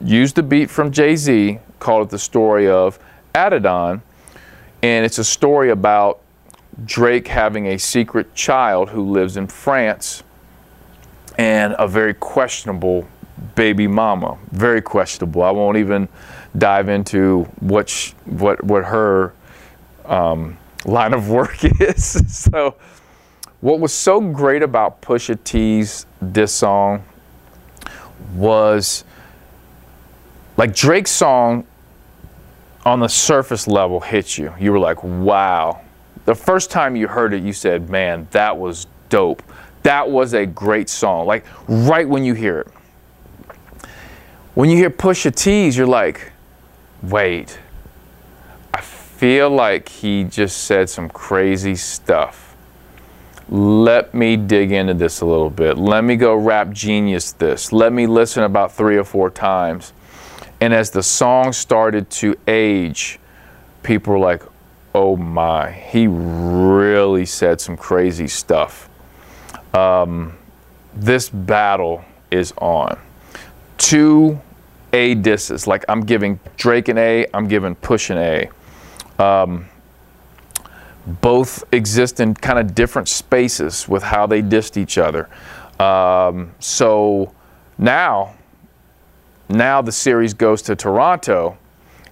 used 0.00 0.36
the 0.36 0.42
beat 0.44 0.70
from 0.70 0.92
Jay 0.92 1.16
Z, 1.16 1.58
called 1.80 2.06
it 2.06 2.10
the 2.10 2.18
story 2.18 2.68
of 2.68 2.96
Adidon, 3.34 4.00
and 4.84 5.04
it's 5.04 5.18
a 5.18 5.24
story 5.24 5.70
about 5.70 6.20
Drake 6.84 7.26
having 7.26 7.66
a 7.66 7.76
secret 7.76 8.32
child 8.36 8.90
who 8.90 9.10
lives 9.10 9.36
in 9.36 9.48
France 9.48 10.22
and 11.38 11.74
a 11.76 11.88
very 11.88 12.14
questionable 12.14 13.04
baby 13.56 13.88
mama. 13.88 14.38
Very 14.52 14.80
questionable. 14.80 15.42
I 15.42 15.50
won't 15.50 15.76
even 15.76 16.08
dive 16.56 16.88
into 16.88 17.48
what 17.58 17.90
what 18.26 18.62
what 18.62 18.84
her 18.84 19.34
um, 20.04 20.56
line 20.84 21.14
of 21.14 21.30
work 21.30 21.64
is. 21.80 22.22
so, 22.32 22.76
what 23.60 23.80
was 23.80 23.92
so 23.92 24.20
great 24.20 24.62
about 24.62 25.02
Pusha 25.02 25.36
T's 25.42 26.06
this 26.20 26.54
song 26.54 27.02
was 28.34 29.04
like 30.56 30.74
Drake's 30.74 31.10
song 31.10 31.66
on 32.84 33.00
the 33.00 33.08
surface 33.08 33.66
level 33.66 34.00
hit 34.00 34.38
you. 34.38 34.52
You 34.58 34.72
were 34.72 34.78
like, 34.78 35.02
wow. 35.02 35.82
The 36.24 36.34
first 36.34 36.70
time 36.70 36.96
you 36.96 37.08
heard 37.08 37.32
it, 37.32 37.42
you 37.42 37.52
said, 37.52 37.88
man, 37.90 38.26
that 38.32 38.56
was 38.56 38.86
dope. 39.08 39.42
That 39.82 40.10
was 40.10 40.34
a 40.34 40.46
great 40.46 40.88
song. 40.88 41.26
Like 41.26 41.46
right 41.68 42.08
when 42.08 42.24
you 42.24 42.34
hear 42.34 42.60
it. 42.60 42.68
When 44.54 44.68
you 44.68 44.76
hear 44.76 44.90
Pusha 44.90 45.34
T's, 45.34 45.76
you're 45.76 45.86
like, 45.86 46.32
wait, 47.02 47.58
I 48.74 48.80
feel 48.80 49.50
like 49.50 49.88
he 49.88 50.24
just 50.24 50.64
said 50.64 50.90
some 50.90 51.08
crazy 51.08 51.76
stuff 51.76 52.47
let 53.48 54.12
me 54.12 54.36
dig 54.36 54.72
into 54.72 54.94
this 54.94 55.20
a 55.20 55.26
little 55.26 55.50
bit. 55.50 55.78
Let 55.78 56.04
me 56.04 56.16
go 56.16 56.34
rap 56.34 56.70
genius 56.70 57.32
this. 57.32 57.72
Let 57.72 57.92
me 57.92 58.06
listen 58.06 58.42
about 58.42 58.72
three 58.72 58.96
or 58.96 59.04
four 59.04 59.30
times. 59.30 59.92
And 60.60 60.74
as 60.74 60.90
the 60.90 61.02
song 61.02 61.52
started 61.52 62.10
to 62.10 62.36
age, 62.46 63.18
people 63.82 64.12
were 64.12 64.18
like, 64.18 64.42
oh 64.94 65.16
my, 65.16 65.70
he 65.70 66.06
really 66.08 67.24
said 67.24 67.60
some 67.60 67.76
crazy 67.76 68.28
stuff. 68.28 68.88
Um, 69.74 70.36
this 70.94 71.28
battle 71.28 72.04
is 72.30 72.52
on. 72.58 72.98
Two 73.78 74.40
A 74.92 75.14
disses, 75.14 75.66
like 75.66 75.84
I'm 75.88 76.00
giving 76.00 76.40
Drake 76.56 76.88
an 76.88 76.98
A, 76.98 77.26
I'm 77.32 77.46
giving 77.46 77.74
Push 77.76 78.10
an 78.10 78.18
A. 78.18 78.50
Um, 79.22 79.66
both 81.20 81.64
exist 81.72 82.20
in 82.20 82.34
kind 82.34 82.58
of 82.58 82.74
different 82.74 83.08
spaces 83.08 83.88
with 83.88 84.02
how 84.02 84.26
they 84.26 84.42
dissed 84.42 84.76
each 84.76 84.98
other. 84.98 85.28
Um, 85.80 86.52
so 86.58 87.32
now, 87.78 88.34
now 89.48 89.80
the 89.80 89.92
series 89.92 90.34
goes 90.34 90.62
to 90.62 90.76
Toronto 90.76 91.56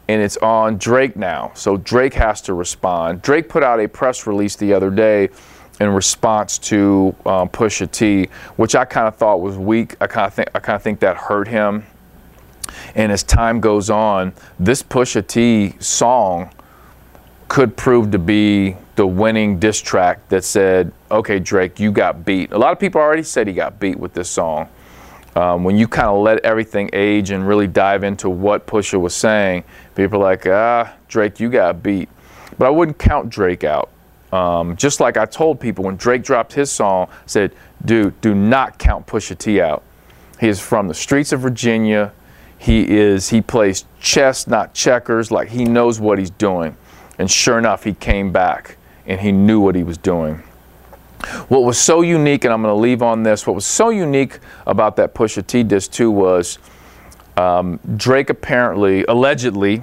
and 0.09 0.23
it's 0.23 0.37
on 0.39 0.79
Drake 0.79 1.17
now. 1.17 1.51
So 1.55 1.77
Drake 1.77 2.15
has 2.15 2.41
to 2.43 2.55
respond. 2.55 3.23
Drake 3.23 3.49
put 3.49 3.63
out 3.63 3.81
a 3.81 3.89
press 3.89 4.27
release 4.27 4.57
the 4.57 4.73
other 4.73 4.91
day 4.91 5.29
in 5.81 5.91
response 5.91 6.59
to 6.59 7.15
um, 7.27 7.49
Pusha 7.49 7.91
T, 7.91 8.29
which 8.57 8.75
I 8.75 8.85
kind 8.85 9.09
of 9.09 9.17
thought 9.17 9.41
was 9.41 9.59
weak. 9.59 9.97
I 10.01 10.07
kind 10.07 10.27
of 10.27 10.35
think 10.35 10.49
I 10.55 10.61
kind 10.61 10.77
of 10.77 10.83
think 10.83 11.01
that 11.01 11.17
hurt 11.17 11.49
him. 11.49 11.85
And 12.95 13.13
as 13.13 13.23
time 13.23 13.61
goes 13.61 13.91
on, 13.91 14.33
this 14.59 14.83
Pusha 14.83 15.27
T 15.27 15.75
song 15.81 16.51
could 17.49 17.77
prove 17.77 18.11
to 18.13 18.19
be 18.19 18.77
the 18.97 19.07
winning 19.07 19.59
diss 19.59 19.81
track 19.81 20.27
that 20.31 20.43
said, 20.43 20.91
okay, 21.11 21.39
Drake, 21.39 21.79
you 21.79 21.93
got 21.93 22.25
beat. 22.25 22.51
A 22.53 22.59
lot 22.59 22.73
of 22.73 22.81
people 22.81 23.01
already 23.01 23.23
said 23.23 23.47
he 23.47 23.53
got 23.53 23.79
beat 23.79 23.99
with 23.99 24.15
this 24.15 24.29
song. 24.29 24.69
Um, 25.37 25.65
when 25.65 25.77
you 25.77 25.87
kind 25.87 26.09
of 26.09 26.23
let 26.23 26.39
everything 26.39 26.89
age 26.95 27.31
and 27.31 27.47
really 27.47 27.67
dive 27.67 28.05
into 28.05 28.31
what 28.31 28.67
Pusha 28.67 28.99
was 28.99 29.15
saying, 29.15 29.65
people 29.95 30.21
are 30.21 30.25
like, 30.25 30.47
ah, 30.47 30.95
Drake, 31.09 31.39
you 31.39 31.51
got 31.51 31.83
beat. 31.83 32.09
But 32.59 32.67
I 32.67 32.71
wouldn't 32.71 32.99
count 32.99 33.29
Drake 33.29 33.63
out. 33.63 33.91
Um, 34.33 34.77
just 34.77 34.99
like 34.99 35.19
I 35.19 35.27
told 35.27 35.61
people 35.61 35.85
when 35.85 35.97
Drake 35.97 36.23
dropped 36.23 36.55
his 36.55 36.73
song, 36.73 37.09
I 37.11 37.27
said, 37.27 37.55
dude, 37.85 38.19
do 38.23 38.35
not 38.35 38.79
count 38.79 39.07
Pusha 39.07 39.37
T 39.37 39.61
out. 39.61 39.83
He 40.41 40.49
is 40.49 40.59
from 40.59 40.89
the 40.89 40.95
streets 40.95 41.33
of 41.33 41.41
Virginia. 41.41 42.13
He 42.59 42.89
is 42.89 43.29
he 43.29 43.43
plays 43.43 43.85
chess, 44.01 44.47
not 44.47 44.73
checkers. 44.73 45.31
Like 45.31 45.49
he 45.49 45.65
knows 45.65 46.01
what 46.01 46.19
he's 46.19 46.31
doing. 46.31 46.77
And 47.19 47.31
sure 47.31 47.59
enough, 47.59 47.85
he 47.85 47.93
came 47.93 48.33
back 48.33 48.76
and 49.07 49.21
he 49.21 49.33
knew 49.33 49.61
what 49.61 49.75
he 49.75 49.83
was 49.83 49.99
doing. 49.99 50.43
What 51.49 51.65
was 51.65 51.79
so 51.79 52.03
unique, 52.03 52.45
and 52.45 52.53
I'm 52.53 52.63
going 52.63 52.75
to 52.75 52.81
leave 52.81 53.03
on 53.03 53.23
this, 53.23 53.47
what 53.47 53.55
was 53.55 53.67
so 53.67 53.89
unique 53.89 54.39
about 54.67 54.97
that 54.97 55.15
Pusha 55.15 55.47
T 55.47 55.63
disc 55.63 55.91
too 55.91 56.11
was 56.11 56.59
um, 57.37 57.81
Drake 57.97 58.31
apparently, 58.31 59.05
allegedly, 59.05 59.83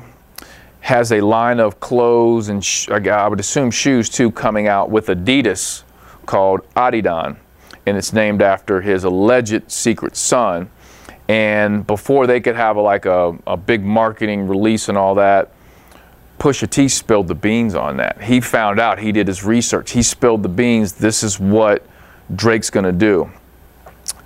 has 0.81 1.11
a 1.11 1.21
line 1.21 1.59
of 1.59 1.79
clothes 1.79 2.49
and 2.49 2.65
I 2.89 3.27
would 3.27 3.39
assume 3.39 3.71
shoes 3.71 4.09
too 4.09 4.31
coming 4.31 4.67
out 4.67 4.89
with 4.89 5.07
Adidas 5.07 5.83
called 6.25 6.61
Adidon, 6.75 7.37
and 7.85 7.97
it's 7.97 8.13
named 8.13 8.41
after 8.41 8.81
his 8.81 9.03
alleged 9.03 9.71
secret 9.71 10.15
son. 10.15 10.69
And 11.29 11.87
before 11.87 12.27
they 12.27 12.41
could 12.41 12.55
have 12.55 12.75
a, 12.75 12.81
like 12.81 13.05
a, 13.05 13.37
a 13.47 13.55
big 13.55 13.83
marketing 13.83 14.47
release 14.47 14.89
and 14.89 14.97
all 14.97 15.15
that, 15.15 15.51
Pusha 16.39 16.69
T 16.69 16.87
spilled 16.87 17.27
the 17.27 17.35
beans 17.35 17.75
on 17.75 17.97
that. 17.97 18.21
He 18.21 18.41
found 18.41 18.79
out, 18.79 18.99
he 18.99 19.11
did 19.11 19.27
his 19.27 19.43
research, 19.43 19.91
he 19.91 20.03
spilled 20.03 20.43
the 20.43 20.49
beans. 20.49 20.93
This 20.93 21.23
is 21.23 21.39
what 21.39 21.85
Drake's 22.35 22.69
going 22.69 22.85
to 22.85 22.91
do. 22.91 23.29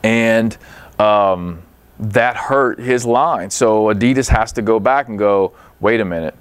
And 0.03 0.57
um, 0.99 1.61
that 1.99 2.35
hurt 2.35 2.79
his 2.79 3.05
line. 3.05 3.49
So 3.49 3.85
Adidas 3.85 4.29
has 4.29 4.51
to 4.53 4.61
go 4.61 4.79
back 4.79 5.09
and 5.09 5.17
go, 5.17 5.53
wait 5.79 5.99
a 5.99 6.05
minute. 6.05 6.35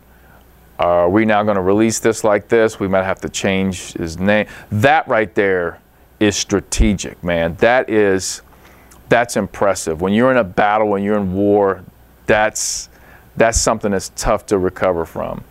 Are 0.78 1.08
we 1.08 1.24
now 1.24 1.42
going 1.42 1.56
to 1.56 1.62
release 1.62 2.00
this 2.00 2.22
like 2.22 2.48
this? 2.48 2.78
We 2.78 2.88
might 2.88 3.04
have 3.04 3.20
to 3.22 3.28
change 3.28 3.94
his 3.94 4.18
name. 4.18 4.46
That 4.70 5.08
right 5.08 5.34
there 5.34 5.80
is 6.20 6.36
strategic, 6.36 7.22
man. 7.24 7.56
That 7.56 7.88
is 7.88 8.42
that's 9.08 9.36
impressive. 9.36 10.00
When 10.00 10.12
you're 10.12 10.30
in 10.30 10.36
a 10.36 10.44
battle, 10.44 10.88
when 10.88 11.02
you're 11.02 11.18
in 11.18 11.32
war, 11.32 11.82
that's 12.26 12.88
that's 13.36 13.60
something 13.60 13.92
that's 13.92 14.10
tough 14.16 14.46
to 14.46 14.58
recover 14.58 15.04
from. 15.04 15.44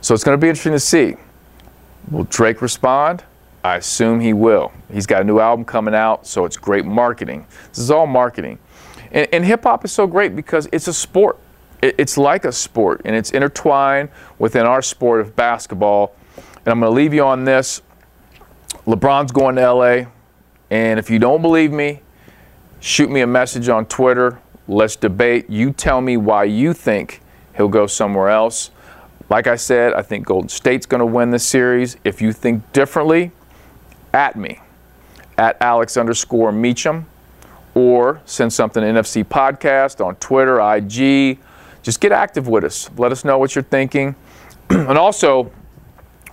So 0.00 0.14
it's 0.14 0.24
going 0.24 0.38
to 0.38 0.40
be 0.40 0.48
interesting 0.48 0.72
to 0.72 0.80
see. 0.80 1.16
Will 2.10 2.24
Drake 2.24 2.62
respond? 2.62 3.24
I 3.64 3.76
assume 3.76 4.20
he 4.20 4.32
will. 4.32 4.72
He's 4.92 5.06
got 5.06 5.22
a 5.22 5.24
new 5.24 5.40
album 5.40 5.64
coming 5.64 5.94
out, 5.94 6.26
so 6.26 6.44
it's 6.44 6.56
great 6.56 6.84
marketing. 6.84 7.46
This 7.70 7.78
is 7.78 7.90
all 7.90 8.06
marketing. 8.06 8.58
And, 9.10 9.26
and 9.32 9.44
hip 9.44 9.64
hop 9.64 9.84
is 9.84 9.90
so 9.90 10.06
great 10.06 10.36
because 10.36 10.68
it's 10.72 10.86
a 10.86 10.92
sport. 10.92 11.38
It, 11.82 11.96
it's 11.98 12.16
like 12.16 12.44
a 12.44 12.52
sport, 12.52 13.02
and 13.04 13.16
it's 13.16 13.32
intertwined 13.32 14.10
within 14.38 14.66
our 14.66 14.82
sport 14.82 15.20
of 15.20 15.34
basketball. 15.34 16.14
And 16.36 16.68
I'm 16.68 16.80
going 16.80 16.90
to 16.92 16.94
leave 16.94 17.12
you 17.12 17.24
on 17.24 17.44
this. 17.44 17.82
LeBron's 18.86 19.32
going 19.32 19.56
to 19.56 19.72
LA, 19.72 20.04
and 20.70 20.98
if 20.98 21.10
you 21.10 21.18
don't 21.18 21.42
believe 21.42 21.72
me, 21.72 22.02
shoot 22.78 23.10
me 23.10 23.22
a 23.22 23.26
message 23.26 23.68
on 23.68 23.86
Twitter. 23.86 24.40
Let's 24.68 24.94
debate. 24.94 25.50
You 25.50 25.72
tell 25.72 26.00
me 26.00 26.16
why 26.16 26.44
you 26.44 26.72
think 26.72 27.20
he'll 27.56 27.68
go 27.68 27.88
somewhere 27.88 28.28
else. 28.28 28.70
Like 29.28 29.46
I 29.46 29.56
said, 29.56 29.92
I 29.94 30.02
think 30.02 30.26
Golden 30.26 30.48
State's 30.48 30.86
going 30.86 31.00
to 31.00 31.06
win 31.06 31.30
this 31.30 31.46
series. 31.46 31.96
If 32.04 32.22
you 32.22 32.32
think 32.32 32.72
differently, 32.72 33.32
at 34.12 34.36
me, 34.36 34.60
at 35.36 35.60
Alex 35.60 35.96
underscore 35.96 36.52
Meacham, 36.52 37.06
or 37.74 38.20
send 38.24 38.52
something 38.52 38.82
to 38.82 38.88
NFC 38.88 39.24
Podcast 39.24 40.04
on 40.04 40.16
Twitter, 40.16 40.60
IG. 40.60 41.38
Just 41.82 42.00
get 42.00 42.10
active 42.12 42.48
with 42.48 42.64
us. 42.64 42.88
Let 42.96 43.12
us 43.12 43.24
know 43.24 43.36
what 43.38 43.54
you're 43.54 43.62
thinking. 43.64 44.14
and 44.70 44.96
also, 44.96 45.52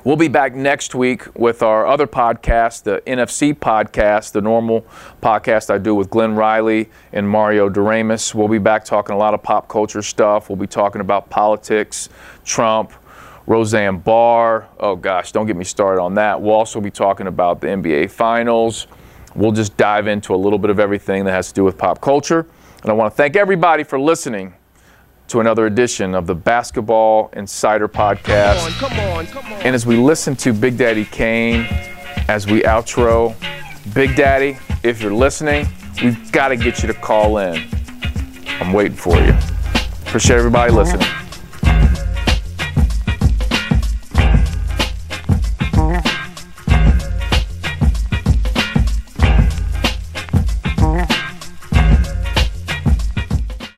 We'll 0.05 0.17
be 0.17 0.27
back 0.27 0.53
next 0.53 0.95
week 0.95 1.33
with 1.33 1.63
our 1.63 1.87
other 1.87 2.07
podcast, 2.07 2.83
the 2.83 3.01
NFC 3.07 3.53
podcast, 3.53 4.33
the 4.33 4.41
normal 4.41 4.85
podcast 5.21 5.73
I 5.73 5.77
do 5.77 5.95
with 5.95 6.09
Glenn 6.09 6.35
Riley 6.35 6.89
and 7.13 7.29
Mario 7.29 7.69
Doremus. 7.69 8.35
We'll 8.35 8.49
be 8.49 8.57
back 8.57 8.83
talking 8.83 9.15
a 9.15 9.17
lot 9.17 9.33
of 9.33 9.41
pop 9.41 9.69
culture 9.69 10.01
stuff. 10.01 10.49
We'll 10.49 10.57
be 10.57 10.67
talking 10.67 10.99
about 10.99 11.29
politics, 11.29 12.09
Trump, 12.43 12.91
Roseanne 13.47 13.99
Barr. 13.99 14.67
Oh 14.77 14.97
gosh, 14.97 15.31
don't 15.31 15.45
get 15.45 15.55
me 15.55 15.63
started 15.63 16.01
on 16.01 16.15
that. 16.15 16.41
We'll 16.41 16.51
also 16.51 16.81
be 16.81 16.91
talking 16.91 17.27
about 17.27 17.61
the 17.61 17.67
NBA 17.67 18.11
Finals. 18.11 18.87
We'll 19.35 19.53
just 19.53 19.77
dive 19.77 20.07
into 20.07 20.35
a 20.35 20.37
little 20.37 20.59
bit 20.59 20.69
of 20.69 20.81
everything 20.81 21.23
that 21.23 21.31
has 21.31 21.47
to 21.47 21.53
do 21.53 21.63
with 21.63 21.77
pop 21.77 22.01
culture. 22.01 22.45
And 22.81 22.91
I 22.91 22.93
want 22.93 23.13
to 23.13 23.15
thank 23.15 23.37
everybody 23.37 23.85
for 23.85 23.97
listening 23.97 24.53
to 25.33 25.39
another 25.39 25.65
edition 25.65 26.13
of 26.13 26.27
the 26.27 26.35
Basketball 26.35 27.31
Insider 27.33 27.87
Podcast. 27.87 28.69
Come 28.77 28.93
on, 28.93 28.99
come 28.99 29.17
on, 29.17 29.25
come 29.25 29.45
on. 29.51 29.61
And 29.63 29.73
as 29.73 29.83
we 29.83 29.95
listen 29.95 30.35
to 30.35 30.53
Big 30.53 30.77
Daddy 30.77 31.05
Kane, 31.05 31.65
as 32.27 32.45
we 32.45 32.61
outro, 32.61 33.35
Big 33.95 34.15
Daddy, 34.15 34.59
if 34.83 35.01
you're 35.01 35.11
listening, 35.11 35.65
we've 36.03 36.31
got 36.31 36.49
to 36.49 36.55
get 36.55 36.83
you 36.83 36.87
to 36.87 36.93
call 36.93 37.39
in. 37.39 37.67
I'm 38.59 38.73
waiting 38.73 38.95
for 38.95 39.17
you. 39.17 39.33
Appreciate 40.05 40.37
everybody 40.37 40.71
listening. 40.71 41.07